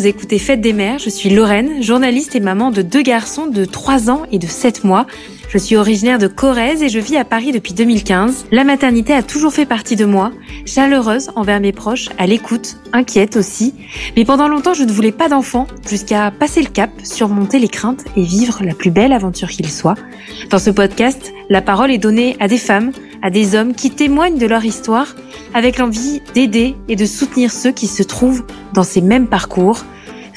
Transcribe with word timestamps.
vous 0.00 0.06
écoutez 0.06 0.38
Fête 0.38 0.62
des 0.62 0.72
Mères, 0.72 0.98
je 0.98 1.10
suis 1.10 1.28
Lorraine, 1.28 1.82
journaliste 1.82 2.34
et 2.34 2.40
maman 2.40 2.70
de 2.70 2.80
deux 2.80 3.02
garçons 3.02 3.46
de 3.48 3.66
3 3.66 4.08
ans 4.08 4.22
et 4.32 4.38
de 4.38 4.46
7 4.46 4.82
mois. 4.82 5.06
Je 5.52 5.58
suis 5.58 5.74
originaire 5.74 6.18
de 6.18 6.28
Corrèze 6.28 6.80
et 6.80 6.88
je 6.88 7.00
vis 7.00 7.16
à 7.16 7.24
Paris 7.24 7.50
depuis 7.50 7.74
2015. 7.74 8.46
La 8.52 8.62
maternité 8.62 9.12
a 9.12 9.24
toujours 9.24 9.52
fait 9.52 9.66
partie 9.66 9.96
de 9.96 10.04
moi, 10.04 10.30
chaleureuse 10.64 11.30
envers 11.34 11.58
mes 11.58 11.72
proches, 11.72 12.08
à 12.18 12.28
l'écoute, 12.28 12.76
inquiète 12.92 13.34
aussi. 13.34 13.74
Mais 14.16 14.24
pendant 14.24 14.46
longtemps, 14.46 14.74
je 14.74 14.84
ne 14.84 14.92
voulais 14.92 15.10
pas 15.10 15.28
d'enfant, 15.28 15.66
jusqu'à 15.88 16.30
passer 16.30 16.62
le 16.62 16.68
cap, 16.68 16.90
surmonter 17.02 17.58
les 17.58 17.66
craintes 17.66 18.04
et 18.14 18.22
vivre 18.22 18.62
la 18.62 18.74
plus 18.74 18.92
belle 18.92 19.12
aventure 19.12 19.48
qu'il 19.48 19.68
soit. 19.68 19.96
Dans 20.50 20.60
ce 20.60 20.70
podcast, 20.70 21.32
la 21.48 21.62
parole 21.62 21.90
est 21.90 21.98
donnée 21.98 22.36
à 22.38 22.46
des 22.46 22.56
femmes, 22.56 22.92
à 23.20 23.30
des 23.30 23.56
hommes 23.56 23.74
qui 23.74 23.90
témoignent 23.90 24.38
de 24.38 24.46
leur 24.46 24.64
histoire 24.64 25.16
avec 25.52 25.78
l'envie 25.78 26.22
d'aider 26.32 26.76
et 26.88 26.94
de 26.94 27.06
soutenir 27.06 27.50
ceux 27.50 27.72
qui 27.72 27.88
se 27.88 28.04
trouvent 28.04 28.44
dans 28.72 28.84
ces 28.84 29.00
mêmes 29.00 29.26
parcours. 29.26 29.84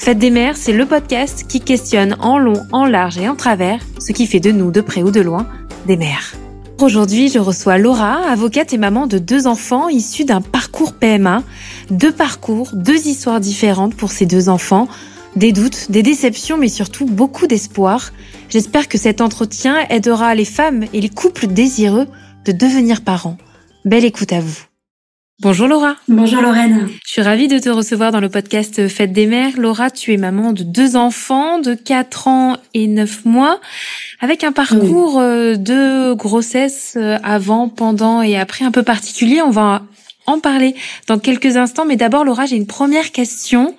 Fête 0.04 0.18
des 0.18 0.28
mères, 0.28 0.58
c'est 0.58 0.74
le 0.74 0.84
podcast 0.84 1.46
qui 1.48 1.60
questionne 1.60 2.14
en 2.20 2.36
long, 2.36 2.60
en 2.72 2.84
large 2.84 3.16
et 3.16 3.26
en 3.26 3.36
travers 3.36 3.80
ce 3.98 4.12
qui 4.12 4.26
fait 4.26 4.38
de 4.38 4.50
nous, 4.50 4.70
de 4.70 4.82
près 4.82 5.02
ou 5.02 5.10
de 5.10 5.22
loin, 5.22 5.48
des 5.86 5.96
mères. 5.96 6.34
Aujourd'hui, 6.78 7.30
je 7.30 7.38
reçois 7.38 7.78
Laura, 7.78 8.16
avocate 8.28 8.74
et 8.74 8.76
maman 8.76 9.06
de 9.06 9.16
deux 9.16 9.46
enfants 9.46 9.88
issus 9.88 10.26
d'un 10.26 10.42
parcours 10.42 10.92
PMA. 10.92 11.42
Deux 11.88 12.12
parcours, 12.12 12.68
deux 12.74 13.06
histoires 13.06 13.40
différentes 13.40 13.94
pour 13.94 14.12
ces 14.12 14.26
deux 14.26 14.50
enfants. 14.50 14.88
Des 15.36 15.52
doutes, 15.52 15.90
des 15.90 16.02
déceptions, 16.02 16.58
mais 16.58 16.68
surtout 16.68 17.06
beaucoup 17.06 17.46
d'espoir. 17.46 18.12
J'espère 18.50 18.88
que 18.88 18.98
cet 18.98 19.22
entretien 19.22 19.86
aidera 19.88 20.34
les 20.34 20.44
femmes 20.44 20.84
et 20.92 21.00
les 21.00 21.08
couples 21.08 21.46
désireux 21.46 22.08
de 22.44 22.52
devenir 22.52 23.00
parents. 23.00 23.38
Belle 23.86 24.04
écoute 24.04 24.34
à 24.34 24.40
vous. 24.40 24.66
Bonjour 25.42 25.66
Laura. 25.66 25.96
Bonjour 26.06 26.40
Lorraine. 26.40 26.88
Je 27.04 27.10
suis 27.10 27.22
ravie 27.22 27.48
de 27.48 27.58
te 27.58 27.68
recevoir 27.68 28.12
dans 28.12 28.20
le 28.20 28.28
podcast 28.28 28.86
Fête 28.86 29.12
des 29.12 29.26
mères. 29.26 29.58
Laura, 29.58 29.90
tu 29.90 30.12
es 30.12 30.16
maman 30.16 30.52
de 30.52 30.62
deux 30.62 30.94
enfants 30.94 31.58
de 31.58 31.74
4 31.74 32.28
ans 32.28 32.56
et 32.72 32.86
9 32.86 33.24
mois, 33.24 33.60
avec 34.20 34.44
un 34.44 34.52
parcours 34.52 35.18
euh, 35.18 35.56
de 35.56 36.14
grossesse 36.14 36.94
euh, 36.96 37.18
avant, 37.24 37.68
pendant 37.68 38.22
et 38.22 38.38
après 38.38 38.64
un 38.64 38.70
peu 38.70 38.84
particulier. 38.84 39.42
On 39.42 39.50
va 39.50 39.82
en 40.26 40.38
parler 40.38 40.76
dans 41.08 41.18
quelques 41.18 41.56
instants, 41.56 41.84
mais 41.84 41.96
d'abord 41.96 42.24
Laura, 42.24 42.46
j'ai 42.46 42.56
une 42.56 42.68
première 42.68 43.10
question. 43.10 43.74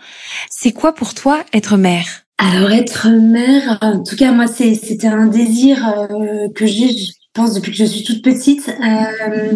C'est 0.49 0.73
quoi 0.73 0.93
pour 0.93 1.13
toi 1.13 1.39
être 1.53 1.77
mère? 1.77 2.25
Alors 2.37 2.71
être 2.71 3.07
mère, 3.07 3.77
en 3.81 4.03
tout 4.03 4.17
cas 4.17 4.33
moi 4.33 4.47
c'était 4.47 5.07
un 5.07 5.27
désir 5.27 5.87
euh, 5.87 6.49
que 6.53 6.65
j'ai 6.65 6.93
pense 7.35 7.53
depuis 7.53 7.71
que 7.71 7.77
je 7.77 7.85
suis 7.85 8.03
toute 8.03 8.23
petite. 8.23 8.69
Euh, 8.69 9.55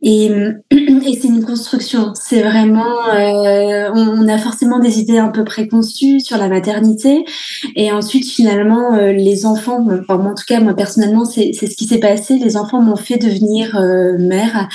et, 0.00 0.30
c'est 1.20 1.28
une 1.28 1.44
construction. 1.44 2.12
C'est 2.14 2.42
vraiment, 2.42 3.08
euh, 3.12 3.90
on, 3.92 4.28
a 4.28 4.38
forcément 4.38 4.78
des 4.78 5.00
idées 5.00 5.18
un 5.18 5.28
peu 5.28 5.44
préconçues 5.44 6.20
sur 6.20 6.38
la 6.38 6.48
maternité. 6.48 7.24
Et 7.74 7.90
ensuite, 7.90 8.26
finalement, 8.30 8.94
euh, 8.94 9.12
les 9.12 9.44
enfants, 9.44 9.84
enfin, 9.90 10.24
en 10.24 10.34
tout 10.34 10.44
cas, 10.46 10.60
moi 10.60 10.74
personnellement, 10.74 11.24
c'est 11.24 11.52
ce 11.52 11.76
qui 11.76 11.86
s'est 11.86 11.98
passé. 11.98 12.38
Les 12.38 12.56
enfants 12.56 12.80
m'ont 12.80 12.96
fait 12.96 13.18
devenir 13.18 13.78
mère. 14.18 14.68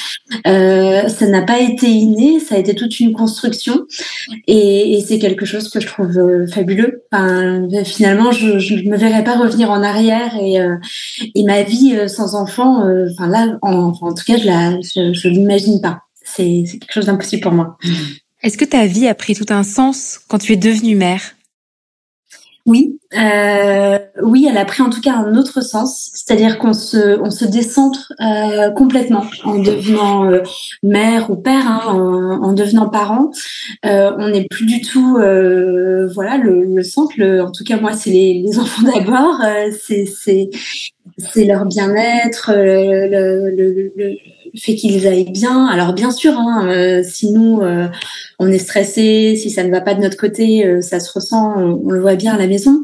Ça 0.45 1.27
n'a 1.27 1.42
pas 1.42 1.59
été 1.59 1.88
inné, 1.88 2.39
ça 2.39 2.55
a 2.55 2.58
été 2.58 2.75
toute 2.75 2.99
une 2.99 3.14
construction. 3.14 3.86
Et, 4.47 5.03
c'est 5.08 5.20
quelque 5.20 5.45
chose 5.45 5.70
que 5.70 5.80
je 5.80 5.88
trouve 5.88 6.47
fabuleux. 6.52 7.03
Finalement, 7.86 8.31
je 8.31 8.75
ne 8.75 8.89
me 8.89 8.97
verrais 8.97 9.23
pas 9.23 9.38
revenir 9.38 9.72
en 9.72 9.81
arrière 9.83 10.36
et, 10.42 10.58
et 11.36 11.44
ma 11.44 11.61
vie 11.61 12.09
sans 12.09 12.24
enfants, 12.33 12.83
euh, 12.85 13.07
enfin 13.11 13.27
là, 13.27 13.57
en, 13.61 13.93
en, 14.01 14.13
tout 14.13 14.23
cas, 14.25 14.37
je 14.37 14.45
la, 14.45 14.81
je, 14.81 15.27
l'imagine 15.27 15.79
pas. 15.81 16.01
C'est 16.23 16.63
quelque 16.71 16.91
chose 16.91 17.05
d'impossible 17.05 17.43
pour 17.43 17.51
moi. 17.51 17.77
Est-ce 18.41 18.58
que 18.58 18.65
ta 18.65 18.86
vie 18.87 19.08
a 19.08 19.15
pris 19.15 19.36
tout 19.36 19.45
un 19.49 19.63
sens 19.63 20.19
quand 20.27 20.39
tu 20.39 20.53
es 20.53 20.58
devenue 20.58 20.95
mère? 20.95 21.35
Oui, 22.67 22.99
euh, 23.15 23.99
oui, 24.23 24.47
elle 24.49 24.58
a 24.58 24.65
pris 24.65 24.81
en 24.81 24.89
tout 24.89 24.99
cas 24.99 25.14
un 25.14 25.35
autre 25.35 25.61
sens, 25.61 26.09
c'est-à-dire 26.15 26.58
qu'on 26.58 26.73
se, 26.73 27.19
on 27.21 27.30
se 27.30 27.45
décentre 27.45 28.11
euh, 28.19 28.71
complètement 28.71 29.23
en 29.43 29.59
devenant 29.59 30.25
euh, 30.25 30.41
mère 30.81 31.30
ou 31.30 31.35
père, 31.35 31.67
hein, 31.67 32.39
en, 32.41 32.53
devenant 32.53 32.89
parent. 32.89 33.30
Euh, 33.85 34.11
on 34.17 34.30
n'est 34.30 34.45
plus 34.45 34.65
du 34.65 34.81
tout, 34.81 35.17
euh, 35.17 36.08
voilà, 36.15 36.37
le, 36.37 36.64
le 36.65 36.83
centre. 36.83 37.14
Le, 37.17 37.43
en 37.43 37.52
tout 37.52 37.64
cas, 37.64 37.80
moi, 37.80 37.93
c'est 37.93 38.09
les, 38.09 38.41
les 38.43 38.58
enfants 38.58 38.81
d'abord. 38.81 39.39
c'est, 39.85 40.05
c'est, 40.05 40.49
c'est 41.17 41.45
leur 41.45 41.65
bien-être, 41.65 42.52
le, 42.53 43.08
le, 43.08 43.93
le, 43.95 44.17
fait 44.59 44.76
qu'ils 44.76 45.08
aillent 45.08 45.31
bien. 45.31 45.67
Alors 45.67 45.93
bien 45.93 46.11
sûr, 46.11 46.33
hein, 46.33 46.67
euh, 46.67 47.03
si 47.03 47.31
nous 47.31 47.61
euh, 47.61 47.87
on 48.39 48.52
est 48.52 48.58
stressé, 48.59 49.36
si 49.36 49.49
ça 49.49 49.64
ne 49.64 49.71
va 49.71 49.81
pas 49.81 49.93
de 49.93 50.02
notre 50.02 50.17
côté, 50.17 50.65
euh, 50.65 50.81
ça 50.81 50.99
se 50.99 51.11
ressent, 51.11 51.55
on, 51.58 51.89
le 51.89 52.02
voit 52.02 52.15
bien 52.15 52.33
à 52.33 52.37
la 52.37 52.48
maison. 52.48 52.83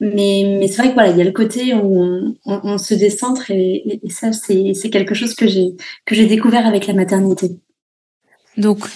Mais, 0.00 0.56
mais 0.58 0.68
c'est 0.68 0.76
vrai 0.82 0.88
que 0.88 0.94
voilà, 0.94 1.10
il 1.10 1.18
y 1.18 1.20
a 1.20 1.24
le 1.24 1.32
côté 1.32 1.74
où 1.74 2.02
on, 2.02 2.36
on, 2.44 2.78
se 2.78 2.94
décentre 2.94 3.50
et, 3.50 4.00
et 4.02 4.10
ça 4.10 4.32
c'est 4.32 4.90
quelque 4.90 5.14
chose 5.14 5.34
que 5.34 5.46
j'ai 5.46 5.74
que 6.06 6.14
j'ai 6.14 6.26
découvert 6.26 6.66
avec 6.66 6.86
la 6.86 6.94
maternité. 6.94 7.58
Donc 8.56 8.86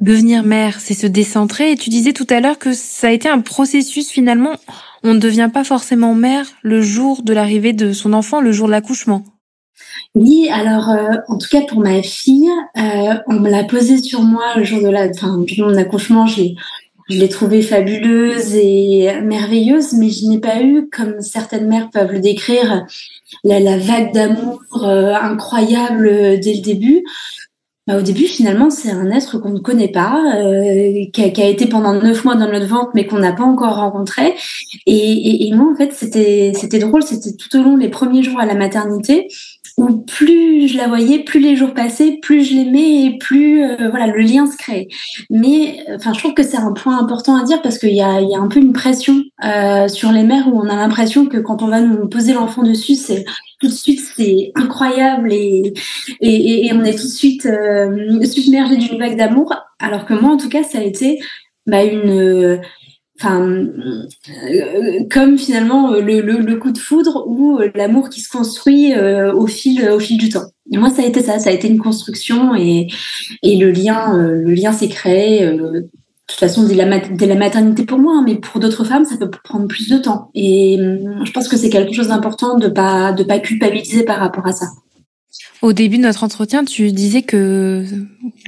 devenir 0.00 0.42
mère, 0.42 0.80
c'est 0.80 0.94
se 0.94 1.06
décentrer. 1.06 1.72
Et 1.72 1.76
tu 1.76 1.90
disais 1.90 2.12
tout 2.12 2.26
à 2.30 2.40
l'heure 2.40 2.58
que 2.58 2.72
ça 2.72 3.08
a 3.08 3.10
été 3.10 3.28
un 3.28 3.40
processus 3.40 4.10
finalement. 4.10 4.56
On 5.06 5.12
ne 5.12 5.18
devient 5.18 5.50
pas 5.52 5.64
forcément 5.64 6.14
mère 6.14 6.46
le 6.62 6.80
jour 6.80 7.22
de 7.22 7.34
l'arrivée 7.34 7.74
de 7.74 7.92
son 7.92 8.14
enfant, 8.14 8.40
le 8.40 8.52
jour 8.52 8.66
de 8.66 8.72
l'accouchement. 8.72 9.22
Oui, 10.14 10.48
alors 10.50 10.88
euh, 10.88 11.16
en 11.28 11.36
tout 11.36 11.48
cas 11.50 11.60
pour 11.60 11.80
ma 11.80 12.02
fille, 12.02 12.48
euh, 12.78 13.14
on 13.26 13.34
me 13.34 13.50
l'a 13.50 13.64
posé 13.64 13.98
sur 13.98 14.22
moi 14.22 14.54
le 14.56 14.64
jour 14.64 14.80
de 14.80 14.88
la, 14.88 15.08
enfin, 15.08 15.44
mon 15.58 15.76
accouchement. 15.76 16.26
Je 16.26 16.54
l'ai, 17.10 17.28
trouvée 17.28 17.60
fabuleuse 17.60 18.54
et 18.54 19.20
merveilleuse, 19.22 19.92
mais 19.92 20.08
je 20.08 20.26
n'ai 20.26 20.38
pas 20.38 20.62
eu, 20.62 20.88
comme 20.88 21.20
certaines 21.20 21.68
mères 21.68 21.90
peuvent 21.90 22.12
le 22.12 22.20
décrire, 22.20 22.86
la, 23.42 23.60
la 23.60 23.76
vague 23.76 24.14
d'amour 24.14 24.62
euh, 24.84 25.14
incroyable 25.14 26.40
dès 26.40 26.54
le 26.54 26.62
début. 26.62 27.04
Bah, 27.86 27.98
au 27.98 28.02
début, 28.02 28.24
finalement, 28.24 28.70
c'est 28.70 28.90
un 28.90 29.10
être 29.10 29.38
qu'on 29.38 29.50
ne 29.50 29.58
connaît 29.58 29.92
pas, 29.92 30.18
euh, 30.36 31.04
qui, 31.12 31.22
a, 31.22 31.46
été 31.46 31.66
pendant 31.66 31.92
neuf 31.92 32.24
mois 32.24 32.34
dans 32.34 32.50
notre 32.50 32.66
ventre, 32.66 32.92
mais 32.94 33.06
qu'on 33.06 33.18
n'a 33.18 33.32
pas 33.32 33.44
encore 33.44 33.76
rencontré. 33.76 34.34
Et, 34.86 35.46
et, 35.46 35.54
moi, 35.54 35.70
en 35.70 35.76
fait, 35.76 35.92
c'était 35.92 36.52
c'était 36.54 36.78
drôle. 36.78 37.02
C'était 37.02 37.36
tout 37.36 37.54
au 37.58 37.62
long 37.62 37.76
des 37.76 37.90
premiers 37.90 38.22
jours 38.22 38.40
à 38.40 38.46
la 38.46 38.54
maternité 38.54 39.28
où 39.76 39.98
plus 39.98 40.68
je 40.68 40.76
la 40.76 40.86
voyais, 40.86 41.20
plus 41.20 41.40
les 41.40 41.56
jours 41.56 41.74
passaient, 41.74 42.18
plus 42.22 42.44
je 42.44 42.54
l'aimais 42.54 43.06
et 43.06 43.18
plus 43.18 43.64
euh, 43.64 43.88
voilà 43.90 44.06
le 44.06 44.20
lien 44.20 44.46
se 44.46 44.56
créait. 44.56 44.88
Mais 45.30 45.84
enfin, 45.94 46.12
je 46.12 46.20
trouve 46.20 46.34
que 46.34 46.42
c'est 46.42 46.56
un 46.56 46.72
point 46.72 46.98
important 46.98 47.36
à 47.36 47.44
dire 47.44 47.60
parce 47.60 47.78
qu'il 47.78 47.94
y 47.94 48.00
a, 48.00 48.14
un 48.14 48.48
peu 48.48 48.60
une 48.60 48.72
pression 48.72 49.22
euh, 49.44 49.88
sur 49.88 50.12
les 50.12 50.22
mères 50.22 50.46
où 50.48 50.60
on 50.60 50.68
a 50.68 50.76
l'impression 50.76 51.26
que 51.26 51.38
quand 51.38 51.62
on 51.62 51.68
va 51.68 51.80
nous 51.80 52.08
poser 52.08 52.34
l'enfant 52.34 52.62
dessus, 52.62 52.94
c'est 52.94 53.24
tout 53.60 53.66
de 53.66 53.72
suite 53.72 54.00
c'est 54.16 54.52
incroyable 54.54 55.32
et, 55.32 55.72
on 56.72 56.84
est 56.84 56.98
tout 56.98 57.06
de 57.06 57.12
suite 57.12 57.46
euh, 57.46 58.22
submergé 58.24 58.76
d'une 58.76 58.98
vague 58.98 59.16
d'amour. 59.16 59.54
Alors 59.80 60.06
que 60.06 60.14
moi, 60.14 60.32
en 60.32 60.36
tout 60.36 60.48
cas, 60.48 60.62
ça 60.62 60.78
a 60.78 60.82
été 60.82 61.20
bah, 61.66 61.82
une 61.82 62.60
enfin 63.18 63.46
euh, 63.48 65.04
comme 65.10 65.38
finalement 65.38 65.92
euh, 65.92 66.00
le, 66.00 66.56
coup 66.56 66.72
de 66.72 66.78
foudre 66.78 67.24
ou 67.28 67.58
euh, 67.58 67.70
l'amour 67.74 68.08
qui 68.10 68.20
se 68.20 68.28
construit 68.28 68.94
au 68.96 69.46
fil 69.46 69.88
au 69.88 70.00
fil 70.00 70.18
du 70.18 70.28
temps. 70.28 70.46
Et 70.72 70.78
moi 70.78 70.90
ça 70.90 71.02
a 71.02 71.06
été 71.06 71.22
ça, 71.22 71.38
ça 71.38 71.50
a 71.50 71.52
été 71.52 71.68
une 71.68 71.78
construction 71.78 72.54
et 72.54 72.88
et 73.42 73.56
le 73.56 73.70
lien 73.70 74.16
lien 74.44 74.72
s'est 74.72 74.88
créé 74.88 75.46
de 75.46 75.88
toute 76.26 76.38
façon 76.38 76.64
dès 76.64 76.74
la, 76.74 76.98
dès 77.00 77.26
la 77.26 77.34
maternité 77.34 77.84
pour 77.84 77.98
moi, 77.98 78.14
hein, 78.16 78.24
mais 78.26 78.36
pour 78.36 78.60
d'autres 78.60 78.84
femmes 78.84 79.04
ça 79.04 79.16
peut 79.16 79.30
prendre 79.30 79.68
plus 79.68 79.88
de 79.88 79.98
temps. 79.98 80.30
Et 80.34 80.78
je 81.24 81.30
pense 81.32 81.48
que 81.48 81.56
c'est 81.56 81.70
quelque 81.70 81.92
chose 81.92 82.08
d'important 82.08 82.58
de 82.58 82.68
pas 82.68 83.12
de 83.12 83.22
pas 83.22 83.38
culpabiliser 83.38 84.04
par 84.04 84.18
rapport 84.18 84.46
à 84.46 84.52
ça. 84.52 84.66
Au 85.62 85.72
début 85.72 85.96
de 85.98 86.02
notre 86.02 86.24
entretien, 86.24 86.64
tu 86.64 86.92
disais 86.92 87.22
que 87.22 87.84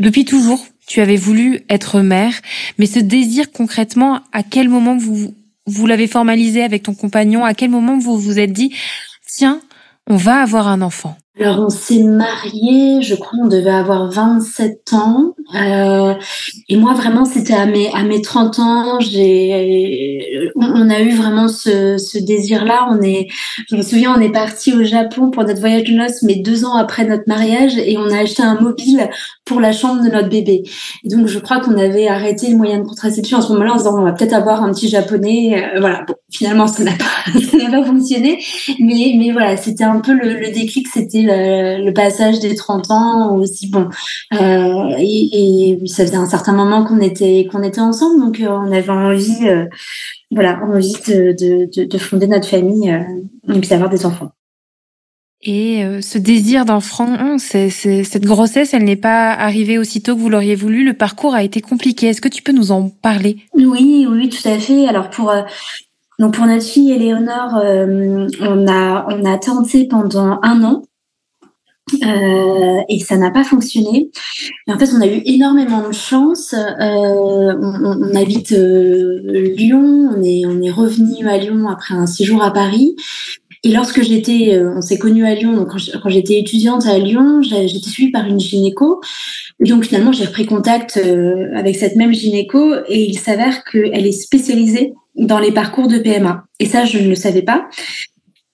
depuis 0.00 0.24
toujours, 0.24 0.66
tu 0.86 1.00
avais 1.00 1.16
voulu 1.16 1.64
être 1.68 2.00
mère, 2.00 2.32
mais 2.78 2.86
ce 2.86 2.98
désir 2.98 3.50
concrètement, 3.50 4.20
à 4.32 4.42
quel 4.42 4.68
moment 4.68 4.96
vous 4.96 5.34
vous 5.66 5.86
l'avez 5.86 6.06
formalisé 6.06 6.62
avec 6.62 6.84
ton 6.84 6.94
compagnon? 6.94 7.44
À 7.44 7.54
quel 7.54 7.70
moment 7.70 7.98
vous 7.98 8.18
vous 8.18 8.38
êtes 8.38 8.52
dit 8.52 8.74
tiens, 9.26 9.60
on 10.06 10.16
va 10.16 10.40
avoir 10.40 10.68
un 10.68 10.80
enfant? 10.80 11.16
Alors 11.38 11.60
on 11.60 11.68
s'est 11.68 12.02
mariés, 12.02 13.02
je 13.02 13.14
crois 13.14 13.38
on 13.42 13.46
devait 13.46 13.70
avoir 13.70 14.10
27 14.10 14.92
ans. 14.94 15.34
Euh, 15.54 16.14
et 16.68 16.76
moi 16.76 16.94
vraiment 16.94 17.24
c'était 17.24 17.54
à 17.54 17.66
mes 17.66 17.92
à 17.92 18.04
mes 18.04 18.22
30 18.22 18.58
ans, 18.58 19.00
j'ai 19.00 20.50
on, 20.56 20.90
a 20.90 21.00
eu 21.00 21.14
vraiment 21.14 21.48
ce, 21.48 21.98
ce 21.98 22.18
désir 22.18 22.64
là. 22.64 22.88
On 22.90 23.02
est, 23.02 23.28
je 23.68 23.76
me 23.76 23.82
souviens, 23.82 24.14
on 24.16 24.20
est 24.20 24.32
parti 24.32 24.72
au 24.72 24.84
Japon 24.84 25.30
pour 25.30 25.44
notre 25.44 25.60
voyage 25.60 25.84
de 25.84 25.92
noces, 25.92 26.22
mais 26.22 26.36
deux 26.36 26.64
ans 26.64 26.74
après 26.74 27.04
notre 27.04 27.24
mariage, 27.26 27.76
et 27.78 27.96
on 27.98 28.10
a 28.10 28.20
acheté 28.20 28.42
un 28.42 28.60
mobile 28.60 29.08
pour 29.44 29.60
la 29.60 29.72
chambre 29.72 30.02
de 30.02 30.10
notre 30.10 30.28
bébé. 30.28 30.62
Et 31.04 31.08
donc 31.08 31.26
je 31.26 31.38
crois 31.38 31.60
qu'on 31.60 31.78
avait 31.78 32.08
arrêté 32.08 32.48
le 32.50 32.56
moyen 32.56 32.78
de 32.78 32.84
contraception 32.84 33.38
à 33.38 33.42
ce 33.42 33.52
moment-là 33.52 33.74
en 33.74 33.76
disant 33.76 33.98
on 33.98 34.04
va 34.04 34.12
peut-être 34.12 34.32
avoir 34.32 34.62
un 34.62 34.72
petit 34.72 34.88
japonais. 34.88 35.62
Euh, 35.62 35.80
voilà, 35.80 36.02
bon 36.06 36.14
finalement 36.30 36.66
ça 36.66 36.82
n'a 36.82 36.92
pas 36.92 37.30
ça 37.40 37.56
n'a 37.56 37.70
pas 37.70 37.84
fonctionné, 37.84 38.42
mais 38.80 39.14
mais 39.16 39.32
voilà 39.32 39.56
c'était 39.56 39.84
un 39.84 40.00
peu 40.00 40.12
le, 40.12 40.34
le 40.34 40.50
déclic, 40.50 40.88
c'était 40.88 41.22
le, 41.26 41.92
passage 41.92 42.40
des 42.40 42.54
30 42.54 42.90
ans 42.90 43.36
aussi 43.36 43.70
bon 43.70 43.88
et, 44.32 45.78
ça 45.86 46.04
faisait 46.04 46.16
un 46.16 46.26
certain 46.26 46.52
moment 46.52 46.84
qu'on 46.84 47.00
était 47.00 47.48
qu'on 47.50 47.62
était 47.62 47.80
ensemble 47.80 48.20
donc 48.20 48.42
on 48.42 48.72
avait 48.72 48.90
envie 48.90 49.48
voilà 50.30 50.60
envie 50.62 50.96
de, 51.08 51.32
de, 51.32 51.84
de, 51.84 51.98
fonder 51.98 52.26
notre 52.26 52.48
famille 52.48 52.94
et 53.48 53.60
d'avoir 53.60 53.90
des 53.90 54.04
enfants 54.04 54.30
et 55.42 55.84
ce 56.00 56.18
désir 56.18 56.64
d'enfant, 56.64 57.36
cette 57.38 58.24
grossesse, 58.24 58.74
elle 58.74 58.82
n'est 58.82 58.96
pas 58.96 59.30
arrivée 59.32 59.78
aussitôt 59.78 60.16
que 60.16 60.20
vous 60.20 60.30
l'auriez 60.30 60.56
voulu. 60.56 60.82
Le 60.84 60.94
parcours 60.94 61.34
a 61.34 61.44
été 61.44 61.60
compliqué. 61.60 62.08
Est-ce 62.08 62.22
que 62.22 62.28
tu 62.28 62.42
peux 62.42 62.52
nous 62.52 62.72
en 62.72 62.88
parler? 62.88 63.36
Oui, 63.54 64.08
oui, 64.10 64.28
tout 64.28 64.48
à 64.48 64.58
fait. 64.58 64.88
Alors 64.88 65.08
pour 65.10 65.30
donc 66.18 66.34
pour 66.34 66.46
notre 66.46 66.64
fille 66.64 66.92
Éléonore, 66.92 67.56
euh, 67.56 68.26
on 68.40 68.66
a 68.66 69.06
on 69.10 69.24
a 69.24 69.38
tenté 69.38 69.86
pendant 69.86 70.38
un 70.42 70.64
an. 70.64 70.82
Euh, 71.94 72.80
et 72.88 72.98
ça 72.98 73.16
n'a 73.16 73.30
pas 73.30 73.44
fonctionné. 73.44 74.10
en 74.66 74.78
fait, 74.78 74.90
on 74.92 75.00
a 75.00 75.06
eu 75.06 75.22
énormément 75.24 75.86
de 75.86 75.92
chance. 75.92 76.52
Euh, 76.52 77.54
on, 77.60 78.14
habite 78.14 78.50
Lyon, 78.50 80.10
on 80.16 80.22
est 80.22 80.44
on 80.46 80.60
est 80.62 80.70
revenu 80.70 81.28
à 81.28 81.38
Lyon 81.38 81.68
après 81.68 81.94
un 81.94 82.06
séjour 82.06 82.42
à 82.42 82.52
Paris. 82.52 82.96
Et 83.62 83.72
lorsque 83.72 84.02
j'étais, 84.02 84.60
on 84.60 84.80
s'est 84.80 84.98
connus 84.98 85.26
à 85.26 85.34
Lyon, 85.34 85.54
donc 85.54 85.70
quand 85.70 86.08
j'étais 86.08 86.38
étudiante 86.38 86.86
à 86.86 86.98
Lyon, 86.98 87.42
j'étais 87.42 87.88
suivie 87.88 88.12
par 88.12 88.26
une 88.26 88.38
gynéco. 88.38 89.00
Donc 89.60 89.84
finalement, 89.84 90.12
j'ai 90.12 90.24
repris 90.24 90.46
contact 90.46 91.00
avec 91.54 91.76
cette 91.76 91.96
même 91.96 92.12
gynéco 92.12 92.74
et 92.88 93.04
il 93.04 93.18
s'avère 93.18 93.64
qu'elle 93.64 94.06
est 94.06 94.12
spécialisée 94.12 94.92
dans 95.16 95.38
les 95.38 95.52
parcours 95.52 95.88
de 95.88 95.98
PMA. 95.98 96.44
Et 96.60 96.66
ça, 96.66 96.84
je 96.84 96.98
ne 96.98 97.08
le 97.08 97.14
savais 97.14 97.42
pas. 97.42 97.68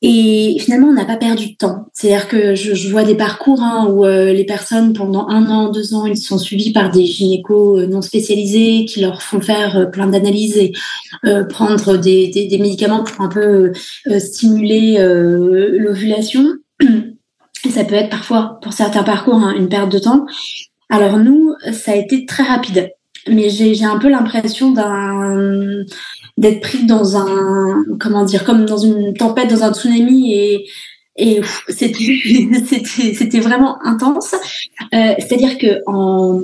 Et 0.05 0.57
finalement, 0.59 0.89
on 0.89 0.95
n'a 0.95 1.05
pas 1.05 1.17
perdu 1.17 1.51
de 1.51 1.57
temps. 1.57 1.87
C'est-à-dire 1.93 2.27
que 2.27 2.57
je, 2.57 2.91
vois 2.91 3.05
des 3.05 3.15
parcours 3.15 3.63
hein, 3.63 3.87
où 3.89 4.05
euh, 4.05 4.33
les 4.33 4.45
personnes, 4.45 4.93
pendant 4.95 5.29
un 5.29 5.49
an, 5.49 5.71
deux 5.71 5.95
ans, 5.95 6.07
ils 6.07 6.17
sont 6.17 6.39
suivis 6.39 6.73
par 6.73 6.91
des 6.91 7.07
gynécos 7.07 7.79
euh, 7.79 7.87
non 7.87 8.03
spécialisés 8.03 8.85
qui 8.85 9.01
leur 9.01 9.23
font 9.23 9.41
faire 9.41 9.77
euh, 9.77 9.87
plein 9.87 10.09
d'analyses 10.09 10.59
et 10.59 10.73
prendre 11.49 11.97
des, 11.99 12.59
médicaments 12.59 13.05
pour 13.05 13.25
un 13.25 13.29
peu 13.29 13.73
stimuler 14.19 14.97
l'ovulation. 14.99 16.55
Et 17.65 17.71
ça 17.71 17.85
peut 17.85 17.95
être 17.95 18.11
parfois, 18.11 18.59
pour 18.61 18.73
certains 18.73 19.05
parcours, 19.05 19.37
hein, 19.37 19.55
une 19.57 19.69
perte 19.69 19.93
de 19.93 20.01
temps. 20.01 20.27
Alors 20.91 21.19
nous, 21.19 21.55
ça 21.73 21.93
a 21.93 21.97
été 21.97 22.27
très 22.27 22.43
rapide. 22.43 22.91
Mais 23.29 23.51
j'ai 23.51 23.85
un 23.85 23.99
peu 23.99 24.09
l'impression 24.09 24.73
d'un 24.73 25.85
d'être 26.37 26.61
pris 26.61 26.87
dans 26.87 27.17
un 27.17 27.85
comment 28.01 28.25
dire 28.25 28.45
comme 28.45 28.65
dans 28.65 28.79
une 28.79 29.15
tempête 29.15 29.51
dans 29.51 29.65
un 29.65 29.73
tsunami 29.73 30.35
et 30.35 30.67
et 31.17 31.41
c'était 31.69 33.41
vraiment 33.41 33.83
intense. 33.85 34.35
Euh, 34.95 35.15
c'est-à-dire 35.19 35.59
que 35.59 35.83
en 35.87 36.41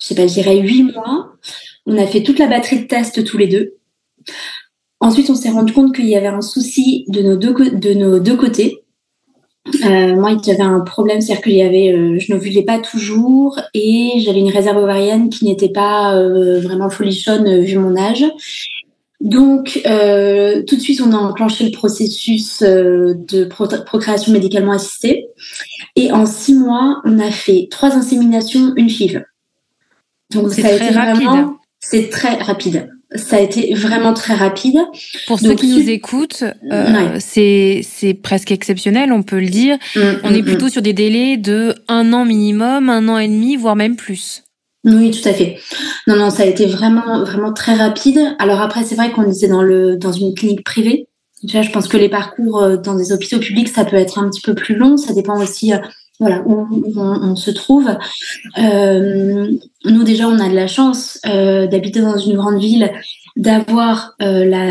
je 0.00 0.06
sais 0.06 0.14
pas 0.14 0.26
je 0.26 0.34
dirais 0.34 0.58
huit 0.58 0.84
mois 0.84 1.32
on 1.86 1.96
a 1.96 2.06
fait 2.06 2.22
toute 2.22 2.38
la 2.38 2.48
batterie 2.48 2.80
de 2.80 2.86
tests 2.86 3.24
tous 3.24 3.38
les 3.38 3.46
deux. 3.46 3.74
Ensuite 5.00 5.30
on 5.30 5.34
s'est 5.34 5.50
rendu 5.50 5.72
compte 5.72 5.94
qu'il 5.94 6.08
y 6.08 6.16
avait 6.16 6.26
un 6.26 6.40
souci 6.40 7.04
de 7.08 7.22
nos 7.22 7.36
deux 7.36 7.54
de 7.54 7.94
nos 7.94 8.18
deux 8.18 8.36
côtés. 8.36 8.82
Euh, 9.84 10.14
moi, 10.16 10.36
j'avais 10.44 10.62
un 10.62 10.80
problème, 10.80 11.20
c'est-à-dire 11.20 11.42
que 11.42 11.50
euh, 11.50 12.18
je 12.18 12.32
n'ovulais 12.32 12.62
pas 12.62 12.78
toujours 12.78 13.58
et 13.74 14.14
j'avais 14.18 14.40
une 14.40 14.50
réserve 14.50 14.78
ovarienne 14.78 15.28
qui 15.28 15.44
n'était 15.44 15.68
pas 15.68 16.14
euh, 16.16 16.60
vraiment 16.60 16.90
folichonne 16.90 17.46
euh, 17.46 17.60
vu 17.60 17.78
mon 17.78 17.96
âge. 17.96 18.24
Donc, 19.20 19.80
euh, 19.84 20.62
tout 20.62 20.76
de 20.76 20.80
suite, 20.80 21.00
on 21.00 21.12
a 21.12 21.16
enclenché 21.16 21.64
le 21.64 21.72
processus 21.72 22.62
euh, 22.62 23.14
de 23.16 23.44
procréation 23.44 24.32
médicalement 24.32 24.72
assistée. 24.72 25.26
Et 25.96 26.12
en 26.12 26.24
six 26.24 26.54
mois, 26.54 27.00
on 27.04 27.18
a 27.18 27.30
fait 27.30 27.66
trois 27.70 27.92
inséminations, 27.94 28.72
une 28.76 28.88
FIV. 28.88 29.24
Donc, 30.32 30.52
ça 30.52 30.68
a 30.68 30.72
été 30.72 30.90
rapide. 30.90 31.24
vraiment, 31.24 31.56
c'est 31.80 32.10
très 32.10 32.36
rapide. 32.36 32.90
Ça 33.14 33.36
a 33.36 33.40
été 33.40 33.74
vraiment 33.74 34.12
très 34.12 34.34
rapide. 34.34 34.78
Pour 35.26 35.40
ceux 35.40 35.54
qui 35.54 35.68
nous 35.68 35.88
écoutent, 35.88 36.44
euh, 36.70 37.16
c'est 37.18 37.80
c'est 37.82 38.12
presque 38.12 38.52
exceptionnel, 38.52 39.12
on 39.12 39.22
peut 39.22 39.40
le 39.40 39.48
dire. 39.48 39.78
Mm, 39.96 40.00
on 40.24 40.34
est 40.34 40.42
mm, 40.42 40.44
plutôt 40.44 40.66
mm. 40.66 40.70
sur 40.70 40.82
des 40.82 40.92
délais 40.92 41.38
de 41.38 41.74
un 41.88 42.12
an 42.12 42.26
minimum, 42.26 42.90
un 42.90 43.08
an 43.08 43.16
et 43.16 43.28
demi, 43.28 43.56
voire 43.56 43.76
même 43.76 43.96
plus. 43.96 44.44
Oui, 44.88 45.10
tout 45.10 45.28
à 45.28 45.34
fait. 45.34 45.58
Non, 46.06 46.16
non, 46.16 46.30
ça 46.30 46.44
a 46.44 46.46
été 46.46 46.64
vraiment, 46.64 47.22
vraiment 47.22 47.52
très 47.52 47.74
rapide. 47.74 48.18
Alors 48.38 48.60
après, 48.62 48.84
c'est 48.84 48.94
vrai 48.94 49.10
qu'on 49.10 49.30
était 49.30 49.48
dans 49.48 49.62
le 49.62 49.96
dans 49.96 50.12
une 50.12 50.34
clinique 50.34 50.64
privée. 50.64 51.08
je 51.42 51.70
pense 51.70 51.88
que 51.88 51.98
les 51.98 52.08
parcours 52.08 52.62
euh, 52.62 52.76
dans 52.78 52.94
des 52.94 53.12
hôpitaux 53.12 53.38
publics, 53.38 53.68
ça 53.68 53.84
peut 53.84 53.96
être 53.96 54.18
un 54.18 54.30
petit 54.30 54.40
peu 54.40 54.54
plus 54.54 54.76
long. 54.76 54.96
Ça 54.96 55.12
dépend 55.12 55.38
aussi, 55.38 55.74
euh, 55.74 55.78
voilà, 56.20 56.42
où 56.46 56.66
on, 56.96 57.36
se 57.36 57.50
trouve. 57.50 57.90
Euh, 58.58 59.52
nous 59.84 60.04
déjà, 60.04 60.26
on 60.26 60.38
a 60.38 60.48
de 60.48 60.54
la 60.54 60.66
chance 60.66 61.20
d'habiter 61.22 62.00
dans 62.00 62.16
une 62.16 62.36
grande 62.36 62.58
ville, 62.58 62.90
d'avoir 63.36 64.16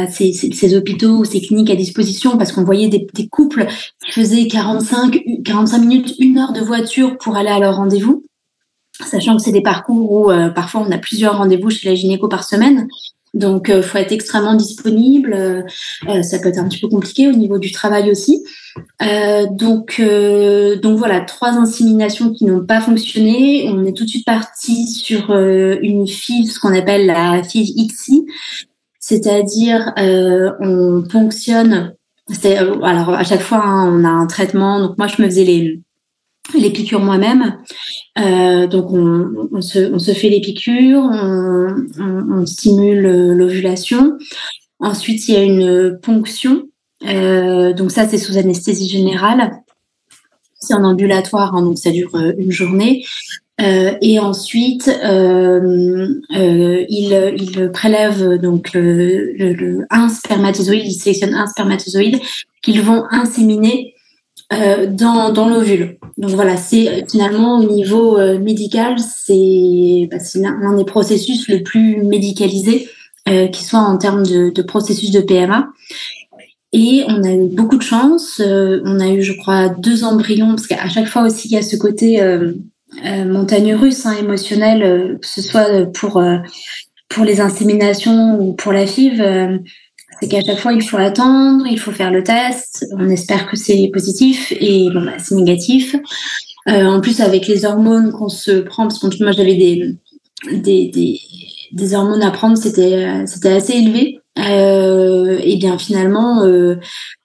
ces, 0.10 0.76
hôpitaux 0.76 1.20
ou 1.20 1.26
ces 1.26 1.40
cliniques 1.40 1.70
à 1.70 1.76
disposition, 1.76 2.38
parce 2.38 2.52
qu'on 2.52 2.66
voyait 2.66 2.90
des, 2.90 3.08
des 3.14 3.28
couples 3.30 3.68
qui 4.04 4.12
faisaient 4.12 4.48
45, 4.48 5.24
45 5.46 5.78
minutes, 5.78 6.16
une 6.20 6.38
heure 6.38 6.52
de 6.52 6.60
voiture 6.60 7.18
pour 7.18 7.38
aller 7.38 7.50
à 7.50 7.60
leur 7.60 7.78
rendez-vous 7.78 8.27
sachant 9.06 9.38
que 9.38 9.44
c'est 9.44 9.52
des 9.52 9.62
parcours 9.62 10.12
où 10.12 10.32
euh, 10.32 10.50
parfois 10.50 10.86
on 10.88 10.92
a 10.92 10.98
plusieurs 10.98 11.38
rendez-vous 11.38 11.70
chez 11.70 11.90
la 11.90 11.96
gynéco 11.96 12.28
par 12.28 12.44
semaine. 12.44 12.88
Donc, 13.34 13.66
il 13.68 13.76
euh, 13.76 13.82
faut 13.82 13.98
être 13.98 14.12
extrêmement 14.12 14.56
disponible. 14.56 15.34
Euh, 15.34 16.24
ça 16.24 16.40
peut 16.40 16.48
être 16.48 16.58
un 16.58 16.68
petit 16.68 16.80
peu 16.80 16.88
compliqué 16.88 17.28
au 17.28 17.34
niveau 17.34 17.60
du 17.60 17.72
travail 17.72 18.10
aussi. 18.10 18.44
donc, 19.52 20.02
donc 20.82 20.98
voilà, 20.98 21.22
trois 21.22 21.50
inséminations 21.50 22.32
qui 22.32 22.46
n'ont 22.46 22.66
pas 22.66 22.82
fonctionné. 22.82 23.70
On 23.70 23.86
est 23.86 23.94
tout 23.94 24.06
de 24.06 24.10
suite 24.10 24.26
parti 24.26 24.88
sur 24.88 25.36
une 25.36 26.08
fille, 26.08 26.48
ce 26.48 26.60
qu'on 26.60 26.76
appelle 26.76 27.06
la 27.06 27.44
fille 27.44 27.88
XI, 27.88 28.26
c'est-à-dire 29.00 29.94
on 29.98 31.04
ponctionne. 31.10 31.94
Alors 32.84 33.10
à 33.12 33.24
chaque 33.24 33.42
fois, 33.42 33.62
hein, 33.64 33.92
on 33.92 34.04
a 34.04 34.10
un 34.10 34.28
traitement. 34.28 34.80
Donc 34.80 34.98
moi, 34.98 35.08
je 35.08 35.22
me 35.22 35.28
faisais 35.28 35.44
les 35.44 35.82
les 36.54 36.70
piqûres 36.72 37.02
moi-même. 37.02 37.58
Euh, 38.20 38.68
donc 38.68 38.92
on, 38.92 39.62
se, 39.62 40.14
fait 40.14 40.30
les 40.30 40.42
piqûres, 40.42 41.10
on, 42.00 42.46
stimule 42.46 43.34
l'ovulation. 43.34 44.18
Ensuite, 44.80 45.28
il 45.28 45.34
y 45.34 45.38
a 45.38 45.44
une 45.44 46.00
ponction. 46.02 46.64
Euh, 47.06 47.74
donc 47.74 47.92
ça, 47.92 48.08
c'est 48.08 48.18
sous 48.18 48.38
anesthésie 48.38 48.90
générale. 48.90 49.52
C'est 50.60 50.74
en 50.74 50.84
ambulatoire, 50.84 51.56
hein, 51.56 51.62
donc 51.62 51.78
ça 51.78 51.92
dure 51.92 52.16
euh, 52.16 52.34
une 52.38 52.52
journée. 52.52 53.04
Euh, 53.60 53.94
et 54.02 54.20
ensuite, 54.20 54.88
euh, 55.04 56.08
euh, 56.36 56.86
il, 56.90 57.72
prélève 57.74 58.36
donc 58.36 58.76
un 58.76 60.10
spermatozoïde, 60.10 60.86
il 60.86 60.94
sélectionne 60.94 61.34
un 61.34 61.48
spermatozoïde 61.48 62.20
qu'ils 62.62 62.82
vont 62.82 63.06
inséminer 63.10 63.96
euh, 64.54 64.88
dans, 64.88 65.32
dans 65.32 65.50
l'ovule. 65.50 65.98
Donc 66.18 66.32
voilà, 66.32 66.58
c'est 66.58 67.06
finalement 67.10 67.60
au 67.60 67.64
niveau 67.66 68.18
euh, 68.18 68.40
médical, 68.40 68.96
c'est 68.98 70.08
bah, 70.10 70.18
l'un 70.36 70.76
des 70.76 70.86
processus 70.86 71.48
le 71.48 71.62
plus 71.64 72.04
médicalisé 72.04 72.90
euh, 73.30 73.48
qui 73.48 73.64
soit 73.64 73.80
en 73.80 73.98
termes 73.98 74.24
de, 74.24 74.62
processus 74.62 75.12
de 75.12 75.22
PMA. 75.22 75.68
Et 76.74 77.04
on 77.08 77.24
a 77.24 77.32
eu 77.32 77.48
beaucoup 77.50 77.78
de 77.78 77.84
chance. 77.84 78.42
Euh, 78.44 78.82
on 78.86 79.00
a 79.00 79.10
eu, 79.10 79.22
je 79.22 79.34
crois, 79.34 79.70
deux 79.70 80.04
embryons, 80.04 80.50
parce 80.50 80.68
qu'à 80.68 80.90
chaque 80.90 81.08
fois 81.08 81.24
aussi, 81.24 81.50
il 81.50 81.54
y 81.54 81.58
a 81.58 81.62
ce 81.62 81.76
côté 81.76 82.22
montagne 83.26 83.76
russe 83.76 84.06
hein, 84.06 84.16
émotionnel, 84.18 85.20
que 85.22 85.28
ce 85.28 85.42
soit 85.42 85.86
pour 85.94 86.24
pour 87.10 87.24
les 87.26 87.42
inséminations 87.42 88.40
ou 88.40 88.54
pour 88.54 88.74
la 88.74 88.88
FIV 88.88 89.60
c'est 90.20 90.28
qu'à 90.28 90.42
chaque 90.42 90.60
fois, 90.60 90.74
il 90.74 90.82
faut 90.82 90.98
attendre, 90.98 91.66
il 91.68 91.80
faut 91.80 91.92
faire 91.92 92.12
le 92.12 92.24
test. 92.24 92.88
On 92.98 93.08
espère 93.10 93.48
que 93.50 93.58
c'est 93.58 93.90
positif 93.94 94.54
et 94.60 94.90
bon, 94.92 95.06
bah, 95.06 95.18
c'est 95.20 95.36
négatif. 95.36 95.96
Euh, 96.70 96.86
en 96.86 97.02
plus, 97.02 97.22
avec 97.22 97.48
les 97.48 97.66
hormones 97.66 98.12
qu'on 98.12 98.30
se 98.30 98.60
prend, 98.60 98.88
parce 98.88 99.00
que 99.00 99.24
moi, 99.24 99.32
j'avais 99.32 99.56
des, 99.56 99.96
des, 100.52 101.20
des, 101.72 101.96
hormones 101.96 102.24
à 102.24 102.32
prendre, 102.32 102.58
c'était, 102.58 103.26
c'était 103.26 103.54
assez 103.54 103.74
élevé. 103.74 104.20
Euh, 104.38 105.40
et 105.42 105.56
bien 105.56 105.80
finalement, 105.80 106.44
euh, 106.44 106.76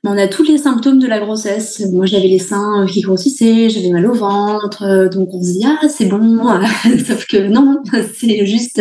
on 0.03 0.17
a 0.17 0.29
tous 0.29 0.45
les 0.45 0.57
symptômes 0.57 0.99
de 0.99 1.07
la 1.07 1.21
grossesse. 1.21 1.83
Moi, 1.93 2.07
j'avais 2.07 2.29
les 2.29 2.39
seins 2.39 2.87
qui 2.91 3.03
grossissaient, 3.03 3.69
j'avais 3.69 3.91
mal 3.91 4.07
au 4.07 4.15
ventre, 4.15 5.11
donc 5.13 5.29
on 5.33 5.43
se 5.43 5.53
dit 5.53 5.65
ah 5.67 5.89
c'est 5.89 6.07
bon, 6.07 6.41
sauf 7.07 7.27
que 7.27 7.49
non, 7.49 7.83
c'est 8.19 8.47
juste 8.47 8.81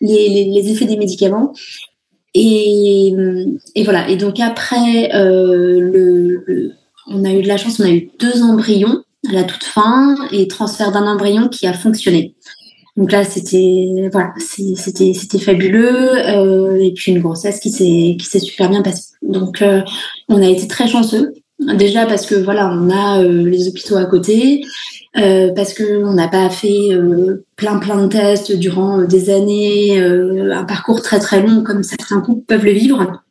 les, 0.00 0.50
les, 0.54 0.70
effets 0.70 0.86
des 0.86 0.96
médicaments. 0.96 1.52
Et, 2.38 3.82
voilà. 3.84 4.08
Et 4.10 4.16
donc 4.16 4.40
après, 4.40 5.10
euh, 5.14 6.70
on 7.08 7.24
a 7.24 7.32
eu 7.32 7.42
de 7.42 7.48
la 7.48 7.56
chance, 7.56 7.80
on 7.80 7.84
a 7.84 7.90
eu 7.90 8.10
deux 8.18 8.42
embryons 8.42 9.02
à 9.28 9.32
la 9.32 9.44
toute 9.44 9.64
fin 9.64 10.14
et 10.32 10.46
transfert 10.46 10.92
d'un 10.92 11.06
embryon 11.06 11.48
qui 11.48 11.66
a 11.66 11.72
fonctionné. 11.72 12.34
Donc 12.96 13.12
là, 13.12 13.24
c'était 13.24 14.08
voilà, 14.12 14.32
c'était 14.38 15.12
c'était 15.14 15.38
fabuleux 15.38 16.28
euh, 16.28 16.78
et 16.82 16.92
puis 16.92 17.12
une 17.12 17.20
grossesse 17.20 17.60
qui 17.60 17.70
s'est 17.70 18.16
qui 18.18 18.26
s'est 18.26 18.38
super 18.38 18.68
bien 18.68 18.82
passée. 18.82 19.14
Donc 19.22 19.62
euh, 19.62 19.82
on 20.28 20.42
a 20.42 20.48
été 20.48 20.68
très 20.68 20.88
chanceux. 20.88 21.34
Déjà 21.58 22.04
parce 22.04 22.26
que 22.26 22.34
voilà, 22.34 22.70
on 22.70 22.90
a 22.90 23.22
les 23.22 23.68
hôpitaux 23.68 23.96
à 23.96 24.04
côté, 24.04 24.62
parce 25.54 25.72
que 25.72 26.04
on 26.04 26.12
n'a 26.12 26.28
pas 26.28 26.50
fait 26.50 26.90
plein 27.56 27.78
plein 27.78 28.02
de 28.02 28.08
tests 28.08 28.52
durant 28.52 29.02
des 29.02 29.30
années, 29.30 29.98
un 29.98 30.64
parcours 30.64 31.02
très 31.02 31.18
très 31.18 31.42
long 31.42 31.62
comme 31.62 31.82
certains 31.82 32.20
couples 32.20 32.44
peuvent 32.46 32.64
le 32.64 32.72
vivre, 32.72 33.22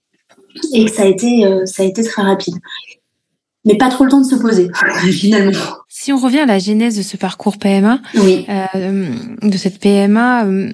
et 0.73 0.85
que 0.85 0.91
ça 0.91 1.03
a 1.03 1.05
été 1.05 1.45
ça 1.65 1.83
a 1.83 1.85
été 1.85 2.03
très 2.03 2.21
rapide 2.21 2.55
mais 3.65 3.75
pas 3.75 3.89
trop 3.89 4.05
le 4.05 4.11
temps 4.11 4.21
de 4.21 4.25
se 4.25 4.35
poser 4.35 4.69
finalement. 5.11 5.59
Si 5.89 6.13
on 6.13 6.17
revient 6.17 6.39
à 6.39 6.45
la 6.45 6.59
genèse 6.59 6.95
de 6.97 7.01
ce 7.01 7.17
parcours 7.17 7.57
PMA, 7.57 7.99
oui. 8.15 8.45
euh, 8.47 9.09
de 9.41 9.57
cette 9.57 9.79
PMA, 9.79 10.45
euh, 10.45 10.71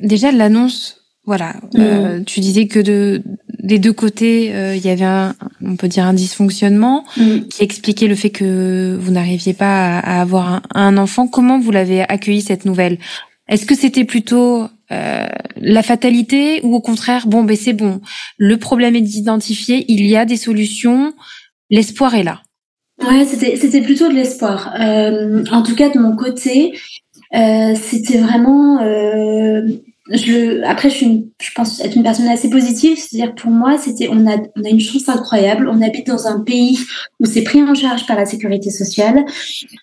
déjà 0.00 0.30
l'annonce, 0.30 0.97
voilà, 1.28 1.56
mm. 1.74 1.78
euh, 1.78 2.20
tu 2.24 2.40
disais 2.40 2.66
que 2.66 2.80
de 2.80 3.22
des 3.62 3.78
deux 3.78 3.92
côtés, 3.92 4.54
euh, 4.54 4.74
il 4.74 4.84
y 4.84 4.88
avait 4.88 5.04
un, 5.04 5.34
on 5.62 5.76
peut 5.76 5.88
dire 5.88 6.04
un 6.04 6.14
dysfonctionnement 6.14 7.04
mm. 7.16 7.40
qui 7.50 7.62
expliquait 7.62 8.08
le 8.08 8.14
fait 8.14 8.30
que 8.30 8.96
vous 8.98 9.10
n'arriviez 9.10 9.52
pas 9.52 9.98
à, 9.98 10.20
avoir 10.20 10.48
un, 10.54 10.62
un, 10.74 10.96
enfant. 10.96 11.26
Comment 11.26 11.58
vous 11.58 11.70
l'avez 11.70 12.00
accueilli 12.00 12.40
cette 12.40 12.64
nouvelle? 12.64 12.98
Est-ce 13.46 13.66
que 13.66 13.74
c'était 13.74 14.04
plutôt 14.04 14.68
la 14.90 15.82
fatalité 15.82 16.60
ou 16.62 16.74
au 16.74 16.80
contraire, 16.80 17.26
bon, 17.26 17.44
ben 17.44 17.56
c'est 17.56 17.74
bon, 17.74 18.00
le 18.38 18.56
problème 18.56 18.96
est 18.96 19.14
identifié, 19.16 19.84
il 19.88 20.06
y 20.06 20.16
a 20.16 20.24
des 20.24 20.38
solutions 20.38 21.12
l'espoir 21.68 22.14
est 22.14 22.22
là? 22.22 22.40
Ouais, 23.02 23.24
c'était 23.24 23.56
c'était 23.56 23.80
plutôt 23.80 24.08
de 24.08 24.14
l'espoir. 24.14 24.74
Euh, 24.80 25.44
en 25.52 25.62
tout 25.62 25.76
cas 25.76 25.88
de 25.88 25.98
mon 25.98 26.16
côté, 26.16 26.72
euh, 27.34 27.74
c'était 27.76 28.18
vraiment 28.18 28.80
euh, 28.82 29.62
je, 30.10 30.62
après, 30.64 30.90
je, 30.90 30.94
suis 30.94 31.06
une, 31.06 31.28
je 31.40 31.50
pense 31.54 31.80
être 31.80 31.94
une 31.94 32.02
personne 32.02 32.28
assez 32.28 32.50
positive. 32.50 32.98
C'est-à-dire, 32.98 33.34
pour 33.34 33.50
moi, 33.50 33.78
c'était, 33.78 34.08
on 34.10 34.26
a, 34.26 34.36
on 34.56 34.64
a 34.64 34.68
une 34.68 34.80
chance 34.80 35.08
incroyable. 35.08 35.68
On 35.70 35.82
habite 35.82 36.06
dans 36.06 36.26
un 36.26 36.40
pays 36.40 36.78
où 37.20 37.26
c'est 37.26 37.42
pris 37.42 37.62
en 37.62 37.74
charge 37.74 38.06
par 38.06 38.16
la 38.16 38.26
sécurité 38.26 38.70
sociale, 38.70 39.24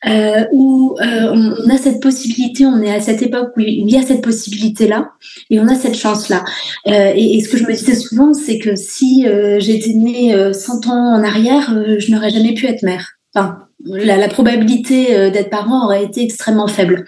euh, 0.07 0.45
où 0.51 0.95
euh, 1.01 1.31
on, 1.33 1.69
a 1.69 1.77
cette 1.77 2.01
possibilité. 2.01 2.65
On 2.65 2.81
est 2.81 2.93
à 2.93 3.01
cette 3.01 3.21
époque 3.21 3.51
où 3.57 3.61
il 3.61 3.89
y 3.89 3.97
a 3.97 4.01
cette 4.01 4.21
possibilité-là, 4.21 5.11
et 5.49 5.59
on 5.59 5.67
a 5.67 5.75
cette 5.75 5.95
chance-là. 5.95 6.43
Euh, 6.87 7.13
et, 7.15 7.41
ce 7.41 7.49
que 7.49 7.57
je 7.57 7.63
me 7.63 7.73
disais 7.73 7.95
souvent, 7.95 8.33
c'est 8.33 8.59
que 8.59 8.75
si 8.75 9.27
euh, 9.27 9.59
j'étais 9.59 9.93
née 9.93 10.35
100 10.53 10.87
euh, 10.87 10.89
ans 10.89 11.15
en 11.15 11.23
arrière, 11.23 11.73
euh, 11.75 11.99
je 11.99 12.11
n'aurais 12.11 12.29
jamais 12.29 12.53
pu 12.53 12.65
être 12.67 12.83
mère. 12.83 13.13
Enfin, 13.33 13.59
la, 13.85 14.27
probabilité 14.27 15.15
euh, 15.15 15.29
d'être 15.29 15.49
parent 15.49 15.85
aurait 15.85 16.03
été 16.03 16.23
extrêmement 16.23 16.67
faible. 16.67 17.05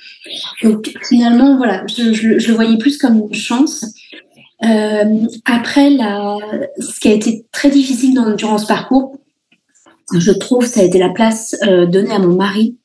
Donc 0.63 0.93
finalement, 1.07 1.57
voilà, 1.57 1.83
je, 1.87 2.47
le 2.47 2.53
voyais 2.53 2.77
plus 2.77 2.97
comme 2.97 3.17
une 3.17 3.33
chance. 3.33 3.85
Euh, 4.63 5.25
après, 5.45 5.89
la, 5.89 6.37
ce 6.79 6.99
qui 6.99 7.07
a 7.09 7.13
été 7.13 7.45
très 7.51 7.69
difficile 7.69 8.13
dans, 8.13 8.35
durant 8.35 8.57
ce 8.57 8.67
parcours, 8.67 9.17
je 10.17 10.31
trouve, 10.31 10.65
ça 10.65 10.81
a 10.81 10.83
été 10.83 10.99
la 10.99 11.09
place 11.09 11.55
euh, 11.67 11.85
donnée 11.85 12.13
à 12.13 12.19
mon 12.19 12.35
mari. 12.35 12.77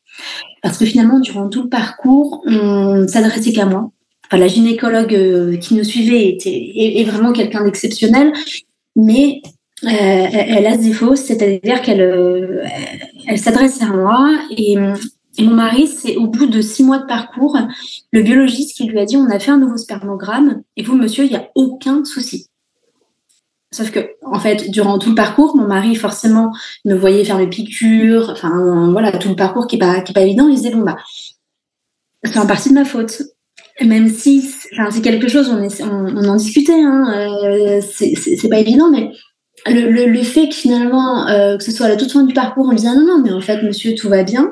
Parce 0.63 0.79
que 0.79 0.85
finalement, 0.85 1.19
durant 1.19 1.49
tout 1.49 1.63
le 1.63 1.69
parcours, 1.69 2.43
on 2.47 2.97
ne 2.97 3.07
s'adressait 3.07 3.53
qu'à 3.53 3.67
moi. 3.67 3.91
La 4.31 4.47
gynécologue 4.47 5.59
qui 5.59 5.75
nous 5.75 5.85
suivait 5.85 6.29
était, 6.29 6.51
est, 6.51 7.01
est 7.01 7.05
vraiment 7.05 7.33
quelqu'un 7.33 7.65
d'exceptionnel, 7.65 8.33
mais 8.97 9.43
elle 9.83 10.67
a 10.67 10.75
ce 10.75 10.83
défaut, 10.83 11.17
c'est-à-dire 11.17 11.83
qu'elle 11.83 12.01
elle 13.27 13.39
s'adresse 13.39 13.81
à 13.83 13.87
moi 13.87 14.31
et, 14.51 14.77
mon 15.39 15.55
mari, 15.55 15.87
c'est 15.87 16.17
au 16.17 16.27
bout 16.27 16.47
de 16.47 16.61
six 16.61 16.85
mois 16.85 16.99
de 16.99 17.07
parcours, 17.07 17.57
le 18.13 18.23
biologiste 18.23 18.77
qui 18.77 18.85
lui 18.85 18.99
a 18.99 19.07
dit 19.07 19.17
on 19.17 19.31
a 19.31 19.39
fait 19.39 19.51
un 19.51 19.59
nouveau 19.59 19.79
spermogramme 19.79 20.63
et 20.77 20.83
vous, 20.83 20.97
monsieur, 20.97 21.25
il 21.25 21.31
n'y 21.31 21.37
a 21.37 21.49
aucun 21.55 22.05
souci. 22.05 22.49
Sauf 23.73 23.91
que, 23.91 24.01
en 24.23 24.39
fait, 24.39 24.71
durant 24.71 24.99
tout 24.99 25.09
le 25.09 25.15
parcours, 25.15 25.57
mon 25.57 25.67
mari, 25.67 25.97
forcément, 25.97 26.53
me 26.85 26.95
voyait 26.95 27.25
faire 27.25 27.39
mes 27.39 27.49
piqûres, 27.49 28.29
enfin, 28.31 28.91
voilà, 28.93 29.11
tout 29.13 29.31
le 29.31 29.37
parcours 29.37 29.67
qui 29.67 29.77
est 29.77 29.79
pas, 29.79 30.03
pas 30.03 30.21
évident. 30.21 30.47
Il 30.47 30.57
disait, 30.57 30.73
bon, 30.73 30.83
bah, 30.83 30.99
c'est 32.23 32.39
en 32.39 32.47
partie 32.47 32.69
de 32.69 32.75
ma 32.75 32.85
faute. 32.85 33.23
Même 33.81 34.11
si, 34.11 34.47
enfin, 34.75 34.91
c'est 34.91 35.01
quelque 35.01 35.29
chose, 35.29 35.49
on 35.49 36.29
en 36.29 36.37
discutait, 36.37 36.83
hein, 36.83 37.41
euh, 37.43 37.81
c'est 37.81 38.49
pas 38.51 38.59
évident, 38.59 38.91
mais 38.91 39.11
le, 39.67 39.91
le, 39.91 40.07
le, 40.07 40.23
fait 40.23 40.49
que 40.49 40.55
finalement, 40.55 41.29
euh, 41.29 41.57
que 41.57 41.65
ce 41.65 41.71
soit 41.71 41.87
à 41.87 41.89
la 41.89 41.97
toute 41.97 42.13
fin 42.13 42.25
du 42.25 42.35
parcours, 42.35 42.69
on 42.71 42.75
disait 42.75 42.89
non, 42.89 43.07
non, 43.07 43.23
mais 43.23 43.33
en 43.33 43.41
fait, 43.41 43.63
monsieur, 43.63 43.95
tout 43.95 44.09
va 44.09 44.23
bien, 44.23 44.51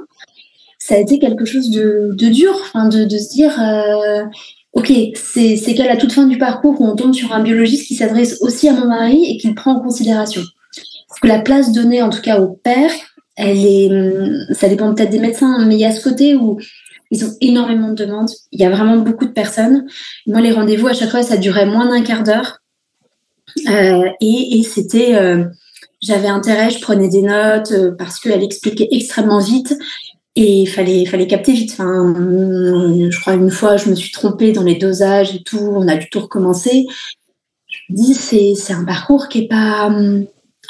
ça 0.79 0.95
a 0.95 0.99
été 0.99 1.19
quelque 1.19 1.45
chose 1.45 1.71
de, 1.71 2.11
de 2.13 2.29
dur, 2.29 2.57
enfin, 2.61 2.89
de, 2.89 3.05
de, 3.05 3.19
se 3.19 3.31
dire, 3.31 3.61
euh, 3.61 4.25
ok, 4.73 4.93
c'est 5.15 5.75
qu'à 5.75 5.87
la 5.87 5.97
toute 5.97 6.13
fin 6.13 6.27
du 6.27 6.39
parcours 6.39 6.81
on 6.81 6.95
tombe 6.95 7.15
sur 7.15 7.33
un 7.33 7.43
biologiste 7.43 7.87
qui 7.87 7.95
s'adresse 7.95 8.39
aussi 8.41 8.69
à 8.69 8.73
mon 8.73 8.87
mari 8.87 9.25
et 9.25 9.37
qui 9.37 9.49
le 9.49 9.55
prend 9.55 9.73
en 9.73 9.81
considération. 9.81 10.43
Que 11.21 11.29
la 11.29 11.41
place 11.41 11.73
donnée, 11.73 12.03
en 12.03 12.11
tout 12.11 12.23
cas 12.23 12.41
au 12.41 12.49
père, 12.49 12.91
elle 13.37 13.65
est, 13.65 13.91
ça 14.55 14.69
dépend 14.69 14.95
peut-être 14.95 15.11
des 15.11 15.19
médecins, 15.19 15.65
mais 15.67 15.75
il 15.75 15.81
y 15.81 15.85
a 15.85 15.93
ce 15.93 16.03
côté 16.03 16.35
où 16.35 16.59
ils 17.11 17.25
ont 17.25 17.35
énormément 17.41 17.89
de 17.89 17.95
demandes. 17.95 18.31
Il 18.53 18.61
y 18.61 18.65
a 18.65 18.71
vraiment 18.71 18.97
beaucoup 18.97 19.27
de 19.27 19.33
personnes. 19.33 19.87
Moi, 20.27 20.41
les 20.41 20.53
rendez-vous, 20.53 20.87
à 20.89 20.95
chaque 20.95 21.11
fois, 21.11 21.23
ça 21.23 21.37
durait 21.37 21.67
moins 21.67 21.89
d'un 21.89 22.03
quart 22.03 22.23
d'heure. 22.23 22.60
Euh, 23.69 24.09
et, 24.21 24.63
c'était, 24.63 25.15
euh, 25.15 25.45
j'avais 26.03 26.29
intérêt, 26.29 26.71
je 26.71 26.81
prenais 26.81 27.09
des 27.09 27.23
notes 27.23 27.73
euh, 27.73 27.93
parce 27.97 28.19
qu'elle 28.21 28.43
expliquait 28.43 28.89
extrêmement 28.91 29.39
vite 29.39 29.77
et 30.37 30.63
il 30.63 30.67
fallait, 30.67 31.05
fallait 31.07 31.27
capter 31.27 31.53
vite. 31.53 31.73
Enfin, 31.73 32.15
je 32.17 33.21
crois 33.21 33.35
une 33.35 33.51
fois, 33.51 33.77
je 33.77 33.91
me 33.91 33.95
suis 33.95 34.13
trompée 34.13 34.53
dans 34.53 34.63
les 34.63 34.77
dosages 34.77 35.35
et 35.35 35.43
tout, 35.43 35.59
on 35.59 35.89
a 35.89 35.97
dû 35.97 36.09
tout 36.09 36.21
recommencer. 36.21 36.87
Je 37.69 37.93
me 37.93 37.97
dis, 37.97 38.15
c'est, 38.15 38.73
un 38.73 38.85
parcours 38.85 39.29
qui 39.29 39.41
est 39.41 39.49
pas. 39.49 39.93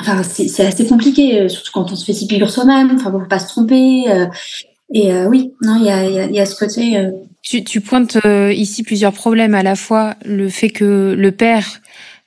Enfin, 0.00 0.22
c'est, 0.22 0.64
assez 0.64 0.86
compliqué, 0.86 1.48
surtout 1.48 1.72
quand 1.74 1.92
on 1.92 1.96
se 1.96 2.04
fait 2.06 2.14
six 2.14 2.26
piqûres 2.26 2.50
soi-même, 2.50 2.92
enfin, 2.94 3.10
pour 3.10 3.28
pas 3.28 3.38
se 3.38 3.48
tromper. 3.48 4.04
et 4.94 5.12
oui, 5.26 5.52
non, 5.60 5.76
il 5.76 5.84
y 5.84 5.90
a, 5.90 6.26
y, 6.28 6.32
y 6.32 6.40
a 6.40 6.46
ce 6.46 6.56
côté. 6.56 7.10
Tu, 7.42 7.62
tu 7.62 7.82
pointes 7.82 8.16
ici 8.24 8.82
plusieurs 8.82 9.12
problèmes, 9.12 9.54
à 9.54 9.62
la 9.62 9.76
fois 9.76 10.14
le 10.24 10.48
fait 10.48 10.70
que 10.70 11.14
le 11.16 11.32
père 11.32 11.80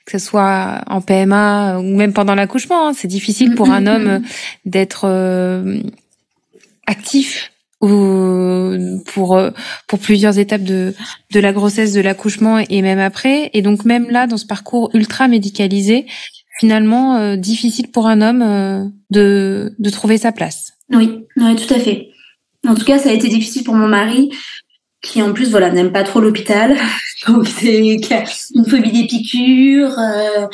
que 0.04 0.18
ce 0.18 0.24
soit 0.24 0.82
en 0.86 1.00
PMA 1.00 1.78
ou 1.78 1.96
même 1.96 2.12
pendant 2.12 2.34
l'accouchement. 2.34 2.88
Hein. 2.88 2.92
C'est 2.94 3.08
difficile 3.08 3.54
pour 3.54 3.70
un 3.70 3.86
homme 3.86 4.22
d'être 4.64 5.04
euh, 5.04 5.78
actif 6.86 7.52
ou 7.80 8.72
pour 9.06 9.36
euh, 9.36 9.50
plusieurs 10.02 10.38
étapes 10.38 10.62
de 10.62 10.94
la 11.32 11.52
grossesse, 11.52 11.92
de 11.92 12.00
l'accouchement 12.00 12.58
et 12.58 12.82
même 12.82 12.98
après. 12.98 13.50
Et 13.54 13.62
donc 13.62 13.84
même 13.84 14.10
là, 14.10 14.26
dans 14.26 14.36
ce 14.36 14.46
parcours 14.46 14.90
ultra 14.94 15.28
médicalisé, 15.28 16.06
finalement 16.58 17.16
euh, 17.16 17.36
difficile 17.36 17.90
pour 17.90 18.06
un 18.06 18.20
homme 18.20 18.92
de 19.10 19.74
de 19.78 19.90
trouver 19.90 20.18
sa 20.18 20.32
place. 20.32 20.72
Oui, 20.90 21.24
oui, 21.36 21.56
tout 21.56 21.72
à 21.72 21.78
fait. 21.78 22.10
En 22.66 22.74
tout 22.74 22.84
cas, 22.84 22.98
ça 22.98 23.10
a 23.10 23.12
été 23.12 23.28
difficile 23.28 23.64
pour 23.64 23.74
mon 23.74 23.88
mari 23.88 24.30
qui 25.04 25.22
en 25.22 25.32
plus 25.32 25.50
voilà 25.50 25.70
n'aime 25.70 25.92
pas 25.92 26.02
trop 26.02 26.20
l'hôpital. 26.20 26.76
Donc 27.28 27.46
c'est 27.46 27.78
une 27.78 28.64
phobie 28.66 28.92
des 28.92 29.06
piqûres 29.06 29.98
euh, 29.98 30.46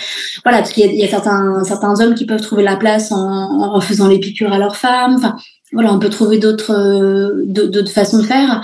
voilà 0.45 0.59
parce 0.59 0.73
qu'il 0.73 0.93
y, 0.93 0.97
y, 0.97 1.05
a 1.05 1.09
certains 1.09 1.65
certains 1.65 2.01
hommes 2.01 2.15
qui 2.15 2.27
peuvent 2.27 2.41
trouver 2.43 2.63
la 2.63 2.77
place 2.77 3.13
en, 3.13 3.75
en 3.75 3.81
faisant 3.81 4.09
les 4.09 4.19
piqûres 4.19 4.53
à 4.53 4.59
leurs 4.59 4.77
femmes. 4.77 5.15
Enfin 5.17 5.37
voilà 5.73 5.93
on 5.93 5.99
peut 5.99 6.11
trouver 6.11 6.39
d'autres 6.39 6.73
euh, 6.73 7.45
d'autres 7.47 7.93
façons 7.93 8.19
de 8.19 8.25
faire. 8.25 8.63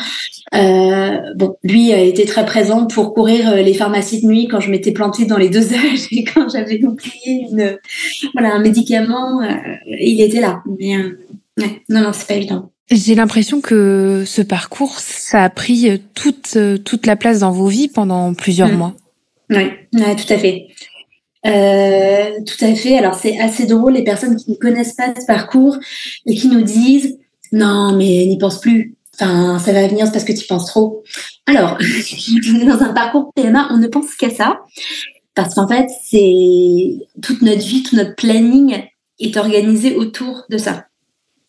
Euh, 0.55 1.35
bon 1.35 1.57
lui 1.65 1.93
a 1.93 2.01
été 2.01 2.25
très 2.25 2.45
présent 2.45 2.87
pour 2.87 3.15
courir 3.15 3.51
euh, 3.51 3.63
les 3.63 3.75
pharmacies 3.75 4.23
de 4.23 4.29
nuit 4.29 4.47
quand 4.49 4.61
je 4.61 4.71
m'étais 4.71 4.93
plantée 4.93 5.27
dans 5.27 5.39
les 5.39 5.49
dosages 5.49 6.07
et 6.13 6.25
quand 6.25 6.49
j'avais 6.49 6.85
oublié 6.85 7.47
une 7.51 7.79
voilà 8.35 8.55
un 8.55 8.61
médicament 8.61 9.43
euh, 9.43 9.55
il 9.99 10.21
était 10.21 10.41
là. 10.41 10.63
Mais 10.79 10.97
ouais, 11.59 11.83
non 11.89 12.03
non 12.03 12.13
c'est 12.13 12.29
pas 12.29 12.35
évident 12.35 12.71
j'ai 12.91 13.15
l'impression 13.15 13.61
que 13.61 14.25
ce 14.27 14.43
parcours, 14.43 14.99
ça 14.99 15.45
a 15.45 15.51
pris 15.51 16.01
toute, 16.15 16.57
toute 16.85 17.07
la 17.07 17.17
place 17.17 17.41
dans 17.41 17.51
vos 17.51 17.67
vies 17.67 17.89
pendant 17.89 18.35
plusieurs 18.35 18.69
mmh. 18.69 18.77
mois. 18.77 18.95
Oui, 19.51 19.71
ouais, 19.95 20.17
tout 20.17 20.33
à 20.33 20.39
fait. 20.39 20.69
Euh, 21.47 22.41
tout 22.45 22.65
à 22.65 22.75
fait. 22.75 22.99
Alors 22.99 23.15
c'est 23.15 23.39
assez 23.39 23.67
drôle 23.67 23.93
les 23.93 24.03
personnes 24.03 24.37
qui 24.37 24.51
ne 24.51 24.57
connaissent 24.57 24.95
pas 24.95 25.15
ce 25.19 25.27
parcours 25.27 25.79
et 26.27 26.35
qui 26.35 26.49
nous 26.49 26.63
disent 26.63 27.19
non 27.53 27.97
mais 27.97 28.27
n'y 28.27 28.39
pense 28.39 28.61
plus. 28.61 28.97
Enfin 29.15 29.59
ça 29.59 29.73
va 29.73 29.87
venir 29.87 30.07
c'est 30.07 30.13
parce 30.13 30.25
que 30.25 30.33
tu 30.33 30.47
penses 30.47 30.67
trop. 30.67 31.05
Alors 31.47 31.79
dans 32.67 32.83
un 32.83 32.93
parcours 32.93 33.33
PMA 33.35 33.69
on 33.71 33.77
ne 33.77 33.87
pense 33.87 34.15
qu'à 34.17 34.31
ça 34.31 34.61
parce 35.35 35.55
qu'en 35.55 35.69
fait 35.69 35.87
c'est 36.05 36.97
toute 37.23 37.43
notre 37.43 37.65
vie 37.65 37.85
tout 37.85 37.95
notre 37.95 38.17
planning 38.17 38.83
est 39.21 39.37
organisé 39.37 39.95
autour 39.95 40.47
de 40.51 40.59
ça. 40.59 40.87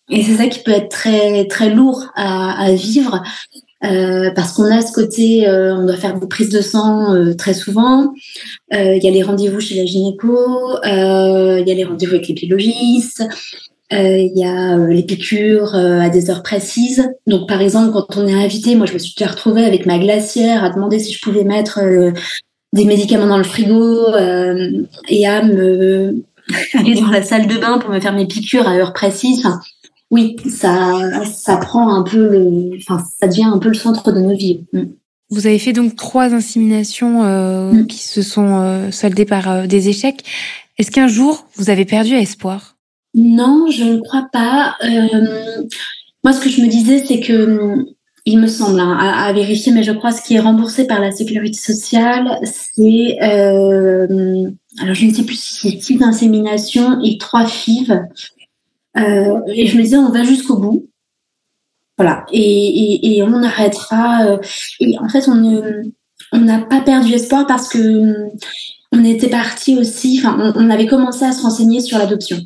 Et 0.10 0.24
c'est 0.24 0.36
ça 0.36 0.48
qui 0.48 0.60
peut 0.60 0.72
être 0.72 0.90
très 0.90 1.48
très 1.48 1.70
lourd 1.70 2.06
à, 2.16 2.62
à 2.62 2.72
vivre 2.72 3.22
euh, 3.84 4.32
parce 4.36 4.54
qu'on 4.54 4.66
a 4.66 4.82
ce 4.82 4.92
côté, 4.92 5.48
euh, 5.48 5.76
on 5.76 5.86
doit 5.86 5.98
faire 5.98 6.20
des 6.20 6.28
prises 6.28 6.50
de 6.50 6.62
sang 6.62 7.14
euh, 7.14 7.34
très 7.36 7.54
souvent. 7.54 8.14
Euh, 8.74 8.96
il 8.96 9.04
y 9.04 9.08
a 9.08 9.12
les 9.12 9.22
rendez-vous 9.22 9.60
chez 9.60 9.76
la 9.76 9.86
gynéco, 9.86 10.78
euh, 10.86 11.60
il 11.60 11.68
y 11.68 11.72
a 11.72 11.76
les 11.76 11.84
rendez-vous 11.84 12.16
avec 12.16 12.28
les 12.28 12.34
biologistes, 12.34 13.24
il 13.92 14.32
y 14.36 14.44
a 14.44 14.78
les 14.78 15.04
piqûres 15.04 15.76
à 15.76 16.10
des 16.10 16.30
heures 16.30 16.44
précises. 16.44 17.08
Donc 17.26 17.48
par 17.48 17.62
exemple, 17.62 17.94
quand 17.94 18.18
on 18.18 18.28
est 18.28 18.34
invité, 18.34 18.76
moi 18.76 18.86
je 18.86 18.94
me 18.94 19.00
suis 19.00 19.24
retrouvée 19.24 19.64
avec 19.64 19.86
ma 19.86 20.00
glacière 20.00 20.64
à 20.64 20.70
demander 20.72 21.00
si 21.00 21.14
je 21.14 21.22
pouvais 21.22 21.44
mettre 21.44 21.80
des 22.74 22.84
médicaments 22.84 23.28
dans 23.28 23.38
le 23.38 23.46
frigo 23.46 24.08
et 25.08 25.26
à 25.26 25.42
me 25.42 26.22
aller 26.74 26.96
dans 26.96 27.10
la 27.10 27.24
salle 27.24 27.48
de 27.48 27.58
bain 27.58 27.78
pour 27.78 27.92
me 27.92 28.02
faire 28.02 28.14
mes 28.14 28.26
piqûres 28.26 28.68
à 28.68 28.74
heure 28.74 28.92
précise. 28.92 29.48
Oui, 30.12 30.36
ça, 30.50 31.26
ça 31.26 31.58
prend 31.58 31.94
un 31.94 32.04
peu 32.04 32.30
le, 32.30 32.78
enfin, 32.78 33.04
ça 33.20 33.28
devient 33.28 33.44
un 33.44 33.58
peu 33.58 33.70
le 33.70 33.76
centre 33.76 34.12
de 34.12 34.22
nos 34.22 34.36
vies. 34.36 34.66
Mm. 34.74 34.84
Vous 35.30 35.46
avez 35.46 35.60
fait 35.60 35.74
donc 35.74 35.96
trois 35.96 36.34
inséminations 36.34 37.26
euh, 37.26 37.74
mm. 37.74 37.88
qui 37.88 38.00
se 38.00 38.22
sont 38.22 38.62
euh, 38.62 38.92
soldées 38.92 39.26
par 39.26 39.50
euh, 39.50 39.68
des 39.68 39.90
échecs. 39.90 40.24
Est-ce 40.78 40.92
qu'un 40.92 41.08
jour 41.08 41.46
vous 41.56 41.70
avez 41.70 41.86
perdu 41.86 42.14
espoir? 42.14 42.78
Non, 43.14 43.70
je 43.70 43.84
ne 43.84 44.00
crois 44.00 44.28
pas. 44.32 44.76
moi, 46.24 46.34
ce 46.34 46.40
que 46.40 46.50
je 46.50 46.62
me 46.62 46.68
disais, 46.68 47.04
c'est 47.06 47.20
que 47.20 47.86
il 48.28 48.40
me 48.40 48.48
semble, 48.48 48.82
hein, 48.82 48.98
à, 49.00 49.32
vérifier, 49.32 49.72
mais 49.72 49.84
je 49.84 49.94
crois 49.94 50.12
ce 50.12 50.22
qui 50.22 50.36
est 50.36 50.40
remboursé 50.40 50.86
par 50.86 51.00
la 51.00 51.12
sécurité 51.12 51.58
sociale, 51.58 52.40
c'est, 52.44 53.18
euh, 53.24 54.52
alors 54.82 54.94
je 54.94 55.06
ne 55.06 55.14
sais 55.14 55.24
plus 55.24 55.40
si 55.40 55.72
c'est 55.72 55.82
six 55.82 56.04
inséminations 56.04 57.00
et 57.02 57.18
trois 57.18 57.46
FIV. 57.46 58.02
Euh, 58.98 59.42
et 59.48 59.68
je 59.68 59.78
me 59.78 59.84
disais, 59.84 59.98
on 59.98 60.12
va 60.12 60.24
jusqu'au 60.24 60.58
bout. 60.58 60.88
Voilà. 61.98 62.26
Et, 62.32 63.18
et, 63.18 63.24
on 63.24 63.44
arrêtera. 63.44 64.26
Euh, 64.26 64.38
et 64.80 64.98
en 65.00 65.10
fait, 65.10 65.28
on 65.28 66.40
n'a 66.40 66.60
pas 66.60 66.82
perdu 66.82 67.14
espoir 67.14 67.48
parce 67.48 67.70
que 67.70 68.14
on 68.92 69.04
était 69.04 69.30
parti 69.30 69.78
aussi, 69.78 70.20
enfin, 70.20 70.54
on, 70.56 70.70
avait 70.70 70.86
commencé 70.86 71.26
à 71.26 71.34
se 71.34 71.42
renseigner 71.42 71.82
sur 71.82 71.98
l'adoption. 71.98 72.38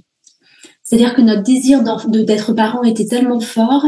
C'est-à-dire 0.84 1.14
que 1.14 1.22
notre 1.22 1.44
désir 1.44 1.84
d'être 2.08 2.54
parent 2.54 2.84
était 2.84 3.06
tellement 3.06 3.40
fort 3.40 3.86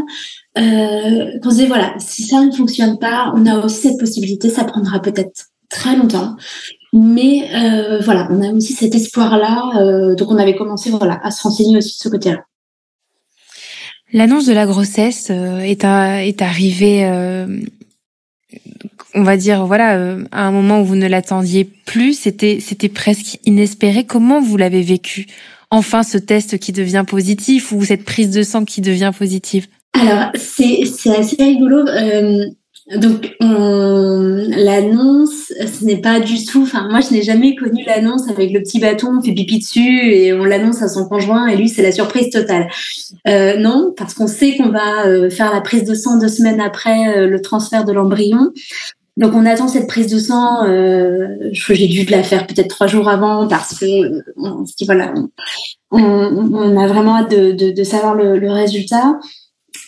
euh, 0.58 1.40
qu'on 1.42 1.50
se 1.50 1.56
disait, 1.56 1.68
voilà, 1.68 1.96
si 1.98 2.24
ça 2.24 2.42
ne 2.42 2.52
fonctionne 2.52 3.00
pas, 3.00 3.34
on 3.36 3.46
a 3.48 3.66
aussi 3.66 3.90
cette 3.90 4.00
possibilité, 4.00 4.50
ça 4.50 4.66
prendra 4.66 5.02
peut-être 5.02 5.48
très 5.70 5.96
longtemps. 5.96 6.36
Mais 6.94 7.50
euh, 7.56 8.00
voilà, 8.02 8.28
on 8.30 8.42
a 8.44 8.54
aussi 8.54 8.74
cet 8.74 8.94
espoir-là. 8.94 10.14
Donc 10.16 10.30
on 10.32 10.38
avait 10.38 10.56
commencé 10.56 10.92
voilà, 10.92 11.20
à 11.24 11.32
se 11.32 11.42
renseigner 11.42 11.78
aussi 11.78 11.98
de 11.98 12.04
ce 12.04 12.10
côté-là. 12.10 12.44
L'annonce 14.14 14.46
de 14.46 14.54
la 14.54 14.68
grossesse 14.68 15.30
euh, 15.32 15.58
est, 15.58 15.84
est 15.84 16.42
arrivée, 16.42 17.04
euh, 17.06 17.48
on 19.16 19.24
va 19.24 19.38
dire, 19.38 19.66
voilà, 19.66 19.98
euh, 19.98 20.24
à 20.32 20.46
un 20.46 20.52
moment 20.52 20.82
où 20.82 20.86
vous 20.86 20.96
ne 20.96 21.08
l'attendiez 21.08 21.64
plus. 21.64 22.14
C'était, 22.20 22.60
c'était 22.60 22.90
presque 22.90 23.40
inespéré. 23.46 24.06
Comment 24.06 24.40
vous 24.40 24.56
l'avez 24.56 24.84
vécu? 24.84 25.26
Enfin, 25.72 26.04
ce 26.04 26.20
test 26.20 26.60
qui 26.60 26.72
devient 26.72 27.04
positif 27.08 27.72
ou 27.72 27.84
cette 27.84 28.06
prise 28.06 28.30
de 28.30 28.44
sang 28.44 28.64
qui 28.66 28.82
devient 28.82 29.12
positive? 29.18 29.66
Alors, 29.94 30.32
c'est 30.36 30.84
assez 31.10 31.44
rigolo. 31.44 31.88
Euh, 31.88 32.46
donc, 32.98 33.34
l'annonce, 33.40 35.48
ce 35.48 35.86
n'est 35.86 36.02
pas 36.02 36.20
du 36.20 36.44
tout. 36.46 36.64
Enfin, 36.64 36.90
moi, 36.90 37.00
je 37.00 37.14
n'ai 37.14 37.22
jamais 37.22 37.56
connu 37.56 37.86
l'annonce 37.86 38.30
avec 38.30 38.52
le 38.52 38.60
petit 38.60 38.80
bâton, 38.80 39.20
on 39.20 39.22
fait 39.22 39.32
pipi 39.32 39.60
dessus 39.60 40.12
et 40.12 40.34
on 40.34 40.44
l'annonce 40.44 40.82
à 40.82 40.90
son 40.90 41.08
conjoint 41.08 41.48
et 41.48 41.56
lui, 41.56 41.70
c'est 41.70 41.82
la 41.82 41.94
surprise 41.94 42.30
totale. 42.30 42.68
Euh, 43.28 43.58
non, 43.58 43.94
parce 43.96 44.14
qu'on 44.14 44.28
sait 44.28 44.58
qu'on 44.58 44.70
va 44.70 45.06
euh, 45.06 45.30
faire 45.30 45.54
la 45.54 45.62
prise 45.62 45.86
de 45.86 45.94
sang 45.94 46.18
deux 46.18 46.28
semaines 46.28 46.60
après 46.60 47.26
le 47.26 47.42
transfert 47.42 47.86
de 47.86 47.94
l'embryon. 47.94 48.52
Donc 49.16 49.34
on 49.36 49.46
attend 49.46 49.68
cette 49.68 49.88
prise 49.88 50.08
de 50.08 50.18
sang. 50.18 50.66
Euh, 50.66 51.28
j'ai 51.52 51.88
dû 51.88 52.04
la 52.06 52.24
faire 52.24 52.48
peut-être 52.48 52.70
trois 52.70 52.88
jours 52.88 53.08
avant 53.08 53.48
parce 53.48 53.78
que 53.78 53.86
on 54.38 54.66
se 54.66 54.76
dit 54.76 54.86
voilà, 54.86 55.14
on, 55.92 56.78
a 56.78 56.88
vraiment 56.88 57.18
hâte 57.18 57.32
de, 57.32 57.52
de, 57.52 57.72
de 57.72 57.84
savoir 57.84 58.16
le, 58.16 58.40
le 58.40 58.52
résultat. 58.52 59.20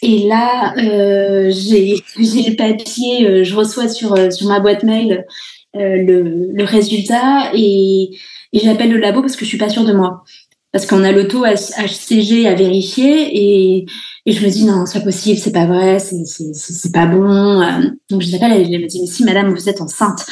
Et 0.01 0.27
là, 0.27 0.73
euh, 0.77 1.51
j'ai 1.51 1.95
le 2.17 2.55
papier, 2.55 3.27
euh, 3.27 3.43
je 3.43 3.55
reçois 3.55 3.87
sur, 3.87 4.13
euh, 4.13 4.29
sur 4.29 4.47
ma 4.47 4.59
boîte 4.59 4.83
mail 4.83 5.25
le, 5.73 6.51
le, 6.53 6.63
résultat 6.63 7.51
et, 7.53 8.09
et 8.53 8.59
j'appelle 8.59 8.91
le 8.91 8.97
labo 8.97 9.21
parce 9.21 9.35
que 9.35 9.43
je 9.43 9.49
suis 9.49 9.57
pas 9.57 9.69
sûre 9.69 9.83
de 9.83 9.93
moi. 9.93 10.23
Parce 10.71 10.85
qu'on 10.85 11.03
a 11.03 11.11
le 11.11 11.27
taux 11.27 11.45
HCG 11.45 12.47
à 12.47 12.53
vérifier 12.53 13.29
et, 13.33 13.85
et 14.25 14.31
je 14.31 14.45
me 14.45 14.49
dis 14.49 14.63
non, 14.63 14.85
c'est 14.85 14.99
pas 14.99 15.05
possible, 15.05 15.37
c'est 15.37 15.51
pas 15.51 15.65
vrai, 15.65 15.99
c'est 15.99 16.91
pas 16.93 17.05
bon. 17.05 17.61
Donc 18.09 18.21
je 18.21 18.31
l'appelle, 18.31 18.53
elle 18.53 18.81
me 18.81 18.87
dit 18.87 19.01
mais 19.01 19.07
si 19.07 19.23
madame, 19.25 19.53
vous 19.53 19.69
êtes 19.69 19.81
enceinte. 19.81 20.25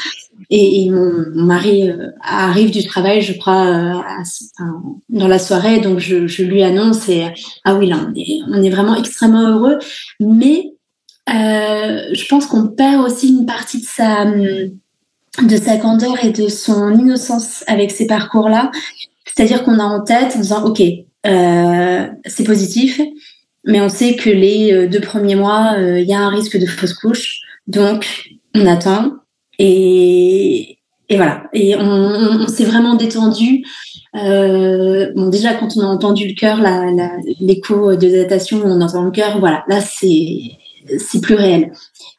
Et, 0.49 0.89
mon, 0.89 1.25
mari 1.33 1.89
euh, 1.89 2.09
arrive 2.21 2.71
du 2.71 2.83
travail, 2.85 3.21
je 3.21 3.37
crois, 3.37 3.65
euh, 3.65 4.63
dans 5.09 5.27
la 5.27 5.39
soirée, 5.39 5.79
donc 5.79 5.99
je, 5.99 6.43
lui 6.43 6.63
annonce 6.63 7.07
et 7.09 7.27
ah 7.63 7.75
oui, 7.75 7.87
là, 7.87 7.97
on 8.49 8.61
est, 8.61 8.69
vraiment 8.69 8.95
extrêmement 8.95 9.49
heureux. 9.49 9.79
Mais 10.19 10.73
euh, 11.29 12.13
je 12.13 12.27
pense 12.27 12.45
qu'on 12.45 12.67
perd 12.67 13.05
aussi 13.05 13.29
une 13.29 13.45
partie 13.45 13.79
de 13.79 13.85
sa, 13.85 14.25
de 14.25 15.57
sa 15.57 15.77
candeur 15.77 16.23
et 16.23 16.31
de 16.31 16.47
son 16.47 16.93
innocence 16.93 17.63
avec 17.67 17.91
ces 17.91 18.07
parcours-là. 18.07 18.71
C'est-à-dire 19.25 19.63
qu'on 19.63 19.79
a 19.79 19.83
en 19.83 20.01
tête 20.01 20.35
en 20.35 20.39
disant, 20.39 20.65
OK, 20.65 20.81
c'est 21.23 22.43
positif, 22.45 22.99
mais 23.65 23.81
on 23.81 23.89
sait 23.89 24.15
que 24.15 24.29
les 24.29 24.87
deux 24.87 24.99
premiers 24.99 25.35
mois, 25.35 25.75
il 25.79 26.05
y 26.05 26.13
a 26.13 26.19
un 26.19 26.29
risque 26.29 26.57
de 26.57 26.65
fausse 26.65 26.93
couche. 26.93 27.39
Donc, 27.67 28.29
on 28.53 28.67
attend, 28.67 29.13
et, 29.59 30.77
et 31.09 31.15
voilà. 31.15 31.43
Et 31.53 31.75
on, 31.75 31.81
on, 31.81 32.47
s'est 32.47 32.65
vraiment 32.65 32.95
détendu. 32.95 33.63
Euh, 34.15 35.11
bon, 35.15 35.29
déjà, 35.29 35.53
quand 35.53 35.69
on 35.77 35.81
a 35.81 35.85
entendu 35.85 36.27
le 36.27 36.33
cœur, 36.33 36.59
l'écho 37.39 37.95
de 37.95 38.09
datation, 38.09 38.61
on 38.63 38.81
entend 38.81 39.03
le 39.03 39.11
cœur, 39.11 39.39
voilà, 39.39 39.63
là, 39.67 39.81
c'est 39.81 40.57
c'est 40.97 41.21
plus 41.21 41.35
réel. 41.35 41.71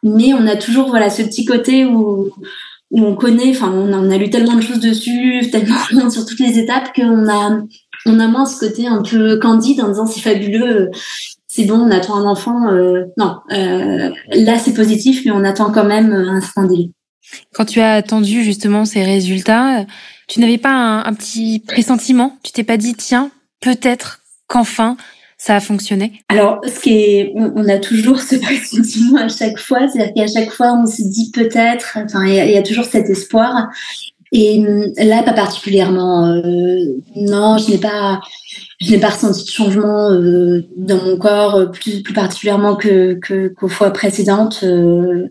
Mais 0.02 0.32
on 0.32 0.46
a 0.46 0.56
toujours 0.56 0.88
voilà 0.88 1.10
ce 1.10 1.22
petit 1.22 1.44
côté 1.44 1.84
où, 1.84 2.30
où 2.90 3.04
on 3.04 3.14
connaît, 3.14 3.50
enfin, 3.50 3.70
on, 3.74 3.92
on 3.92 4.10
a 4.10 4.16
lu 4.16 4.30
tellement 4.30 4.56
de 4.56 4.62
choses 4.62 4.80
dessus, 4.80 5.42
tellement 5.52 6.10
sur 6.10 6.24
toutes 6.24 6.40
les 6.40 6.58
étapes 6.58 6.94
qu'on 6.94 7.28
a 7.28 7.60
on 8.06 8.20
a 8.20 8.28
moins 8.28 8.46
ce 8.46 8.58
côté 8.58 8.86
un 8.86 9.02
peu 9.02 9.38
candide 9.38 9.80
en 9.80 9.88
disant 9.88 10.06
c'est 10.06 10.20
fabuleux, 10.20 10.90
c'est 11.46 11.64
bon, 11.64 11.76
on 11.76 11.90
attend 11.90 12.16
un 12.16 12.26
enfant. 12.26 12.68
Euh, 12.68 13.04
non, 13.16 13.38
euh, 13.52 14.10
là 14.32 14.58
c'est 14.58 14.74
positif, 14.74 15.22
mais 15.24 15.30
on 15.30 15.44
attend 15.44 15.70
quand 15.72 15.84
même 15.84 16.12
un 16.12 16.40
certain 16.40 16.66
quand 17.52 17.64
tu 17.64 17.80
as 17.80 17.94
attendu 17.94 18.42
justement 18.44 18.84
ces 18.84 19.02
résultats, 19.02 19.86
tu 20.28 20.40
n'avais 20.40 20.58
pas 20.58 20.70
un, 20.70 21.14
petit 21.14 21.62
pressentiment? 21.66 22.38
Tu 22.42 22.52
t'es 22.52 22.64
pas 22.64 22.76
dit, 22.76 22.94
tiens, 22.94 23.30
peut-être 23.60 24.20
qu'enfin 24.46 24.96
ça 25.36 25.56
a 25.56 25.60
fonctionné? 25.60 26.22
Alors, 26.28 26.60
ce 26.64 26.80
qui 26.80 26.94
est, 26.94 27.32
on, 27.34 27.68
a 27.68 27.78
toujours 27.78 28.20
ce 28.20 28.36
pressentiment 28.40 29.18
à 29.18 29.28
chaque 29.28 29.58
fois, 29.58 29.88
c'est-à-dire 29.88 30.14
qu'à 30.14 30.26
chaque 30.26 30.50
fois 30.50 30.72
on 30.72 30.86
se 30.86 31.02
dit 31.02 31.30
peut-être. 31.32 31.98
Enfin, 32.02 32.24
il 32.26 32.34
y, 32.34 32.56
a 32.56 32.62
toujours 32.62 32.84
cet 32.84 33.10
espoir. 33.10 33.68
Et 34.32 34.58
hum, 34.58 34.92
là, 34.96 35.22
pas 35.22 35.32
particulièrement. 35.32 36.26
Euh, 36.26 36.78
non, 37.16 37.58
je 37.58 37.72
n'ai 37.72 37.78
pas, 37.78 38.20
je 38.80 38.92
n'ai 38.92 38.98
pas 38.98 39.10
ressenti 39.10 39.44
de 39.44 39.50
changement 39.50 40.10
euh, 40.10 40.66
dans 40.76 41.02
mon 41.02 41.18
corps 41.18 41.70
plus, 41.72 42.02
plus 42.02 42.14
particulièrement 42.14 42.76
que 42.76 43.18
qu'aux 43.48 43.68
fois 43.68 43.90
précédentes. 43.90 44.60
Euh, 44.62 45.28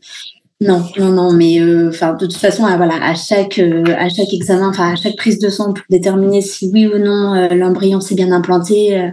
non, 0.63 0.84
non, 0.97 1.10
non, 1.10 1.34
mais 1.34 1.60
euh, 1.60 1.89
enfin 1.89 2.13
de 2.13 2.26
toute 2.26 2.38
façon, 2.38 2.65
à, 2.65 2.78
voilà, 2.78 2.95
à 3.04 3.15
chaque 3.15 3.60
euh, 3.60 3.84
à 3.97 4.10
chaque 4.10 4.34
examen, 4.34 4.69
enfin 4.69 4.93
à 4.93 4.95
chaque 4.95 5.15
prise 5.15 5.39
de 5.39 5.49
sang 5.49 5.73
pour 5.73 5.84
déterminer 5.89 6.41
si 6.41 6.69
oui 6.73 6.88
ou 6.88 6.97
non 6.97 7.36
euh, 7.36 7.49
l'embryon 7.49 8.02
s'est 8.02 8.15
bien 8.15 8.32
implanté, 8.32 9.12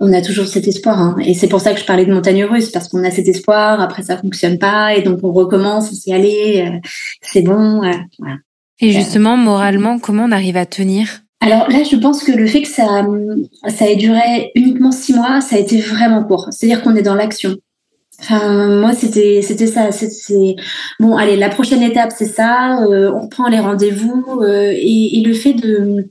on 0.00 0.12
a 0.12 0.20
toujours 0.22 0.46
cet 0.46 0.66
espoir. 0.66 1.00
Hein. 1.00 1.16
Et 1.24 1.34
c'est 1.34 1.48
pour 1.48 1.60
ça 1.60 1.72
que 1.72 1.80
je 1.80 1.84
parlais 1.84 2.04
de 2.04 2.12
montagne 2.12 2.44
russe 2.44 2.70
parce 2.70 2.88
qu'on 2.88 3.04
a 3.04 3.10
cet 3.10 3.28
espoir. 3.28 3.80
Après, 3.80 4.02
ça 4.02 4.16
fonctionne 4.16 4.58
pas 4.58 4.94
et 4.94 5.02
donc 5.02 5.20
on 5.22 5.32
recommence, 5.32 5.90
on 5.90 5.94
s'y 5.94 6.12
aller, 6.12 6.80
c'est 7.22 7.42
bon. 7.42 7.80
Voilà. 8.18 8.36
Et 8.80 8.90
justement, 8.90 9.36
moralement, 9.36 9.98
comment 9.98 10.24
on 10.24 10.32
arrive 10.32 10.56
à 10.56 10.66
tenir? 10.66 11.22
Alors 11.40 11.68
là, 11.70 11.82
je 11.88 11.96
pense 11.96 12.24
que 12.24 12.32
le 12.32 12.46
fait 12.46 12.62
que 12.62 12.68
ça, 12.68 13.06
ça 13.68 13.88
ait 13.88 13.96
duré 13.96 14.50
uniquement 14.54 14.92
six 14.92 15.14
mois, 15.14 15.40
ça 15.40 15.56
a 15.56 15.58
été 15.58 15.80
vraiment 15.80 16.24
court. 16.24 16.48
C'est-à-dire 16.50 16.82
qu'on 16.82 16.96
est 16.96 17.02
dans 17.02 17.14
l'action. 17.14 17.56
Enfin, 18.20 18.80
moi, 18.80 18.92
c'était, 18.94 19.42
c'était 19.42 19.66
ça. 19.66 19.92
C'est, 19.92 20.56
bon, 20.98 21.16
allez, 21.16 21.36
la 21.36 21.50
prochaine 21.50 21.82
étape, 21.82 22.12
c'est 22.16 22.24
ça. 22.24 22.82
Euh, 22.84 23.12
on 23.12 23.28
prend 23.28 23.48
les 23.48 23.60
rendez-vous 23.60 24.40
euh, 24.42 24.72
et, 24.74 25.22
le 25.24 25.34
fait 25.34 25.52
de 25.54 26.08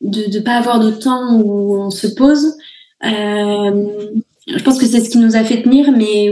de 0.00 0.36
ne 0.36 0.40
pas 0.40 0.56
avoir 0.56 0.80
de 0.80 0.90
temps 0.90 1.40
où 1.40 1.76
on 1.76 1.90
se 1.90 2.08
pose. 2.08 2.56
Euh, 3.04 3.86
je 4.48 4.62
pense 4.64 4.78
que 4.78 4.86
c'est 4.86 5.00
ce 5.00 5.10
qui 5.10 5.18
nous 5.18 5.36
a 5.36 5.44
fait 5.44 5.62
tenir, 5.62 5.92
mais 5.92 6.28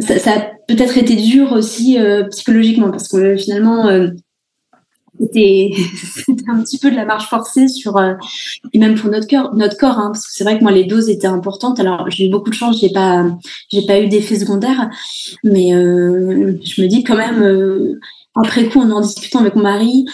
ça, 0.00 0.18
ça 0.18 0.32
a 0.32 0.40
peut-être 0.68 0.96
été 0.96 1.16
dur 1.16 1.52
aussi 1.52 1.98
euh, 1.98 2.24
psychologiquement 2.28 2.90
parce 2.90 3.08
que 3.08 3.36
finalement 3.36 3.88
c'était 5.20 5.74
un 6.48 6.62
petit 6.62 6.78
peu 6.78 6.90
de 6.90 6.96
la 6.96 7.04
marche 7.04 7.28
forcée 7.28 7.68
sur 7.68 7.96
euh, 7.96 8.14
et 8.72 8.78
même 8.78 8.94
pour 8.96 9.10
notre 9.10 9.26
cœur 9.26 9.54
notre 9.54 9.76
corps 9.76 9.98
hein, 9.98 10.10
parce 10.12 10.26
que 10.26 10.32
c'est 10.32 10.44
vrai 10.44 10.58
que 10.58 10.62
moi 10.62 10.72
les 10.72 10.84
doses 10.84 11.08
étaient 11.08 11.26
importantes. 11.26 11.78
Alors 11.78 12.10
j'ai 12.10 12.26
eu 12.26 12.30
beaucoup 12.30 12.50
de 12.50 12.54
chance 12.54 12.80
j'ai 12.80 12.90
pas 12.90 13.24
j'ai 13.70 13.86
pas 13.86 14.00
eu 14.00 14.08
d'effets 14.08 14.40
secondaires 14.40 14.90
mais 15.44 15.74
euh, 15.74 16.58
je 16.64 16.82
me 16.82 16.88
dis 16.88 17.04
quand 17.04 17.16
même 17.16 17.42
euh, 17.42 18.00
après 18.34 18.66
coup 18.66 18.80
en 18.80 18.90
en 18.90 19.00
discutant 19.00 19.40
avec 19.40 19.54
mon 19.54 19.62
mari 19.62 20.06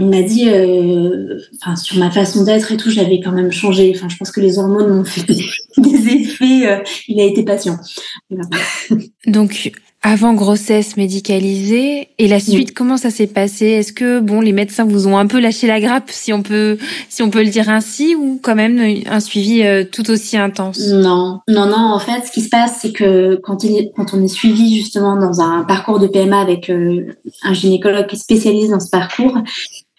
on 0.00 0.06
m'a 0.06 0.22
dit, 0.22 0.48
euh, 0.48 1.38
enfin, 1.60 1.76
sur 1.76 1.98
ma 1.98 2.10
façon 2.10 2.42
d'être 2.42 2.72
et 2.72 2.78
tout, 2.78 2.90
j'avais 2.90 3.20
quand 3.20 3.32
même 3.32 3.52
changé. 3.52 3.92
Enfin, 3.94 4.08
je 4.08 4.16
pense 4.16 4.30
que 4.30 4.40
les 4.40 4.58
hormones 4.58 4.96
m'ont 4.96 5.04
fait 5.04 5.24
des 5.26 5.42
effets. 6.08 6.66
Euh, 6.66 6.82
il 7.06 7.20
a 7.20 7.24
été 7.24 7.44
patient. 7.44 7.76
Donc, 9.26 9.72
avant 10.02 10.32
grossesse 10.32 10.96
médicalisée 10.96 12.08
et 12.16 12.28
la 12.28 12.40
suite, 12.40 12.72
comment 12.72 12.96
ça 12.96 13.10
s'est 13.10 13.26
passé? 13.26 13.66
Est-ce 13.66 13.92
que 13.92 14.20
bon, 14.20 14.40
les 14.40 14.52
médecins 14.52 14.86
vous 14.86 15.06
ont 15.06 15.18
un 15.18 15.26
peu 15.26 15.38
lâché 15.38 15.66
la 15.66 15.80
grappe, 15.80 16.10
si 16.10 16.32
on 16.32 16.42
peut, 16.42 16.78
si 17.10 17.22
on 17.22 17.28
peut 17.28 17.42
le 17.42 17.50
dire 17.50 17.68
ainsi, 17.68 18.14
ou 18.14 18.40
quand 18.42 18.54
même 18.54 19.02
un 19.04 19.20
suivi 19.20 19.62
euh, 19.62 19.84
tout 19.84 20.10
aussi 20.10 20.38
intense? 20.38 20.78
Non, 20.78 21.40
non, 21.46 21.66
non. 21.66 21.92
En 21.92 21.98
fait, 21.98 22.26
ce 22.26 22.32
qui 22.32 22.40
se 22.40 22.48
passe, 22.48 22.78
c'est 22.80 22.92
que 22.92 23.38
quand, 23.42 23.64
il, 23.64 23.90
quand 23.94 24.14
on 24.14 24.24
est 24.24 24.28
suivi 24.28 24.74
justement 24.76 25.16
dans 25.16 25.42
un 25.42 25.64
parcours 25.64 25.98
de 25.98 26.06
PMA 26.06 26.40
avec 26.40 26.70
un 26.70 27.52
gynécologue 27.52 28.06
qui 28.06 28.16
est 28.16 28.18
spécialisé 28.18 28.68
dans 28.68 28.80
ce 28.80 28.88
parcours, 28.88 29.36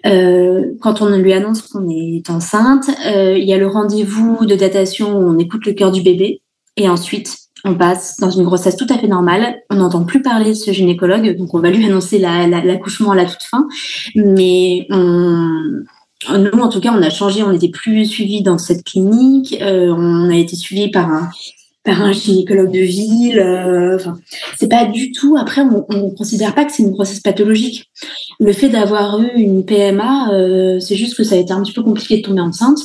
euh, 0.06 0.72
quand 0.82 1.02
on 1.02 1.10
lui 1.10 1.34
annonce 1.34 1.62
qu'on 1.62 1.90
est 1.90 2.30
enceinte, 2.30 2.90
euh, 3.06 3.38
il 3.38 3.48
y 3.48 3.54
a 3.54 3.58
le 3.58 3.68
rendez-vous 3.68 4.46
de 4.46 4.56
datation 4.56 5.18
où 5.18 5.22
on 5.22 5.38
écoute 5.38 5.66
le 5.66 5.74
cœur 5.74 5.92
du 5.92 6.02
bébé 6.02 6.42
et 6.78 6.90
ensuite 6.90 7.38
on 7.64 7.76
passe 7.76 8.20
dans 8.20 8.32
une 8.32 8.44
grossesse 8.44 8.76
tout 8.76 8.88
à 8.90 8.98
fait 8.98 9.08
normale. 9.08 9.62
On 9.70 9.76
n'entend 9.76 10.04
plus 10.04 10.22
parler 10.22 10.50
de 10.50 10.56
ce 10.56 10.72
gynécologue, 10.72 11.38
donc 11.38 11.54
on 11.54 11.60
va 11.60 11.70
lui 11.70 11.86
annoncer 11.86 12.18
l'accouchement 12.18 13.14
la, 13.14 13.22
à 13.22 13.24
la 13.26 13.30
toute 13.30 13.44
fin. 13.44 13.68
Mais 14.16 14.88
nous, 16.30 16.60
en 16.60 16.70
tout 16.70 16.80
cas, 16.80 16.94
on 16.96 17.02
a 17.02 17.10
changé, 17.10 17.44
on 17.44 17.52
n'était 17.52 17.70
plus 17.70 18.06
suivi 18.06 18.42
dans 18.42 18.58
cette 18.58 18.84
clinique. 18.84 19.58
Euh, 19.62 19.94
on 19.96 20.30
a 20.30 20.36
été 20.36 20.56
suivi 20.56 20.90
par 20.90 21.10
un, 21.10 21.30
par 21.84 22.02
un 22.02 22.12
gynécologue 22.12 22.72
de 22.72 22.80
ville. 22.80 23.40
Euh, 23.40 23.96
enfin, 23.96 24.18
c'est 24.60 24.70
pas 24.70 24.86
du 24.86 25.12
tout. 25.12 25.36
Après, 25.38 25.62
on, 25.62 25.86
on 25.90 26.12
considère 26.12 26.54
pas 26.54 26.66
que 26.66 26.72
c'est 26.72 26.84
une 26.84 26.92
grossesse 26.92 27.20
pathologique. 27.20 27.90
Le 28.40 28.54
fait 28.54 28.70
d'avoir 28.70 29.20
eu 29.22 29.32
une 29.36 29.66
PMA, 29.66 30.32
euh, 30.34 30.80
c'est 30.80 30.96
juste 30.96 31.16
que 31.16 31.24
ça 31.24 31.36
a 31.36 31.38
été 31.40 31.52
un 31.52 31.62
petit 31.64 31.74
peu 31.74 31.84
compliqué 31.84 32.18
de 32.18 32.22
tomber 32.22 32.42
enceinte. 32.42 32.80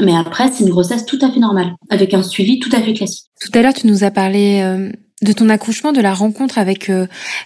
Mais 0.00 0.14
après, 0.14 0.50
c'est 0.52 0.64
une 0.64 0.70
grossesse 0.70 1.06
tout 1.06 1.18
à 1.22 1.30
fait 1.30 1.40
normale, 1.40 1.74
avec 1.90 2.12
un 2.12 2.22
suivi 2.22 2.58
tout 2.58 2.70
à 2.72 2.80
fait 2.80 2.92
classique. 2.92 3.26
Tout 3.40 3.56
à 3.56 3.62
l'heure, 3.62 3.72
tu 3.72 3.86
nous 3.86 4.04
as 4.04 4.10
parlé 4.10 4.60
euh, 4.62 4.90
de 5.22 5.32
ton 5.32 5.48
accouchement, 5.48 5.92
de 5.92 6.00
la 6.00 6.12
rencontre 6.12 6.58
avec 6.58 6.90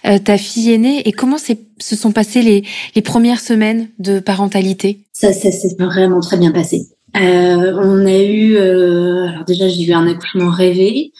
ta 0.01 0.37
fille 0.37 0.71
aînée, 0.71 1.07
et 1.07 1.11
comment 1.13 1.37
se 1.37 1.95
sont 1.95 2.11
passées 2.11 2.41
les, 2.41 2.63
les 2.95 3.01
premières 3.01 3.39
semaines 3.39 3.89
de 3.99 4.19
parentalité? 4.19 5.05
Ça, 5.13 5.31
ça 5.31 5.51
s'est 5.51 5.75
vraiment 5.79 6.19
très 6.19 6.37
bien 6.37 6.51
passé. 6.51 6.87
Euh, 7.17 7.73
on 7.77 8.05
a 8.05 8.19
eu, 8.23 8.55
euh, 8.55 9.27
alors 9.27 9.43
déjà 9.45 9.67
j'ai 9.67 9.83
eu 9.83 9.93
un 9.93 10.07
accouchement 10.07 10.49
rêvé, 10.49 11.11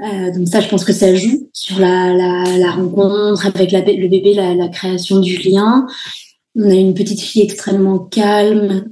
euh, 0.00 0.32
donc 0.32 0.46
ça 0.46 0.60
je 0.60 0.68
pense 0.68 0.84
que 0.84 0.92
ça 0.92 1.14
joue 1.14 1.48
sur 1.52 1.80
la, 1.80 2.70
rencontre 2.70 3.46
avec 3.46 3.72
le 3.72 4.08
bébé, 4.08 4.34
la, 4.34 4.68
création 4.68 5.18
du 5.18 5.36
lien. 5.38 5.86
On 6.56 6.70
a 6.70 6.74
une 6.74 6.94
petite 6.94 7.20
fille 7.20 7.42
extrêmement 7.42 7.98
calme 7.98 8.84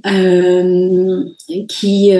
qui 1.69 2.11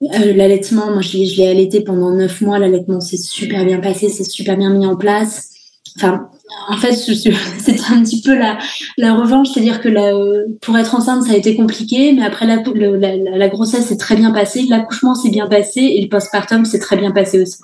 l'allaitement, 0.00 0.90
moi 0.90 1.02
je 1.02 1.36
l'ai 1.36 1.48
allaité 1.48 1.82
pendant 1.82 2.10
neuf 2.10 2.40
mois, 2.40 2.58
l'allaitement 2.58 3.02
s'est 3.02 3.18
super 3.18 3.66
bien 3.66 3.80
passé, 3.80 4.08
c'est 4.08 4.24
super 4.24 4.56
bien 4.56 4.70
mis 4.70 4.86
en 4.86 4.96
place. 4.96 5.55
Enfin, 5.96 6.28
en 6.68 6.76
fait, 6.76 6.92
c'était 7.58 7.80
un 7.90 8.02
petit 8.02 8.22
peu 8.22 8.36
la, 8.36 8.58
la 8.96 9.14
revanche, 9.14 9.48
c'est-à-dire 9.52 9.80
que 9.80 9.88
la, 9.88 10.12
pour 10.60 10.76
être 10.76 10.94
enceinte, 10.94 11.24
ça 11.24 11.32
a 11.32 11.36
été 11.36 11.56
compliqué, 11.56 12.12
mais 12.12 12.24
après 12.24 12.46
la, 12.46 12.62
la, 12.74 13.16
la 13.16 13.48
grossesse 13.48 13.86
s'est 13.86 13.96
très 13.96 14.16
bien 14.16 14.32
passée, 14.32 14.64
l'accouchement 14.68 15.14
s'est 15.14 15.30
bien 15.30 15.46
passé 15.46 15.80
et 15.80 16.02
le 16.02 16.08
postpartum 16.08 16.64
s'est 16.64 16.78
très 16.78 16.96
bien 16.96 17.10
passé 17.10 17.40
aussi. 17.42 17.58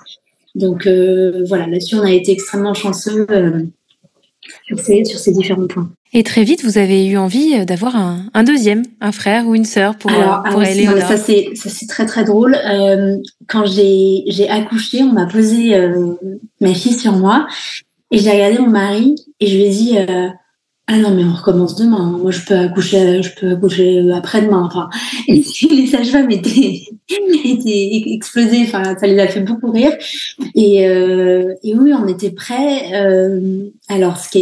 Donc 0.55 0.85
euh, 0.85 1.43
voilà, 1.47 1.67
là-dessus, 1.67 1.95
on 1.95 2.03
a 2.03 2.11
été 2.11 2.31
extrêmement 2.31 2.73
chanceux 2.73 3.25
euh, 3.31 3.63
sur, 4.67 4.79
ces, 4.79 5.03
sur 5.05 5.19
ces 5.19 5.31
différents 5.31 5.67
points. 5.67 5.89
Et 6.15 6.21
très 6.21 6.43
vite, 6.43 6.63
vous 6.63 6.77
avez 6.77 7.07
eu 7.07 7.17
envie 7.17 7.65
d'avoir 7.65 7.95
un, 7.95 8.25
un 8.35 8.43
deuxième, 8.43 8.83
un 9.01 9.11
frère 9.11 9.47
ou 9.47 9.55
une 9.55 9.65
sœur 9.65 9.97
pour, 9.97 10.11
Alors, 10.11 10.43
pour 10.43 10.61
ah 10.61 11.01
Ça 11.07 11.17
c'est 11.17 11.49
ça 11.55 11.69
c'est 11.69 11.87
très 11.87 12.05
très 12.05 12.23
drôle. 12.23 12.55
Euh, 12.55 13.17
quand 13.47 13.65
j'ai 13.65 14.23
j'ai 14.27 14.47
accouché, 14.47 15.01
on 15.01 15.11
m'a 15.11 15.25
posé 15.25 15.75
euh, 15.75 16.13
ma 16.61 16.73
fille 16.75 16.93
sur 16.93 17.13
moi 17.13 17.47
et 18.13 18.19
j'ai 18.19 18.31
regardé 18.31 18.59
mon 18.59 18.69
mari 18.69 19.15
et 19.39 19.47
je 19.47 19.55
lui 19.55 19.63
ai 19.63 19.69
dit 19.69 19.97
euh, 19.97 20.29
ah 20.87 20.97
non 20.97 21.11
mais 21.15 21.23
on 21.23 21.33
recommence 21.33 21.75
demain. 21.75 22.17
Moi 22.21 22.31
je 22.31 22.41
peux 22.45 22.57
accoucher, 22.57 23.23
je 23.23 23.33
peux 23.39 23.51
accoucher 23.51 24.11
après-demain. 24.11 24.63
Enfin, 24.65 24.89
les 25.29 25.87
sages-femmes 25.87 26.29
étaient, 26.29 26.81
étaient 27.45 28.01
explosées. 28.07 28.63
Enfin, 28.63 28.95
ça 28.99 29.07
les 29.07 29.17
a 29.17 29.27
fait 29.27 29.39
beaucoup 29.39 29.71
rire. 29.71 29.93
Et, 30.55 30.85
euh, 30.85 31.53
et 31.63 31.73
oui, 31.73 31.93
on 31.93 32.05
était 32.07 32.31
prêts. 32.31 32.91
Euh, 32.93 33.69
alors, 33.87 34.17
ce 34.17 34.29
qui 34.29 34.39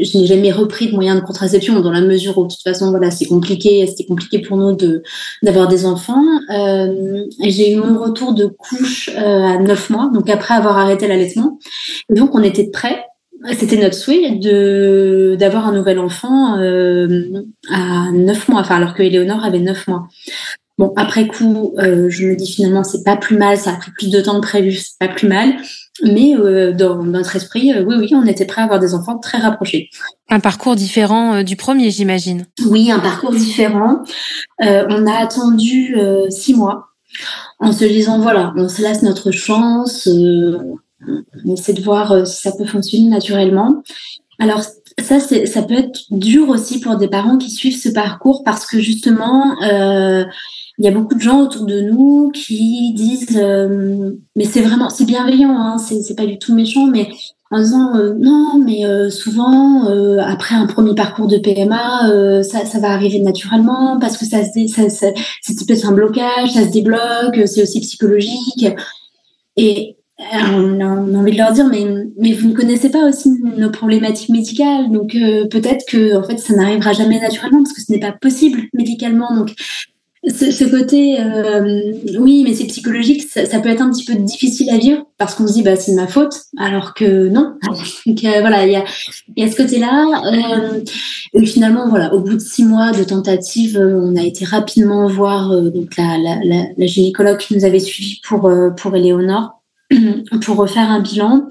est, 0.00 0.04
je 0.04 0.18
n'ai 0.18 0.26
jamais 0.26 0.50
repris 0.50 0.88
de 0.88 0.92
moyens 0.92 1.20
de 1.20 1.24
contraception 1.24 1.78
dans 1.78 1.92
la 1.92 2.00
mesure 2.00 2.36
où 2.36 2.48
de 2.48 2.52
toute 2.52 2.64
façon, 2.64 2.90
voilà, 2.90 3.12
c'est 3.12 3.26
compliqué. 3.26 3.86
C'était 3.86 4.06
compliqué 4.06 4.40
pour 4.40 4.56
nous 4.56 4.74
de 4.74 5.04
d'avoir 5.44 5.68
des 5.68 5.86
enfants. 5.86 6.24
Euh, 6.52 7.24
j'ai 7.44 7.72
eu 7.72 7.76
mon 7.76 8.02
retour 8.02 8.34
de 8.34 8.46
couche 8.46 9.08
euh, 9.16 9.42
à 9.44 9.58
neuf 9.58 9.88
mois, 9.90 10.10
donc 10.12 10.28
après 10.30 10.54
avoir 10.54 10.78
arrêté 10.78 11.06
l'allaitement. 11.06 11.60
Donc, 12.10 12.34
on 12.34 12.42
était 12.42 12.70
prêts 12.70 13.04
c'était 13.54 13.76
notre 13.76 13.94
souhait 13.94 14.32
de 14.32 15.36
d'avoir 15.38 15.66
un 15.66 15.72
nouvel 15.72 15.98
enfant 15.98 16.58
euh, 16.58 17.44
à 17.70 18.10
neuf 18.12 18.48
mois, 18.48 18.60
enfin 18.60 18.76
alors 18.76 18.94
que 18.94 19.02
Éléonore 19.02 19.44
avait 19.44 19.60
neuf 19.60 19.86
mois. 19.86 20.08
Bon, 20.78 20.92
après 20.96 21.26
coup, 21.26 21.74
euh, 21.78 22.10
je 22.10 22.26
me 22.26 22.36
dis 22.36 22.52
finalement 22.52 22.84
c'est 22.84 23.02
pas 23.02 23.16
plus 23.16 23.36
mal, 23.36 23.56
ça 23.56 23.70
a 23.70 23.76
pris 23.76 23.90
plus 23.92 24.10
de 24.10 24.20
temps 24.20 24.40
que 24.40 24.46
prévu, 24.46 24.72
c'est 24.72 24.98
pas 24.98 25.08
plus 25.08 25.28
mal. 25.28 25.56
Mais 26.02 26.34
euh, 26.36 26.72
dans 26.72 27.02
notre 27.02 27.36
esprit, 27.36 27.72
oui, 27.78 27.94
oui, 27.98 28.10
on 28.12 28.26
était 28.26 28.44
prêt 28.44 28.60
à 28.60 28.64
avoir 28.64 28.78
des 28.78 28.94
enfants 28.94 29.18
très 29.18 29.38
rapprochés. 29.38 29.88
Un 30.28 30.40
parcours 30.40 30.76
différent 30.76 31.42
du 31.42 31.56
premier, 31.56 31.90
j'imagine. 31.90 32.46
Oui, 32.66 32.90
un 32.90 32.98
parcours 32.98 33.32
différent. 33.32 34.02
on 34.60 35.06
a 35.06 35.16
attendu 35.18 35.96
six 36.28 36.54
mois 36.54 36.88
en 37.58 37.72
se 37.72 37.84
disant 37.84 38.20
voilà, 38.20 38.52
on 38.56 38.68
se 38.68 38.82
laisse 38.82 39.02
notre 39.02 39.30
chance 39.30 40.06
on 41.44 41.52
essaie 41.52 41.72
de 41.72 41.82
voir 41.82 42.12
euh, 42.12 42.24
si 42.24 42.42
ça 42.42 42.52
peut 42.52 42.64
fonctionner 42.64 43.08
naturellement. 43.08 43.82
Alors 44.38 44.62
ça, 44.62 45.20
ça 45.20 45.62
peut 45.62 45.74
être 45.74 46.00
dur 46.10 46.48
aussi 46.48 46.80
pour 46.80 46.96
des 46.96 47.08
parents 47.08 47.38
qui 47.38 47.50
suivent 47.50 47.78
ce 47.78 47.88
parcours 47.88 48.42
parce 48.44 48.66
que 48.66 48.80
justement, 48.80 49.60
euh, 49.62 50.24
il 50.78 50.84
y 50.84 50.88
a 50.88 50.90
beaucoup 50.90 51.14
de 51.14 51.20
gens 51.20 51.40
autour 51.40 51.64
de 51.64 51.80
nous 51.80 52.30
qui 52.34 52.92
disent, 52.94 53.36
euh, 53.36 54.12
mais 54.36 54.44
c'est 54.44 54.60
vraiment, 54.60 54.90
c'est 54.90 55.06
bienveillant, 55.06 55.56
hein, 55.58 55.78
c'est 55.78 56.16
pas 56.16 56.26
du 56.26 56.38
tout 56.38 56.54
méchant, 56.54 56.86
mais 56.86 57.08
en 57.50 57.60
disant 57.60 57.92
non, 58.18 58.60
mais 58.62 58.82
souvent 59.10 59.84
après 60.18 60.56
un 60.56 60.66
premier 60.66 60.94
parcours 60.94 61.28
de 61.28 61.38
PMA, 61.38 62.42
ça, 62.42 62.64
ça 62.66 62.78
va 62.80 62.90
arriver 62.90 63.20
naturellement 63.20 63.98
parce 64.00 64.16
que 64.16 64.26
ça, 64.26 64.42
ça, 64.44 64.90
ça 64.90 65.06
c'est 65.44 65.84
un 65.84 65.92
blocage, 65.92 66.50
ça 66.50 66.64
se 66.64 66.72
débloque, 66.72 67.40
c'est 67.46 67.62
aussi 67.62 67.80
psychologique. 67.80 68.66
Et 69.56 69.95
on 70.18 70.80
a, 70.80 71.18
envie 71.18 71.32
de 71.32 71.36
leur 71.36 71.52
dire, 71.52 71.66
mais, 71.66 71.84
mais 72.18 72.32
vous 72.32 72.48
ne 72.48 72.54
connaissez 72.54 72.90
pas 72.90 73.06
aussi 73.06 73.30
nos 73.56 73.70
problématiques 73.70 74.30
médicales, 74.30 74.90
donc 74.90 75.14
euh, 75.14 75.46
peut-être 75.46 75.84
que 75.86 76.16
en 76.16 76.22
fait 76.22 76.38
ça 76.38 76.54
n'arrivera 76.54 76.92
jamais 76.92 77.20
naturellement 77.20 77.62
parce 77.62 77.74
que 77.74 77.82
ce 77.82 77.92
n'est 77.92 78.00
pas 78.00 78.12
possible 78.12 78.62
médicalement. 78.72 79.34
Donc 79.34 79.52
ce, 80.26 80.50
ce 80.50 80.64
côté, 80.64 81.20
euh, 81.20 81.92
oui, 82.18 82.44
mais 82.44 82.54
c'est 82.54 82.64
psychologique, 82.64 83.28
ça, 83.28 83.60
peut 83.60 83.68
être 83.68 83.82
un 83.82 83.90
petit 83.90 84.06
peu 84.06 84.14
difficile 84.14 84.70
à 84.70 84.78
vivre 84.78 85.04
parce 85.18 85.34
qu'on 85.34 85.46
se 85.46 85.52
dit 85.52 85.62
bah 85.62 85.76
c'est 85.76 85.92
de 85.92 85.96
ma 85.96 86.08
faute, 86.08 86.34
alors 86.56 86.94
que 86.94 87.28
non. 87.28 87.58
Donc 88.06 88.24
euh, 88.24 88.40
voilà, 88.40 88.64
il 88.64 88.72
y 88.72 88.76
a, 88.76 88.84
y 89.36 89.44
a 89.44 89.50
ce 89.50 89.56
côté-là. 89.56 90.22
et 91.34 91.46
finalement 91.46 91.90
voilà, 91.90 92.14
au 92.14 92.20
bout 92.20 92.34
de 92.34 92.40
six 92.40 92.64
mois 92.64 92.92
de 92.92 93.04
tentative, 93.04 93.78
on 93.78 94.16
a 94.16 94.22
été 94.22 94.46
rapidement 94.46 95.06
voir 95.08 95.50
donc 95.70 95.94
la, 95.98 96.16
la, 96.16 96.38
la, 96.42 96.64
la, 96.74 96.86
gynécologue 96.86 97.38
qui 97.38 97.54
nous 97.54 97.66
avait 97.66 97.80
suivi 97.80 98.18
pour 98.26 98.50
pour 98.76 98.96
Éléonore 98.96 99.55
pour 100.44 100.56
refaire 100.56 100.90
un 100.90 101.00
bilan 101.00 101.48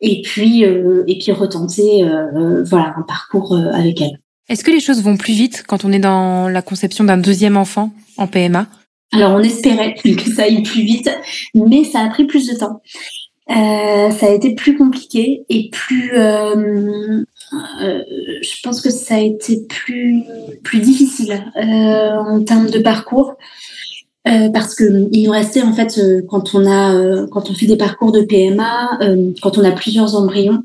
et 0.00 0.22
puis 0.22 0.64
euh, 0.64 1.04
et 1.06 1.18
puis 1.18 1.32
retenter 1.32 2.04
euh, 2.04 2.26
euh, 2.34 2.64
voilà 2.64 2.94
un 2.96 3.02
parcours 3.02 3.54
avec 3.72 4.00
elle. 4.00 4.18
Est-ce 4.48 4.64
que 4.64 4.70
les 4.70 4.80
choses 4.80 5.02
vont 5.02 5.16
plus 5.16 5.34
vite 5.34 5.64
quand 5.66 5.84
on 5.84 5.92
est 5.92 5.98
dans 5.98 6.48
la 6.48 6.62
conception 6.62 7.04
d'un 7.04 7.18
deuxième 7.18 7.56
enfant 7.56 7.92
en 8.16 8.26
PMA 8.28 8.66
Alors 9.12 9.32
on 9.32 9.40
espérait 9.40 9.94
que 10.04 10.30
ça 10.30 10.44
aille 10.44 10.62
plus 10.62 10.82
vite, 10.82 11.10
mais 11.54 11.84
ça 11.84 12.00
a 12.00 12.08
pris 12.08 12.24
plus 12.24 12.48
de 12.48 12.54
temps. 12.54 12.80
ça 13.48 14.26
a 14.26 14.30
été 14.30 14.54
plus 14.54 14.78
compliqué 14.78 15.44
et 15.48 15.68
plus 15.70 16.12
je 16.12 17.24
pense 18.62 18.80
que 18.80 18.90
ça 18.90 19.16
a 19.16 19.20
été 19.20 19.66
plus 19.68 20.22
plus 20.62 20.78
difficile 20.78 21.44
en 21.56 22.42
termes 22.42 22.70
de 22.70 22.78
parcours 22.78 23.36
euh, 24.28 24.48
parce 24.48 24.74
que 24.74 25.08
il 25.12 25.24
nous 25.24 25.30
restait 25.30 25.62
en 25.62 25.72
fait 25.72 25.98
euh, 25.98 26.20
quand 26.28 26.54
on 26.54 26.66
a 26.66 26.94
euh, 26.94 27.28
quand 27.28 27.48
on 27.48 27.54
fait 27.54 27.66
des 27.66 27.76
parcours 27.76 28.10
de 28.10 28.22
PMA, 28.22 28.98
quand 29.40 29.56
on 29.56 29.64
a 29.64 29.70
plusieurs 29.70 30.16
embryons 30.16 30.64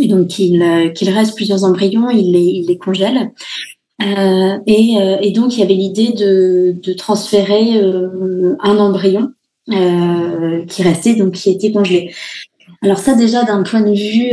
et 0.00 0.08
donc 0.08 0.28
qu'il 0.28 0.92
qu'il 0.94 1.10
reste 1.10 1.36
plusieurs 1.36 1.64
embryons, 1.64 2.08
il 2.08 2.32
les 2.32 2.40
il 2.40 2.66
les 2.66 2.78
congèle. 2.78 3.32
Et, 4.66 4.96
et, 5.20 5.30
donc 5.30 5.54
il 5.54 5.60
y 5.60 5.62
avait 5.62 5.74
l'idée 5.74 6.12
de, 6.12 6.74
de 6.82 6.92
transférer 6.92 7.80
un 7.80 8.76
embryon 8.78 9.32
qui 9.66 10.82
restait 10.82 11.14
donc 11.14 11.34
qui 11.34 11.50
était 11.50 11.70
congelé. 11.70 12.12
Alors 12.82 12.98
ça 12.98 13.14
déjà 13.14 13.44
d'un 13.44 13.62
point 13.62 13.82
de 13.82 13.94
vue, 13.94 14.30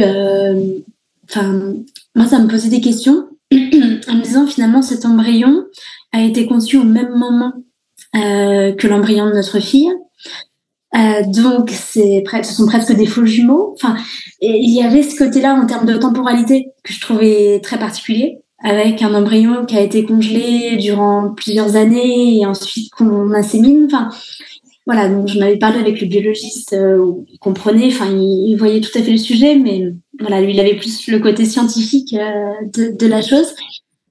enfin 1.30 1.76
moi 2.16 2.26
ça 2.26 2.40
me 2.40 2.48
posait 2.48 2.70
des 2.70 2.82
questions 2.82 3.28
en 3.52 4.16
me 4.16 4.24
disant 4.24 4.48
finalement 4.48 4.82
cet 4.82 5.06
embryon 5.06 5.66
a 6.14 6.24
été 6.24 6.48
conçu 6.48 6.78
au 6.78 6.84
même 6.84 7.16
moment 7.16 7.54
euh, 7.54 7.69
que 8.14 8.88
l'embryon 8.88 9.28
de 9.28 9.34
notre 9.34 9.60
fille. 9.60 9.92
Euh, 10.96 11.22
donc 11.28 11.70
c'est 11.70 12.24
ce 12.44 12.54
sont 12.54 12.66
presque 12.66 12.94
des 12.94 13.06
faux 13.06 13.26
jumeaux. 13.26 13.74
Enfin, 13.76 13.96
il 14.42 14.74
y 14.74 14.82
avait 14.82 15.04
ce 15.04 15.16
côté-là 15.16 15.54
en 15.54 15.66
termes 15.66 15.86
de 15.86 15.98
temporalité 15.98 16.70
que 16.84 16.94
je 16.94 17.02
trouvais 17.02 17.60
très 17.62 17.78
particulier, 17.78 18.40
avec 18.64 19.02
un 19.02 19.14
embryon 19.14 19.66
qui 19.66 19.78
a 19.78 19.82
été 19.82 20.04
congelé 20.04 20.78
durant 20.78 21.34
plusieurs 21.36 21.76
années 21.76 22.40
et 22.40 22.46
ensuite 22.46 22.92
qu'on 22.92 23.32
insémine. 23.34 23.86
Enfin, 23.86 24.10
voilà, 24.88 25.08
donc 25.08 25.28
je 25.28 25.38
m'avais 25.38 25.58
parlé 25.58 25.80
avec 25.80 26.02
le 26.02 26.08
biologiste, 26.08 26.74
euh, 26.74 27.14
il 27.28 27.38
comprenait, 27.38 27.88
enfin, 27.88 28.08
il, 28.12 28.56
voyait 28.56 28.82
tout 28.82 28.98
à 28.98 29.04
fait 29.04 29.12
le 29.12 29.18
sujet, 29.18 29.56
mais 29.56 29.94
voilà, 30.20 30.42
lui, 30.42 30.54
il 30.54 30.60
avait 30.60 30.78
plus 30.78 31.08
le 31.08 31.20
côté 31.20 31.46
scientifique 31.46 32.16
euh, 32.16 32.50
de, 32.74 32.98
de, 32.98 33.08
la 33.08 33.22
chose. 33.22 33.54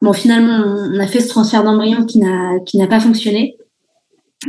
Bon, 0.01 0.13
finalement, 0.13 0.65
on 0.95 1.01
a 1.01 1.09
fait 1.09 1.19
ce 1.19 1.29
transfert 1.29 1.65
d'embryon 1.65 2.05
qui 2.07 2.21
n'a 2.21 2.61
qui 2.65 2.79
n'a 2.79 2.87
pas 2.87 3.01
fonctionné. 3.01 3.57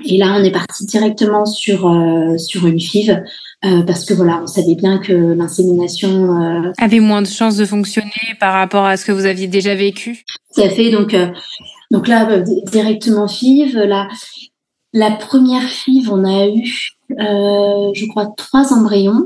Et 0.05 0.17
là, 0.17 0.37
on 0.39 0.43
est 0.43 0.51
parti 0.51 0.85
directement 0.85 1.45
sur 1.45 1.87
euh, 1.87 2.37
sur 2.37 2.67
une 2.67 2.79
FIV 2.79 3.23
euh, 3.65 3.81
parce 3.83 4.05
que 4.05 4.13
voilà, 4.13 4.39
on 4.43 4.47
savait 4.47 4.75
bien 4.75 4.99
que 4.99 5.13
l'insémination 5.13 6.39
euh, 6.39 6.71
avait 6.77 6.99
moins 6.99 7.23
de 7.23 7.27
chances 7.27 7.57
de 7.57 7.65
fonctionner 7.65 8.35
par 8.39 8.53
rapport 8.53 8.85
à 8.85 8.97
ce 8.97 9.05
que 9.05 9.11
vous 9.11 9.25
aviez 9.25 9.47
déjà 9.47 9.73
vécu. 9.73 10.25
Ça 10.51 10.69
fait 10.69 10.91
donc 10.91 11.15
donc 11.89 12.07
là 12.07 12.39
directement 12.71 13.27
FIV. 13.27 13.75
Là, 13.77 14.07
la 14.93 15.09
première 15.09 15.63
FIV, 15.63 16.11
on 16.11 16.23
a 16.23 16.47
eu, 16.47 16.93
je 17.09 18.09
crois, 18.09 18.27
trois 18.37 18.71
embryons. 18.73 19.25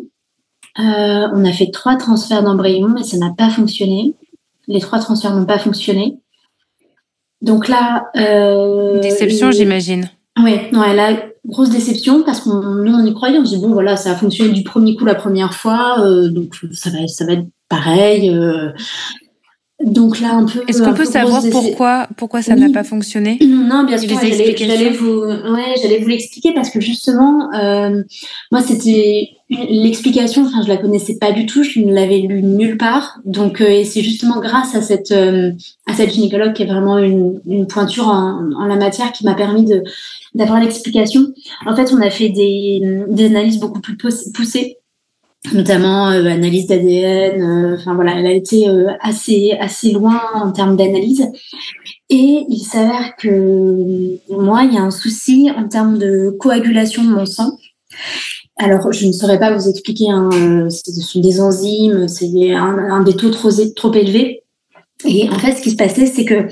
On 0.78 1.45
a 1.45 1.52
fait 1.52 1.71
trois 1.71 1.97
transferts 1.97 2.43
d'embryons, 2.43 2.89
mais 2.95 3.04
ça 3.04 3.17
n'a 3.17 3.34
pas 3.38 3.49
fonctionné. 3.49 4.15
Les 4.67 4.80
trois 4.80 4.99
transferts 4.99 5.36
n'ont 5.36 5.45
pas 5.45 5.60
fonctionné. 5.60 6.17
Donc 7.41 7.67
là, 7.67 8.06
déception, 9.02 9.52
j'imagine. 9.52 10.10
Oui, 10.41 10.53
non, 10.71 10.83
elle 10.83 10.99
a 10.99 11.25
grosse 11.45 11.69
déception 11.69 12.23
parce 12.23 12.41
qu'on 12.41 12.61
nous 12.61 12.93
on 12.93 13.05
y 13.05 13.13
croyait. 13.13 13.37
On 13.37 13.45
se 13.45 13.55
dit 13.55 13.61
bon 13.61 13.69
voilà, 13.69 13.97
ça 13.97 14.11
a 14.11 14.15
fonctionné 14.15 14.51
du 14.51 14.63
premier 14.63 14.95
coup 14.95 15.05
la 15.05 15.15
première 15.15 15.53
fois, 15.53 15.99
euh, 15.99 16.29
donc 16.29 16.55
ça 16.71 16.89
va 16.89 17.07
ça 17.07 17.25
va 17.25 17.33
être 17.33 17.47
pareil. 17.69 18.29
Euh, 18.29 18.71
donc 19.83 20.19
là, 20.19 20.35
un 20.35 20.45
peu. 20.45 20.63
Est-ce 20.67 20.81
qu'on 20.81 20.93
peut 20.93 21.05
savoir 21.05 21.41
pourquoi, 21.51 22.07
pourquoi 22.15 22.41
ça 22.41 22.55
n'a 22.55 22.69
pas 22.69 22.83
fonctionné? 22.83 23.37
Non, 23.63 23.85
bien 23.85 23.97
sûr. 23.97 24.09
J'allais 24.19 24.91
vous, 24.91 25.21
ouais, 25.21 25.73
j'allais 25.81 25.99
vous 25.99 26.07
l'expliquer 26.07 26.53
parce 26.53 26.69
que 26.69 26.79
justement, 26.79 27.51
euh, 27.53 28.03
moi, 28.51 28.61
c'était 28.61 29.29
l'explication. 29.69 30.45
Enfin, 30.45 30.61
je 30.63 30.67
la 30.67 30.77
connaissais 30.77 31.17
pas 31.17 31.31
du 31.31 31.45
tout. 31.45 31.63
Je 31.63 31.79
ne 31.79 31.93
l'avais 31.93 32.19
lu 32.19 32.41
nulle 32.43 32.77
part. 32.77 33.19
Donc, 33.25 33.61
euh, 33.61 33.67
et 33.67 33.85
c'est 33.85 34.01
justement 34.01 34.39
grâce 34.39 34.75
à 34.75 34.81
cette 34.81 35.11
euh, 35.11 35.51
à 35.87 35.93
cette 35.93 36.13
gynécologue 36.13 36.53
qui 36.53 36.63
est 36.63 36.67
vraiment 36.67 36.97
une, 36.97 37.41
une 37.45 37.67
pointure 37.67 38.07
en, 38.07 38.51
en, 38.53 38.65
la 38.65 38.75
matière 38.75 39.11
qui 39.11 39.25
m'a 39.25 39.35
permis 39.35 39.65
de 39.65 39.83
d'avoir 40.33 40.59
l'explication. 40.59 41.33
En 41.65 41.75
fait, 41.75 41.91
on 41.93 42.01
a 42.01 42.09
fait 42.09 42.29
des, 42.29 42.81
des 43.07 43.25
analyses 43.25 43.59
beaucoup 43.59 43.81
plus 43.81 43.97
poussées 43.97 44.77
notamment 45.53 46.09
euh, 46.09 46.25
analyse 46.25 46.67
d'ADN. 46.67 47.41
Euh, 47.41 47.75
enfin 47.75 47.95
voilà, 47.95 48.17
elle 48.17 48.27
a 48.27 48.31
été 48.31 48.65
assez 49.01 49.51
assez 49.59 49.91
loin 49.91 50.21
en 50.35 50.51
termes 50.53 50.77
d'analyse. 50.77 51.27
Et 52.09 52.45
il 52.47 52.63
s'avère 52.63 53.15
que 53.17 54.17
moi, 54.29 54.63
il 54.63 54.73
y 54.73 54.77
a 54.77 54.81
un 54.81 54.91
souci 54.91 55.49
en 55.55 55.67
termes 55.67 55.97
de 55.97 56.35
coagulation 56.39 57.03
de 57.03 57.09
mon 57.09 57.25
sang. 57.25 57.57
Alors, 58.57 58.91
je 58.91 59.07
ne 59.07 59.11
saurais 59.11 59.39
pas 59.39 59.55
vous 59.55 59.67
expliquer. 59.67 60.09
Hein, 60.09 60.29
ce 60.69 60.91
sont 61.01 61.19
des 61.19 61.41
enzymes, 61.41 62.07
c'est 62.07 62.53
un, 62.53 62.77
un, 62.77 63.03
des 63.03 63.15
taux 63.15 63.31
trop, 63.31 63.49
trop 63.75 63.93
élevés. 63.93 64.43
Et 65.05 65.29
en 65.29 65.39
fait, 65.39 65.55
ce 65.55 65.61
qui 65.61 65.71
se 65.71 65.75
passait, 65.75 66.05
c'est 66.05 66.25
que 66.25 66.47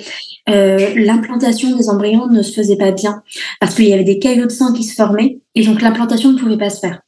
euh, 0.50 0.94
l'implantation 0.96 1.76
des 1.76 1.90
embryons 1.90 2.28
ne 2.28 2.42
se 2.42 2.54
faisait 2.54 2.76
pas 2.76 2.92
bien 2.92 3.24
parce 3.60 3.76
qu'il 3.76 3.88
y 3.88 3.94
avait 3.94 4.04
des 4.04 4.20
caillots 4.20 4.48
de 4.48 4.52
sang 4.52 4.74
qui 4.74 4.84
se 4.84 4.96
formaient 4.96 5.40
et 5.56 5.64
donc 5.64 5.82
l'implantation 5.82 6.32
ne 6.32 6.38
pouvait 6.38 6.58
pas 6.58 6.70
se 6.70 6.80
faire. 6.80 7.02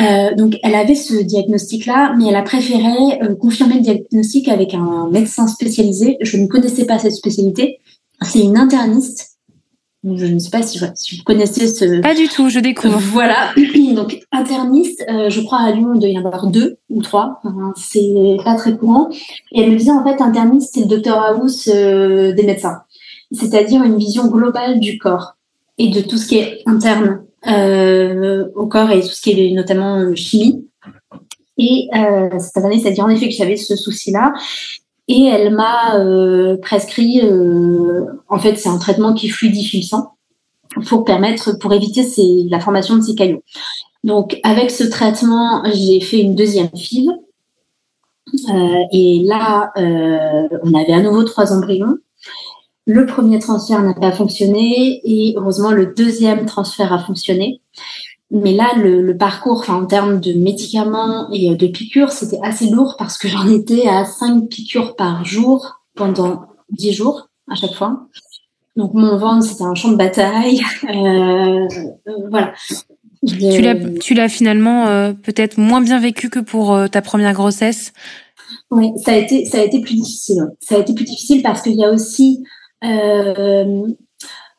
Euh, 0.00 0.34
donc, 0.34 0.56
elle 0.62 0.76
avait 0.76 0.94
ce 0.94 1.14
diagnostic-là, 1.14 2.14
mais 2.16 2.28
elle 2.28 2.36
a 2.36 2.42
préféré 2.42 3.20
euh, 3.22 3.34
confirmer 3.34 3.74
le 3.74 3.80
diagnostic 3.80 4.48
avec 4.48 4.72
un 4.72 5.08
médecin 5.10 5.46
spécialisé. 5.46 6.16
Je 6.22 6.36
ne 6.38 6.46
connaissais 6.46 6.86
pas 6.86 6.98
cette 6.98 7.12
spécialité. 7.12 7.80
C'est 8.22 8.40
une 8.40 8.56
interniste. 8.56 9.29
Je 10.02 10.26
ne 10.26 10.38
sais 10.38 10.50
pas 10.50 10.62
si, 10.62 10.78
vous 10.78 11.24
connaissez 11.24 11.66
ce. 11.66 12.00
Pas 12.00 12.14
du 12.14 12.28
tout, 12.28 12.48
je 12.48 12.58
découvre. 12.58 12.98
voilà. 12.98 13.52
Donc, 13.94 14.18
interniste, 14.32 15.04
euh, 15.10 15.28
je 15.28 15.40
crois 15.42 15.58
à 15.58 15.72
Lyon, 15.72 15.92
il 15.94 16.00
doit 16.00 16.08
y 16.08 16.18
en 16.18 16.24
avoir 16.24 16.46
deux 16.46 16.78
ou 16.88 17.02
trois. 17.02 17.40
c'est 17.76 18.36
pas 18.44 18.54
très 18.54 18.76
courant. 18.76 19.10
Et 19.52 19.60
elle 19.60 19.72
me 19.72 19.76
disait, 19.76 19.90
en 19.90 20.02
fait, 20.02 20.22
interniste, 20.22 20.70
c'est 20.74 20.80
le 20.80 20.86
docteur 20.86 21.22
House 21.22 21.68
des 21.68 22.42
médecins. 22.44 22.82
C'est-à-dire 23.32 23.82
une 23.82 23.96
vision 23.96 24.26
globale 24.26 24.80
du 24.80 24.98
corps 24.98 25.36
et 25.78 25.88
de 25.88 26.00
tout 26.00 26.18
ce 26.18 26.26
qui 26.28 26.38
est 26.38 26.62
interne 26.66 27.22
euh, 27.46 28.48
au 28.54 28.66
corps 28.66 28.90
et 28.90 29.00
tout 29.00 29.08
ce 29.08 29.22
qui 29.22 29.30
est 29.30 29.50
notamment 29.52 29.98
euh, 29.98 30.14
chimie. 30.14 30.68
Et 31.56 31.88
euh, 31.94 32.38
cette 32.38 32.62
année, 32.64 32.78
c'est-à-dire 32.78 33.04
en 33.04 33.08
effet 33.08 33.28
que 33.28 33.34
j'avais 33.34 33.56
ce 33.56 33.76
souci-là. 33.76 34.32
Et 35.12 35.24
elle 35.24 35.52
m'a 35.52 35.96
euh, 35.96 36.56
prescrit, 36.58 37.20
euh, 37.24 38.04
en 38.28 38.38
fait, 38.38 38.54
c'est 38.54 38.68
un 38.68 38.78
traitement 38.78 39.12
qui 39.12 39.28
fluidifie 39.28 39.78
le 39.78 39.82
sang 39.82 40.12
pour 40.86 41.04
permettre, 41.04 41.58
pour 41.58 41.72
éviter 41.72 42.06
la 42.48 42.60
formation 42.60 42.96
de 42.96 43.02
ces 43.02 43.16
caillots. 43.16 43.42
Donc, 44.04 44.38
avec 44.44 44.70
ce 44.70 44.84
traitement, 44.84 45.64
j'ai 45.74 45.98
fait 46.00 46.20
une 46.20 46.36
deuxième 46.36 46.68
FIV. 46.76 47.08
Euh, 48.50 48.78
et 48.92 49.22
là, 49.24 49.72
on 49.74 50.74
avait 50.74 50.92
à 50.92 51.02
nouveau 51.02 51.24
trois 51.24 51.52
embryons. 51.52 51.96
Le 52.86 53.04
premier 53.04 53.40
transfert 53.40 53.82
n'a 53.82 53.94
pas 53.94 54.12
fonctionné 54.12 55.00
et 55.02 55.34
heureusement 55.36 55.72
le 55.72 55.86
deuxième 55.86 56.46
transfert 56.46 56.92
a 56.92 57.00
fonctionné. 57.00 57.60
Mais 58.30 58.52
là, 58.52 58.72
le, 58.76 59.16
parcours, 59.16 59.64
en 59.68 59.86
termes 59.86 60.20
de 60.20 60.32
médicaments 60.32 61.30
et 61.32 61.54
de 61.54 61.66
piqûres, 61.66 62.12
c'était 62.12 62.38
assez 62.42 62.70
lourd 62.70 62.96
parce 62.98 63.18
que 63.18 63.28
j'en 63.28 63.48
étais 63.48 63.88
à 63.88 64.04
5 64.04 64.48
piqûres 64.48 64.96
par 64.96 65.24
jour 65.24 65.80
pendant 65.94 66.46
10 66.70 66.92
jours 66.92 67.28
à 67.50 67.54
chaque 67.54 67.74
fois. 67.74 68.06
Donc 68.76 68.94
mon 68.94 69.18
ventre, 69.18 69.44
c'était 69.44 69.64
un 69.64 69.74
champ 69.74 69.90
de 69.90 69.96
bataille. 69.96 70.60
Euh, 70.88 71.68
euh, 72.08 72.28
voilà. 72.30 72.54
Tu 73.22 74.14
l'as 74.14 74.28
finalement 74.28 74.86
euh, 74.86 75.12
peut-être 75.12 75.58
moins 75.58 75.82
bien 75.82 76.00
vécu 76.00 76.30
que 76.30 76.38
pour 76.38 76.76
ta 76.90 77.02
première 77.02 77.34
grossesse? 77.34 77.92
Oui, 78.70 78.90
ça 78.96 79.12
a 79.12 79.16
été 79.16 79.44
ça 79.44 79.58
a 79.58 79.62
été 79.62 79.80
plus 79.80 79.94
difficile. 79.94 80.46
Ça 80.60 80.76
a 80.76 80.78
été 80.78 80.94
plus 80.94 81.04
difficile 81.04 81.42
parce 81.42 81.62
qu'il 81.62 81.74
y 81.74 81.84
a 81.84 81.90
aussi 81.90 82.42
euh, 82.84 83.86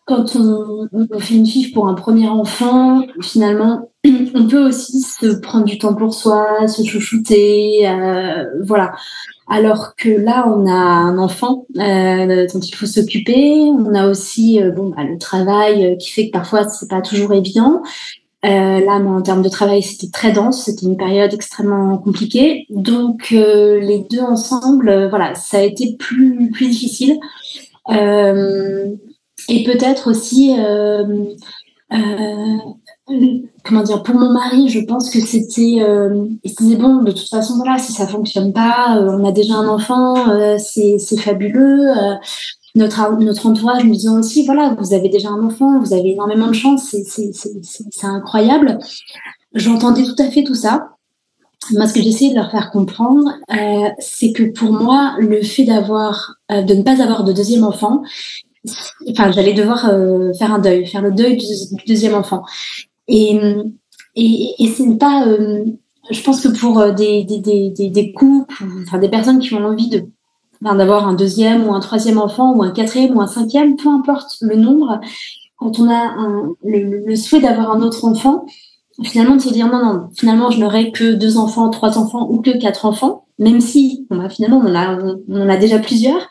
quand 0.05 0.35
on, 0.35 0.87
fait 1.19 1.35
une 1.35 1.45
fille 1.45 1.71
pour 1.71 1.87
un 1.87 1.93
premier 1.93 2.27
enfant, 2.27 3.03
finalement, 3.21 3.91
on 4.35 4.47
peut 4.47 4.67
aussi 4.67 5.01
se 5.01 5.39
prendre 5.39 5.65
du 5.65 5.77
temps 5.77 5.93
pour 5.93 6.13
soi, 6.13 6.67
se 6.67 6.83
chouchouter, 6.83 7.87
euh, 7.87 8.45
voilà. 8.63 8.93
Alors 9.47 9.95
que 9.95 10.09
là, 10.09 10.45
on 10.47 10.65
a 10.65 10.71
un 10.71 11.17
enfant 11.17 11.65
euh, 11.77 12.47
dont 12.53 12.59
il 12.59 12.75
faut 12.75 12.85
s'occuper. 12.85 13.69
On 13.77 13.93
a 13.93 14.07
aussi 14.07 14.61
euh, 14.61 14.71
bon, 14.71 14.89
bah, 14.89 15.03
le 15.03 15.17
travail 15.17 15.97
qui 15.97 16.11
fait 16.11 16.27
que 16.27 16.31
parfois 16.31 16.67
c'est 16.67 16.89
pas 16.89 17.01
toujours 17.01 17.33
évident. 17.33 17.81
Euh, 18.43 18.79
là, 18.83 18.93
en 18.93 19.21
termes 19.21 19.43
de 19.43 19.49
travail, 19.49 19.83
c'était 19.83 20.11
très 20.11 20.31
dense. 20.31 20.65
C'était 20.65 20.85
une 20.85 20.97
période 20.97 21.33
extrêmement 21.33 21.97
compliquée. 21.99 22.65
Donc, 22.69 23.29
euh, 23.33 23.79
les 23.79 24.05
deux 24.09 24.21
ensemble, 24.21 25.09
voilà, 25.09 25.35
ça 25.35 25.59
a 25.59 25.61
été 25.61 25.95
plus 25.97 26.49
plus 26.51 26.69
difficile. 26.69 27.19
Euh, 27.89 28.95
et 29.53 29.63
peut-être 29.63 30.09
aussi, 30.09 30.55
euh, 30.57 31.25
euh, 31.93 32.57
comment 33.63 33.83
dire, 33.83 34.03
pour 34.03 34.15
mon 34.15 34.31
mari, 34.31 34.69
je 34.69 34.79
pense 34.79 35.09
que 35.09 35.19
c'était, 35.19 35.83
c'était 36.45 36.75
bon. 36.75 37.03
De 37.03 37.11
toute 37.11 37.29
façon, 37.29 37.55
voilà, 37.57 37.77
si 37.77 37.91
ça 37.91 38.07
fonctionne 38.07 38.53
pas, 38.53 38.97
on 38.99 39.25
a 39.25 39.31
déjà 39.31 39.55
un 39.55 39.67
enfant, 39.67 40.15
c'est, 40.57 40.97
fabuleux 41.17 41.93
notre, 42.75 43.45
entourage 43.45 43.83
nous 43.83 43.93
disant 43.93 44.19
aussi, 44.19 44.45
voilà, 44.45 44.75
vous 44.79 44.93
avez 44.93 45.09
déjà 45.09 45.29
un 45.29 45.43
enfant, 45.43 45.79
vous 45.79 45.93
avez 45.93 46.11
énormément 46.11 46.47
de 46.47 46.53
chance, 46.53 46.95
c'est, 47.03 48.03
incroyable. 48.03 48.79
J'entendais 49.53 50.03
tout 50.03 50.15
à 50.19 50.29
fait 50.29 50.43
tout 50.43 50.55
ça. 50.55 50.89
Moi, 51.73 51.87
ce 51.87 51.93
que 51.93 52.01
j'essaie 52.01 52.29
de 52.29 52.35
leur 52.35 52.49
faire 52.49 52.71
comprendre, 52.71 53.37
euh, 53.51 53.89
c'est 53.99 54.31
que 54.31 54.43
pour 54.43 54.71
moi, 54.71 55.15
le 55.19 55.41
fait 55.43 55.63
d'avoir, 55.63 56.35
euh, 56.51 56.63
de 56.63 56.73
ne 56.73 56.81
pas 56.81 57.01
avoir 57.01 57.23
de 57.23 57.33
deuxième 57.33 57.63
enfant, 57.63 58.01
enfin, 59.09 59.31
j'allais 59.31 59.53
devoir 59.53 59.89
euh, 59.89 60.33
faire 60.33 60.53
un 60.53 60.59
deuil, 60.59 60.85
faire 60.87 61.01
le 61.01 61.11
deuil 61.11 61.37
du, 61.37 61.45
deuxième 61.87 62.15
enfant. 62.15 62.43
Et, 63.07 63.39
et, 64.15 64.55
et 64.59 64.67
c'est 64.67 64.97
pas, 64.97 65.27
euh, 65.27 65.65
je 66.09 66.21
pense 66.21 66.41
que 66.41 66.47
pour 66.47 66.93
des, 66.93 67.23
des, 67.23 67.39
des, 67.39 67.89
des, 67.89 68.11
couples, 68.13 68.63
enfin, 68.83 68.99
des 68.99 69.09
personnes 69.09 69.39
qui 69.39 69.53
ont 69.53 69.65
envie 69.65 69.89
de 69.89 70.05
d'avoir 70.61 71.07
un 71.07 71.15
deuxième 71.15 71.67
ou 71.67 71.73
un 71.73 71.79
troisième 71.79 72.19
enfant 72.19 72.53
ou 72.53 72.61
un 72.61 72.69
quatrième 72.69 73.17
ou 73.17 73.21
un 73.21 73.25
cinquième, 73.25 73.77
peu 73.77 73.89
importe 73.89 74.37
le 74.41 74.55
nombre, 74.55 75.01
quand 75.57 75.79
on 75.79 75.89
a 75.89 76.15
le 76.63 77.15
souhait 77.15 77.39
d'avoir 77.39 77.71
un 77.71 77.81
autre 77.81 78.05
enfant, 78.05 78.45
finalement 79.03 79.35
de 79.35 79.41
se 79.41 79.49
dire 79.49 79.67
non, 79.67 79.83
non, 79.83 80.09
finalement 80.15 80.51
je 80.51 80.59
n'aurai 80.59 80.91
que 80.91 81.13
deux 81.13 81.37
enfants, 81.37 81.69
trois 81.69 81.97
enfants 81.97 82.27
ou 82.29 82.41
que 82.41 82.57
quatre 82.57 82.85
enfants. 82.85 83.25
même 83.39 83.61
si 83.61 84.05
bah, 84.09 84.29
finalement 84.29 84.57
on 84.57 84.69
en 84.69 84.75
a, 84.75 84.97
on, 85.27 85.49
a 85.49 85.57
déjà 85.57 85.79
plusieurs, 85.79 86.29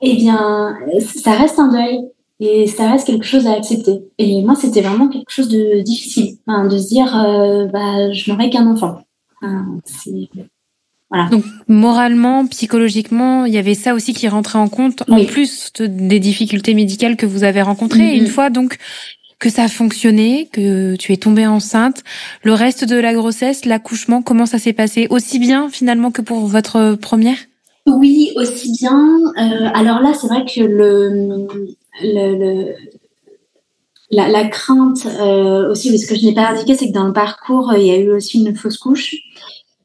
eh 0.00 0.14
bien, 0.16 0.76
ça 1.00 1.32
reste 1.32 1.58
un 1.58 1.68
deuil 1.68 2.00
et 2.40 2.66
ça 2.66 2.90
reste 2.90 3.06
quelque 3.06 3.24
chose 3.24 3.46
à 3.46 3.52
accepter. 3.52 4.00
Et 4.18 4.42
moi, 4.42 4.54
c'était 4.54 4.82
vraiment 4.82 5.08
quelque 5.08 5.30
chose 5.30 5.48
de 5.48 5.80
difficile, 5.82 6.36
hein, 6.46 6.66
de 6.66 6.78
se 6.78 6.88
dire, 6.88 7.16
euh, 7.16 7.66
bah, 7.66 8.12
je 8.12 8.30
n'aurai 8.30 8.50
qu'un 8.50 8.66
enfant. 8.66 8.98
voilà. 11.10 11.28
Donc 11.30 11.44
moralement, 11.68 12.46
psychologiquement, 12.46 13.46
il 13.46 13.54
y 13.54 13.58
avait 13.58 13.74
ça 13.74 13.94
aussi 13.94 14.12
qui 14.12 14.28
rentrait 14.28 14.58
en 14.58 14.68
compte, 14.68 15.02
en 15.08 15.24
plus 15.24 15.72
des 15.78 16.20
difficultés 16.20 16.74
médicales 16.74 17.16
que 17.16 17.26
vous 17.26 17.44
avez 17.44 17.62
rencontrées. 17.62 18.16
Mm-hmm. 18.16 18.18
une 18.18 18.26
fois 18.26 18.50
donc 18.50 18.76
que 19.38 19.50
ça 19.50 19.64
a 19.64 19.68
fonctionné, 19.68 20.48
que 20.50 20.96
tu 20.96 21.12
es 21.12 21.16
tombée 21.16 21.46
enceinte. 21.46 22.02
Le 22.42 22.54
reste 22.54 22.84
de 22.84 22.96
la 22.96 23.12
grossesse, 23.12 23.64
l'accouchement, 23.64 24.22
comment 24.22 24.46
ça 24.46 24.58
s'est 24.58 24.72
passé? 24.72 25.06
Aussi 25.10 25.38
bien 25.38 25.68
finalement 25.68 26.10
que 26.10 26.22
pour 26.22 26.46
votre 26.46 26.94
première? 26.94 27.36
Oui, 27.86 28.32
aussi 28.36 28.72
bien. 28.72 29.18
Euh, 29.38 29.70
alors 29.74 30.00
là, 30.00 30.12
c'est 30.12 30.26
vrai 30.26 30.44
que 30.44 30.60
le, 30.60 31.46
le, 32.02 32.74
la, 34.10 34.48
crainte 34.48 35.06
euh, 35.06 35.70
aussi, 35.70 35.96
ce 35.98 36.06
que 36.06 36.16
je 36.16 36.24
n'ai 36.24 36.34
pas 36.34 36.48
indiqué, 36.48 36.74
c'est 36.76 36.88
que 36.88 36.92
dans 36.92 37.06
le 37.06 37.12
parcours, 37.12 37.72
il 37.74 37.86
y 37.86 37.90
a 37.90 37.98
eu 37.98 38.10
aussi 38.10 38.44
une 38.44 38.56
fausse 38.56 38.78
couche. 38.78 39.14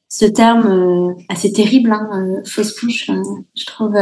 Ce 0.09 0.25
terme 0.25 0.67
euh, 0.67 1.13
assez 1.29 1.53
terrible, 1.53 1.91
hein, 1.91 2.41
fausse 2.45 2.77
couche, 2.77 3.09
je 3.55 3.65
trouve. 3.65 3.95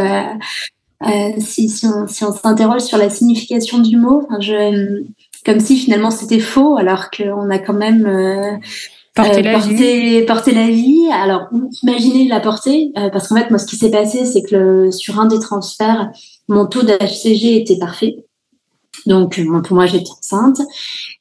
si, 1.39 1.69
si 1.69 1.87
si 2.07 2.23
on 2.23 2.33
s'interroge 2.33 2.81
sur 2.81 2.97
la 2.97 3.09
signification 3.09 3.79
du 3.79 3.97
mot, 3.97 4.27
comme 5.45 5.59
si 5.59 5.77
finalement 5.77 6.11
c'était 6.11 6.39
faux, 6.39 6.77
alors 6.77 7.09
qu'on 7.11 7.49
a 7.49 7.59
quand 7.59 7.73
même 7.73 8.05
euh, 8.05 8.57
porté, 9.15 9.41
la 9.41 9.59
vie. 9.59 10.25
porté 10.25 10.53
la 10.53 10.67
vie. 10.67 11.07
Alors, 11.11 11.47
imaginez 11.83 12.27
la 12.27 12.39
porter, 12.39 12.91
euh, 12.97 13.09
parce 13.09 13.27
qu'en 13.27 13.35
fait, 13.35 13.49
moi, 13.49 13.59
ce 13.59 13.65
qui 13.65 13.75
s'est 13.75 13.91
passé, 13.91 14.25
c'est 14.25 14.41
que 14.41 14.55
le, 14.55 14.91
sur 14.91 15.19
un 15.19 15.25
des 15.25 15.39
transferts, 15.39 16.11
mon 16.47 16.65
taux 16.65 16.83
d'HCG 16.83 17.57
était 17.57 17.77
parfait. 17.77 18.17
Donc, 19.05 19.39
pour 19.63 19.75
moi, 19.75 19.85
j'étais 19.85 20.09
enceinte. 20.09 20.61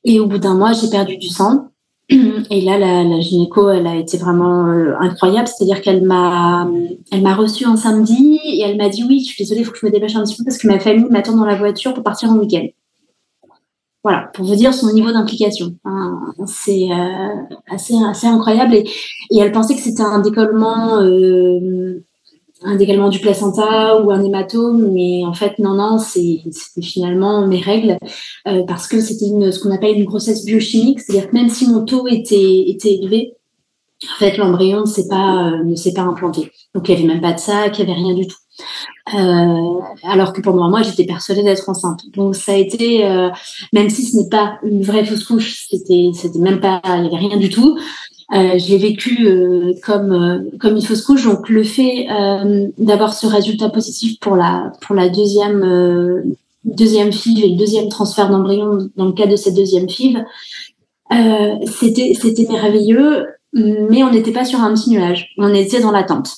Et 0.05 0.21
au 0.21 0.27
bout 0.27 0.39
d'un 0.39 0.55
mois, 0.55 0.73
j'ai 0.73 0.89
perdu 0.89 1.17
du 1.17 1.29
sang. 1.29 1.69
Et 2.11 2.63
là, 2.63 2.79
la, 2.79 3.05
la, 3.05 3.21
gynéco, 3.21 3.69
elle 3.69 3.87
a 3.87 3.95
été 3.95 4.17
vraiment 4.17 4.67
euh, 4.67 4.95
incroyable. 4.99 5.47
C'est-à-dire 5.47 5.83
qu'elle 5.83 6.03
m'a, 6.03 6.69
elle 7.13 7.23
m'a 7.23 7.35
reçue 7.35 7.67
un 7.67 7.77
samedi 7.77 8.41
et 8.43 8.63
elle 8.63 8.79
m'a 8.79 8.89
dit 8.89 9.05
oui, 9.07 9.21
je 9.21 9.27
suis 9.27 9.45
désolée, 9.45 9.61
il 9.61 9.65
faut 9.65 9.73
que 9.73 9.79
je 9.79 9.87
me 9.87 9.91
dépêche 9.91 10.17
un 10.17 10.25
petit 10.25 10.37
peu 10.37 10.45
parce 10.45 10.57
que 10.57 10.67
ma 10.67 10.81
famille 10.81 11.07
m'attend 11.11 11.37
dans 11.37 11.45
la 11.45 11.57
voiture 11.57 11.93
pour 11.93 12.03
partir 12.03 12.31
en 12.31 12.39
week-end. 12.39 12.67
Voilà, 14.09 14.31
pour 14.33 14.47
vous 14.47 14.55
dire 14.55 14.73
son 14.73 14.91
niveau 14.95 15.13
d'implication. 15.13 15.75
Hein, 15.85 16.33
c'est 16.47 16.91
euh, 16.91 17.57
assez, 17.69 18.27
incroyable. 18.27 18.77
Et, 18.77 18.89
elle 19.39 19.53
pensait 19.53 19.75
que 19.75 19.83
c'était 19.83 20.01
un 20.01 20.21
décollement, 20.21 21.03
euh, 21.03 22.03
un 22.63 22.77
décollement 22.77 23.11
du 23.11 23.19
placenta 23.19 24.01
ou 24.01 24.11
un 24.11 24.25
hématome, 24.25 24.93
mais 24.95 25.27
en 25.27 25.35
fait, 25.35 25.59
non, 25.59 25.75
non, 25.75 25.99
c'était 25.99 26.81
finalement 26.81 27.47
mes 27.47 27.61
règles, 27.61 27.99
euh, 28.47 28.63
parce 28.67 28.89
que 28.89 28.99
c'était 28.99 29.27
ce 29.53 29.61
qu'on 29.61 29.73
appelle 29.73 29.99
une 29.99 30.07
grossesse 30.07 30.43
biochimique, 30.47 31.01
c'est-à-dire 31.01 31.29
que 31.29 31.37
même 31.37 31.51
si 31.51 31.69
mon 31.69 31.85
taux 31.85 32.07
était, 32.07 32.65
était 32.67 32.95
élevé, 32.95 33.35
en 34.05 34.19
fait, 34.19 34.39
l'embryon 34.39 34.81
ne 34.81 34.87
s'est 34.87 35.09
pas, 35.09 35.51
ne 35.63 35.75
s'est 35.75 35.93
pas 35.93 36.01
implanté. 36.01 36.51
Donc, 36.75 36.89
il 36.89 36.95
n'y 36.95 37.03
avait 37.03 37.13
même 37.13 37.21
pas 37.21 37.35
de 37.35 37.41
sac, 37.41 37.79
il 37.79 37.85
n'y 37.85 37.93
avait 37.93 38.01
rien 38.01 38.15
du 38.15 38.27
tout. 38.27 38.39
Euh, 39.15 39.81
alors 40.03 40.33
que 40.33 40.41
pendant 40.41 40.69
moi, 40.69 40.83
j'étais 40.83 41.05
persuadée 41.05 41.43
d'être 41.43 41.69
enceinte. 41.69 42.03
Donc 42.15 42.37
ça 42.37 42.53
a 42.53 42.57
été, 42.57 43.07
euh, 43.07 43.31
même 43.73 43.89
si 43.91 44.05
ce 44.05 44.17
n'est 44.17 44.29
pas 44.29 44.59
une 44.63 44.83
vraie 44.83 45.05
fausse 45.05 45.25
couche, 45.25 45.67
c'était, 45.69 46.11
c'était 46.15 46.39
même 46.39 46.61
pas, 46.61 46.81
il 46.85 47.03
n'y 47.03 47.09
avait 47.09 47.29
rien 47.29 47.37
du 47.37 47.49
tout. 47.49 47.79
Euh, 48.35 48.59
je 48.59 48.69
l'ai 48.69 48.77
vécu 48.77 49.27
euh, 49.27 49.73
comme 49.83 50.13
euh, 50.13 50.51
comme 50.61 50.77
une 50.77 50.83
fausse 50.83 51.03
couche. 51.03 51.25
Donc 51.25 51.49
le 51.49 51.65
fait 51.65 52.07
d'avoir 52.79 53.15
ce 53.15 53.27
résultat 53.27 53.71
positif 53.71 54.21
pour 54.21 54.37
la 54.37 54.73
pour 54.83 54.95
la 54.95 55.09
deuxième 55.09 56.35
deuxième 56.65 57.13
FIV 57.13 57.45
et 57.45 57.49
le 57.51 57.57
deuxième 57.57 57.89
transfert 57.89 58.29
d'embryon 58.29 58.91
dans 58.97 59.07
le 59.07 59.13
cas 59.13 59.27
de 59.27 59.37
cette 59.37 59.55
deuxième 59.55 59.89
FIV, 59.89 60.25
c'était 61.67 62.13
c'était 62.15 62.47
merveilleux. 62.51 63.27
Mais 63.55 64.03
on 64.03 64.11
n'était 64.11 64.33
pas 64.33 64.45
sur 64.45 64.61
un 64.61 64.75
petit 64.75 64.91
nuage. 64.91 65.31
On 65.39 65.55
était 65.55 65.81
dans 65.81 65.91
l'attente. 65.91 66.29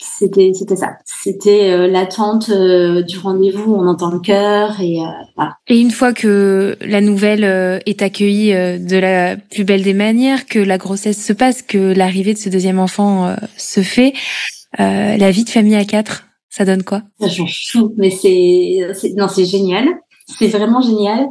C'était 0.00 0.52
c'était 0.54 0.76
ça. 0.76 0.98
C'était 1.04 1.70
euh, 1.70 1.88
l'attente 1.88 2.50
euh, 2.50 3.02
du 3.02 3.18
rendez-vous. 3.18 3.74
On 3.74 3.86
entend 3.86 4.10
le 4.10 4.20
cœur 4.20 4.80
et 4.80 5.00
euh, 5.00 5.06
voilà. 5.36 5.56
Et 5.66 5.80
une 5.80 5.90
fois 5.90 6.12
que 6.12 6.76
la 6.80 7.00
nouvelle 7.00 7.44
est 7.86 8.02
accueillie 8.02 8.52
de 8.52 8.96
la 8.96 9.36
plus 9.36 9.64
belle 9.64 9.82
des 9.82 9.94
manières, 9.94 10.46
que 10.46 10.58
la 10.58 10.78
grossesse 10.78 11.24
se 11.24 11.32
passe, 11.32 11.62
que 11.62 11.92
l'arrivée 11.92 12.34
de 12.34 12.38
ce 12.38 12.48
deuxième 12.48 12.78
enfant 12.78 13.34
se 13.56 13.80
fait, 13.80 14.12
la 14.78 15.30
vie 15.30 15.44
de 15.44 15.50
famille 15.50 15.76
à 15.76 15.84
quatre, 15.84 16.26
ça 16.48 16.64
donne 16.64 16.82
quoi? 16.82 17.02
Ça 17.20 17.28
change 17.28 17.68
tout. 17.72 17.92
Mais 17.96 18.10
c'est 18.10 19.14
non, 19.16 19.28
c'est 19.28 19.44
génial. 19.44 19.86
C'est 20.26 20.48
vraiment 20.48 20.80
génial. 20.80 21.28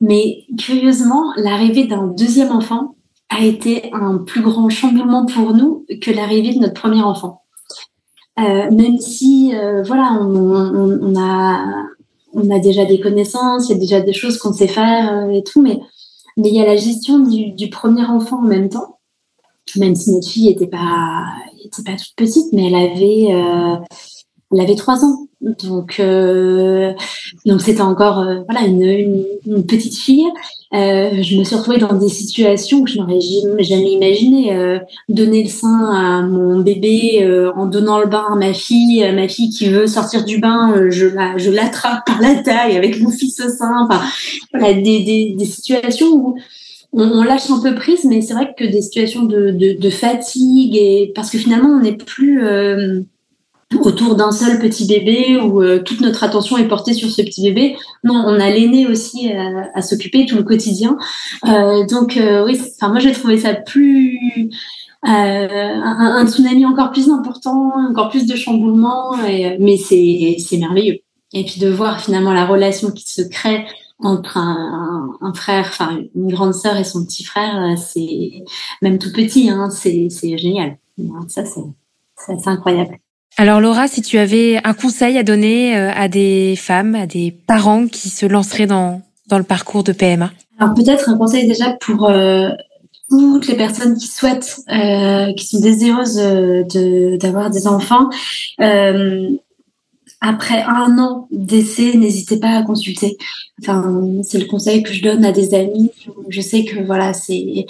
Mais 0.00 0.44
curieusement, 0.58 1.32
l'arrivée 1.36 1.84
d'un 1.84 2.06
deuxième 2.06 2.52
enfant 2.52 2.94
a 3.28 3.44
été 3.44 3.90
un 3.92 4.18
plus 4.18 4.42
grand 4.42 4.68
chamboulement 4.68 5.26
pour 5.26 5.54
nous 5.54 5.84
que 6.00 6.10
l'arrivée 6.10 6.54
de 6.54 6.60
notre 6.60 6.80
premier 6.80 7.02
enfant. 7.02 7.42
Euh, 8.38 8.70
même 8.70 8.98
si, 8.98 9.52
euh, 9.54 9.82
voilà, 9.82 10.18
on, 10.20 10.34
on, 10.34 10.98
on, 11.02 11.20
a, 11.20 11.86
on 12.34 12.50
a 12.50 12.58
déjà 12.60 12.84
des 12.84 13.00
connaissances, 13.00 13.68
il 13.68 13.72
y 13.72 13.76
a 13.76 13.78
déjà 13.78 14.00
des 14.00 14.12
choses 14.12 14.38
qu'on 14.38 14.52
sait 14.52 14.68
faire 14.68 15.12
euh, 15.12 15.30
et 15.30 15.42
tout, 15.42 15.60
mais 15.60 15.80
mais 16.36 16.50
il 16.50 16.54
y 16.54 16.60
a 16.60 16.66
la 16.66 16.76
gestion 16.76 17.18
du, 17.18 17.50
du, 17.50 17.68
premier 17.68 18.04
enfant 18.04 18.38
en 18.38 18.46
même 18.46 18.68
temps. 18.68 19.00
Même 19.76 19.96
si 19.96 20.12
notre 20.12 20.28
fille 20.28 20.48
était 20.48 20.68
pas, 20.68 21.24
était 21.64 21.82
pas 21.82 21.96
toute 21.96 22.14
petite, 22.14 22.52
mais 22.52 22.68
elle 22.68 22.76
avait, 22.76 23.82
elle 24.52 24.60
avait 24.60 24.74
trois 24.74 25.04
ans. 25.04 25.28
Donc, 25.40 26.00
euh, 26.00 26.92
donc 27.46 27.60
c'était 27.60 27.80
encore 27.80 28.18
euh, 28.18 28.40
voilà 28.48 28.66
une, 28.66 29.24
une, 29.46 29.64
petite 29.64 29.96
fille. 29.96 30.26
Euh, 30.74 31.22
je 31.22 31.36
me 31.36 31.44
suis 31.44 31.54
retrouvée 31.54 31.78
dans 31.78 31.92
des 31.92 32.08
situations 32.08 32.82
que 32.82 32.90
je 32.90 32.98
n'aurais 32.98 33.20
jamais 33.60 33.92
imaginé. 33.92 34.56
Euh, 34.56 34.80
donner 35.08 35.44
le 35.44 35.48
sein 35.48 35.90
à 35.90 36.22
mon 36.22 36.58
bébé 36.58 37.22
euh, 37.22 37.52
en 37.54 37.66
donnant 37.66 38.00
le 38.00 38.06
bain 38.06 38.24
à 38.32 38.34
ma 38.34 38.52
fille, 38.52 39.04
ma 39.12 39.28
fille 39.28 39.50
qui 39.50 39.68
veut 39.68 39.86
sortir 39.86 40.24
du 40.24 40.38
bain, 40.38 40.90
je 40.90 41.06
la 41.06 41.38
je 41.38 41.50
l'attrape 41.50 42.04
par 42.04 42.20
la 42.20 42.34
taille 42.42 42.76
avec 42.76 43.00
mon 43.00 43.10
fils 43.10 43.40
au 43.40 43.48
sein. 43.48 43.86
Enfin, 43.88 44.00
voilà, 44.52 44.74
des, 44.74 45.04
des, 45.04 45.34
des 45.38 45.44
situations 45.44 46.08
où 46.08 46.36
on, 46.92 47.22
lâche 47.22 47.48
un 47.50 47.60
peu 47.60 47.76
prise, 47.76 48.04
mais 48.04 48.22
c'est 48.22 48.34
vrai 48.34 48.54
que 48.58 48.64
des 48.64 48.82
situations 48.82 49.22
de, 49.22 49.50
de, 49.50 49.78
de 49.78 49.90
fatigue 49.90 50.74
et 50.74 51.12
parce 51.14 51.30
que 51.30 51.38
finalement 51.38 51.68
on 51.68 51.80
n'est 51.80 51.96
plus 51.96 52.42
autour 53.76 54.14
d'un 54.14 54.32
seul 54.32 54.58
petit 54.58 54.86
bébé 54.86 55.38
où 55.38 55.62
euh, 55.62 55.82
toute 55.82 56.00
notre 56.00 56.24
attention 56.24 56.56
est 56.56 56.68
portée 56.68 56.94
sur 56.94 57.10
ce 57.10 57.22
petit 57.22 57.42
bébé. 57.42 57.76
Non, 58.02 58.14
on 58.14 58.40
a 58.40 58.50
l'aîné 58.50 58.86
aussi 58.86 59.30
à, 59.32 59.82
s'occuper 59.82 60.26
tout 60.26 60.36
le 60.36 60.42
quotidien. 60.42 60.96
Euh, 61.46 61.84
donc 61.86 62.16
euh, 62.16 62.44
oui, 62.44 62.58
enfin 62.76 62.88
moi 62.88 62.98
j'ai 62.98 63.12
trouvé 63.12 63.38
ça 63.38 63.54
plus 63.54 64.50
un, 65.02 65.82
un, 65.84 66.26
tsunami 66.26 66.64
encore 66.64 66.90
plus 66.90 67.10
important, 67.10 67.72
encore 67.90 68.08
plus 68.08 68.26
de 68.26 68.34
chamboulement, 68.36 69.22
et, 69.26 69.56
mais 69.58 69.76
c'est 69.76 70.36
c'est 70.38 70.56
merveilleux. 70.56 70.98
Et 71.34 71.44
puis 71.44 71.60
de 71.60 71.68
voir 71.68 72.00
finalement 72.00 72.32
la 72.32 72.46
relation 72.46 72.90
qui 72.90 73.10
se 73.10 73.22
crée 73.22 73.66
entre 74.00 74.38
un, 74.38 75.10
un, 75.20 75.34
frère, 75.34 75.66
enfin 75.68 75.98
une 76.14 76.32
grande 76.32 76.54
sœur 76.54 76.76
et 76.78 76.84
son 76.84 77.04
petit 77.04 77.24
frère, 77.24 77.76
c'est 77.76 78.44
même 78.80 78.98
tout 78.98 79.12
petit, 79.12 79.50
hein, 79.50 79.68
c'est 79.70 80.08
c'est 80.10 80.38
génial. 80.38 80.78
Ça 81.28 81.44
c'est 81.44 81.60
c'est 82.16 82.48
incroyable. 82.48 82.98
Alors 83.40 83.60
Laura, 83.60 83.86
si 83.86 84.02
tu 84.02 84.18
avais 84.18 84.60
un 84.64 84.74
conseil 84.74 85.16
à 85.16 85.22
donner 85.22 85.76
euh, 85.76 85.92
à 85.94 86.08
des 86.08 86.56
femmes, 86.56 86.96
à 86.96 87.06
des 87.06 87.30
parents 87.30 87.86
qui 87.86 88.08
se 88.08 88.26
lanceraient 88.26 88.66
dans, 88.66 89.00
dans 89.28 89.38
le 89.38 89.44
parcours 89.44 89.84
de 89.84 89.92
PMA 89.92 90.32
Alors 90.58 90.74
peut-être 90.74 91.08
un 91.08 91.16
conseil 91.16 91.46
déjà 91.46 91.70
pour 91.80 92.10
euh, 92.10 92.48
toutes 93.08 93.46
les 93.46 93.54
personnes 93.54 93.96
qui 93.96 94.08
souhaitent, 94.08 94.58
euh, 94.72 95.32
qui 95.34 95.46
sont 95.46 95.60
désireuses 95.60 96.16
de, 96.16 97.16
d'avoir 97.16 97.50
des 97.50 97.68
enfants. 97.68 98.10
Après 100.20 100.62
un 100.62 100.98
an 100.98 101.28
d'essai, 101.30 101.96
n'hésitez 101.96 102.40
pas 102.40 102.58
à 102.58 102.62
consulter. 102.62 103.16
Enfin, 103.60 104.02
c'est 104.22 104.38
le 104.38 104.46
conseil 104.46 104.82
que 104.82 104.92
je 104.92 105.02
donne 105.02 105.24
à 105.24 105.30
des 105.30 105.54
amis. 105.54 105.90
Je 106.28 106.40
sais 106.40 106.64
que 106.64 106.80
voilà, 106.84 107.12
c'est 107.12 107.66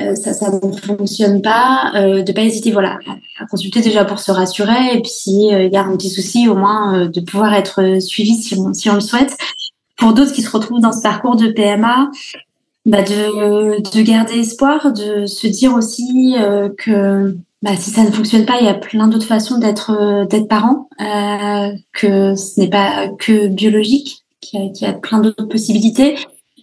euh, 0.00 0.14
ça, 0.14 0.32
ça 0.32 0.50
ne 0.50 0.72
fonctionne 0.72 1.42
pas. 1.42 1.92
Euh, 1.94 2.22
de 2.22 2.32
pas 2.32 2.42
hésiter, 2.42 2.70
voilà, 2.70 2.98
à 3.38 3.46
consulter 3.46 3.82
déjà 3.82 4.06
pour 4.06 4.20
se 4.20 4.32
rassurer. 4.32 4.94
Et 4.94 5.02
puis 5.02 5.10
s'il 5.10 5.54
euh, 5.54 5.68
y 5.68 5.76
a 5.76 5.84
un 5.84 5.96
petit 5.96 6.08
souci, 6.08 6.48
au 6.48 6.54
moins 6.54 6.98
euh, 6.98 7.08
de 7.08 7.20
pouvoir 7.20 7.52
être 7.54 8.00
suivi 8.00 8.34
si 8.36 8.58
on, 8.58 8.94
le 8.94 9.00
souhaite. 9.00 9.36
Pour 9.98 10.14
d'autres 10.14 10.32
qui 10.32 10.42
se 10.42 10.50
retrouvent 10.50 10.80
dans 10.80 10.92
ce 10.92 11.02
parcours 11.02 11.36
de 11.36 11.48
PMA, 11.48 12.10
bah 12.86 13.02
de 13.02 14.02
garder 14.02 14.40
espoir, 14.40 14.92
de 14.92 15.26
se 15.26 15.46
dire 15.46 15.74
aussi 15.74 16.34
que 16.78 17.36
bah, 17.62 17.76
si 17.76 17.90
ça 17.90 18.04
ne 18.04 18.10
fonctionne 18.10 18.44
pas, 18.44 18.58
il 18.60 18.66
y 18.66 18.68
a 18.68 18.74
plein 18.74 19.08
d'autres 19.08 19.26
façons 19.26 19.58
d'être 19.58 19.90
euh, 19.90 20.24
d'être 20.26 20.48
parent, 20.48 20.88
euh, 21.00 21.72
que 21.92 22.34
ce 22.34 22.60
n'est 22.60 22.70
pas 22.70 23.08
que 23.18 23.46
biologique, 23.46 24.24
qu'il 24.40 24.72
y, 24.74 24.84
a 24.84 24.92
plein 24.92 25.20
d'autres 25.20 25.46
possibilités. 25.46 26.16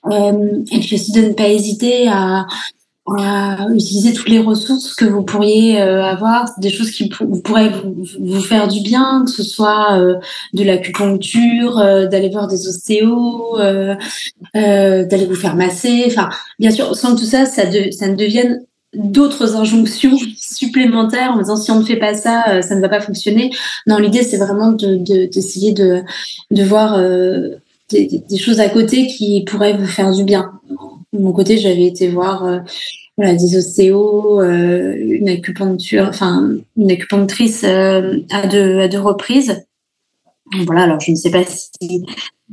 Euh, 0.06 0.64
et 0.72 0.80
puis 0.80 0.96
aussi 0.96 1.12
de 1.12 1.22
ne 1.22 1.34
pas 1.34 1.50
hésiter 1.50 2.08
à, 2.10 2.46
à 3.18 3.68
utiliser 3.74 4.14
toutes 4.14 4.30
les 4.30 4.40
ressources 4.40 4.94
que 4.94 5.06
vous 5.06 5.24
pourriez 5.24 5.82
euh, 5.82 6.04
avoir, 6.04 6.50
des 6.60 6.70
choses 6.70 6.92
qui 6.92 7.10
pourraient 7.10 7.72
vous, 8.20 8.42
faire 8.42 8.68
du 8.68 8.82
bien, 8.82 9.24
que 9.26 9.32
ce 9.32 9.44
soit 9.44 10.00
euh, 10.00 10.16
de 10.54 10.64
l'acupuncture, 10.64 11.80
euh, 11.80 12.08
d'aller 12.08 12.30
voir 12.30 12.48
des 12.48 12.68
ostéos, 12.68 13.58
d'aller 14.54 15.26
vous 15.26 15.36
faire 15.36 15.56
masser. 15.56 16.04
Enfin, 16.08 16.30
bien 16.60 16.72
sûr, 16.72 16.96
sans 16.96 17.16
tout 17.16 17.26
ça, 17.26 17.46
ça, 17.46 17.64
ça 17.92 18.08
ne 18.08 18.16
devienne 18.16 18.62
d'autres 18.94 19.56
injonctions 19.56 20.18
supplémentaires 20.38 21.32
en 21.34 21.40
disant 21.40 21.56
si 21.56 21.72
on 21.72 21.80
ne 21.80 21.86
fait 21.86 21.98
pas 21.98 22.14
ça, 22.16 22.62
ça 22.62 22.76
ne 22.76 22.82
va 22.82 22.90
pas 22.90 23.02
fonctionner. 23.02 23.52
Non, 23.88 23.98
l'idée 23.98 24.24
c'est 24.24 24.38
vraiment 24.38 24.72
d'essayer 24.72 25.74
de, 25.74 26.02
de, 26.52 26.64
voir 26.64 27.00
des, 27.90 28.24
des, 28.28 28.38
choses 28.38 28.60
à 28.60 28.70
côté 28.70 29.08
qui 29.08 29.44
pourraient 29.46 29.78
vous 29.78 29.86
faire 29.86 30.12
du 30.14 30.24
bien. 30.24 30.52
De 31.14 31.20
mon 31.20 31.32
côté, 31.34 31.58
j'avais 31.58 31.86
été 31.86 32.08
voir 32.08 32.62
voilà, 33.20 33.36
des 33.36 33.58
ostéos, 33.58 34.42
euh, 34.42 34.96
une 34.98 35.28
acupuncture, 35.28 36.06
enfin 36.08 36.54
une 36.78 36.90
acupunctrice 36.90 37.66
euh, 37.66 38.20
à 38.32 38.48
deux 38.48 38.80
à 38.80 38.88
deux 38.88 39.02
reprises. 39.02 39.62
voilà, 40.66 40.84
alors 40.84 41.02
je 41.02 41.12
ne 41.12 41.18
sais 41.18 41.30
pas 41.30 41.44
si, 41.44 42.06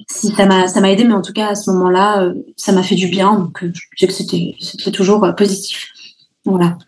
ça 0.09 0.45
m'a 0.45 0.67
ça 0.67 0.81
m'a 0.81 0.91
aidé, 0.91 1.05
mais 1.05 1.15
en 1.15 1.23
tout 1.23 1.33
cas 1.33 1.51
à 1.51 1.55
ce 1.55 1.71
moment-là, 1.71 2.25
euh, 2.25 2.35
ça 2.57 2.73
m'a 2.73 2.83
fait 2.83 2.97
du 2.97 3.07
bien, 3.07 3.35
donc 3.37 3.65
je 3.65 3.81
sais 3.97 4.09
que 4.09 4.13
c'était 4.13 4.91
toujours 4.91 5.25
positif. 5.37 5.93
Voilà. 6.47 6.79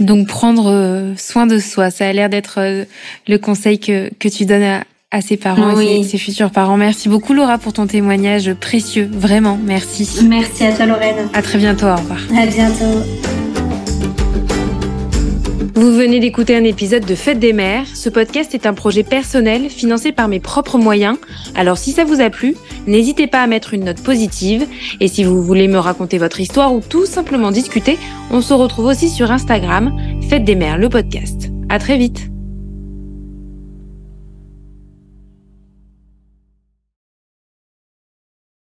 Donc 0.00 0.26
prendre 0.26 1.14
soin 1.16 1.46
de 1.46 1.58
soi, 1.58 1.90
ça 1.90 2.06
a 2.06 2.12
l'air 2.12 2.28
d'être 2.28 2.60
le 3.28 3.36
conseil 3.38 3.78
que, 3.78 4.10
que 4.18 4.28
tu 4.28 4.44
donnes 4.44 4.62
à, 4.62 4.84
à 5.14 5.20
ses 5.20 5.36
parents 5.36 5.78
et 5.78 6.02
ses, 6.02 6.18
futurs 6.18 6.50
parents. 6.50 6.76
Merci 6.76 7.08
beaucoup 7.08 7.34
Laura 7.34 7.58
pour 7.58 7.72
ton 7.72 7.86
témoignage 7.86 8.52
précieux, 8.54 9.08
vraiment, 9.10 9.58
merci. 9.62 10.08
Merci 10.28 10.64
à 10.64 10.72
toi 10.72 10.86
Lorraine. 10.86 11.28
À 11.32 11.40
très 11.40 11.58
bientôt, 11.58 11.86
au 11.86 11.96
revoir. 11.96 12.18
À 12.36 12.46
bientôt. 12.46 13.43
Vous 15.74 15.92
venez 15.92 16.20
d'écouter 16.20 16.54
un 16.54 16.62
épisode 16.62 17.04
de 17.04 17.16
Fête 17.16 17.40
des 17.40 17.52
mères. 17.52 17.84
Ce 17.94 18.08
podcast 18.08 18.54
est 18.54 18.64
un 18.64 18.74
projet 18.74 19.02
personnel 19.02 19.68
financé 19.68 20.12
par 20.12 20.28
mes 20.28 20.38
propres 20.38 20.78
moyens. 20.78 21.18
Alors 21.56 21.78
si 21.78 21.90
ça 21.90 22.04
vous 22.04 22.20
a 22.20 22.30
plu, 22.30 22.54
n'hésitez 22.86 23.26
pas 23.26 23.42
à 23.42 23.48
mettre 23.48 23.74
une 23.74 23.84
note 23.84 24.00
positive. 24.00 24.68
Et 25.00 25.08
si 25.08 25.24
vous 25.24 25.42
voulez 25.42 25.66
me 25.66 25.78
raconter 25.78 26.18
votre 26.18 26.38
histoire 26.38 26.72
ou 26.72 26.80
tout 26.80 27.06
simplement 27.06 27.50
discuter, 27.50 27.98
on 28.30 28.40
se 28.40 28.54
retrouve 28.54 28.86
aussi 28.86 29.08
sur 29.08 29.32
Instagram, 29.32 29.92
Fête 30.28 30.44
des 30.44 30.54
mères, 30.54 30.78
le 30.78 30.88
podcast. 30.88 31.50
À 31.68 31.80
très 31.80 31.96
vite. 31.96 32.33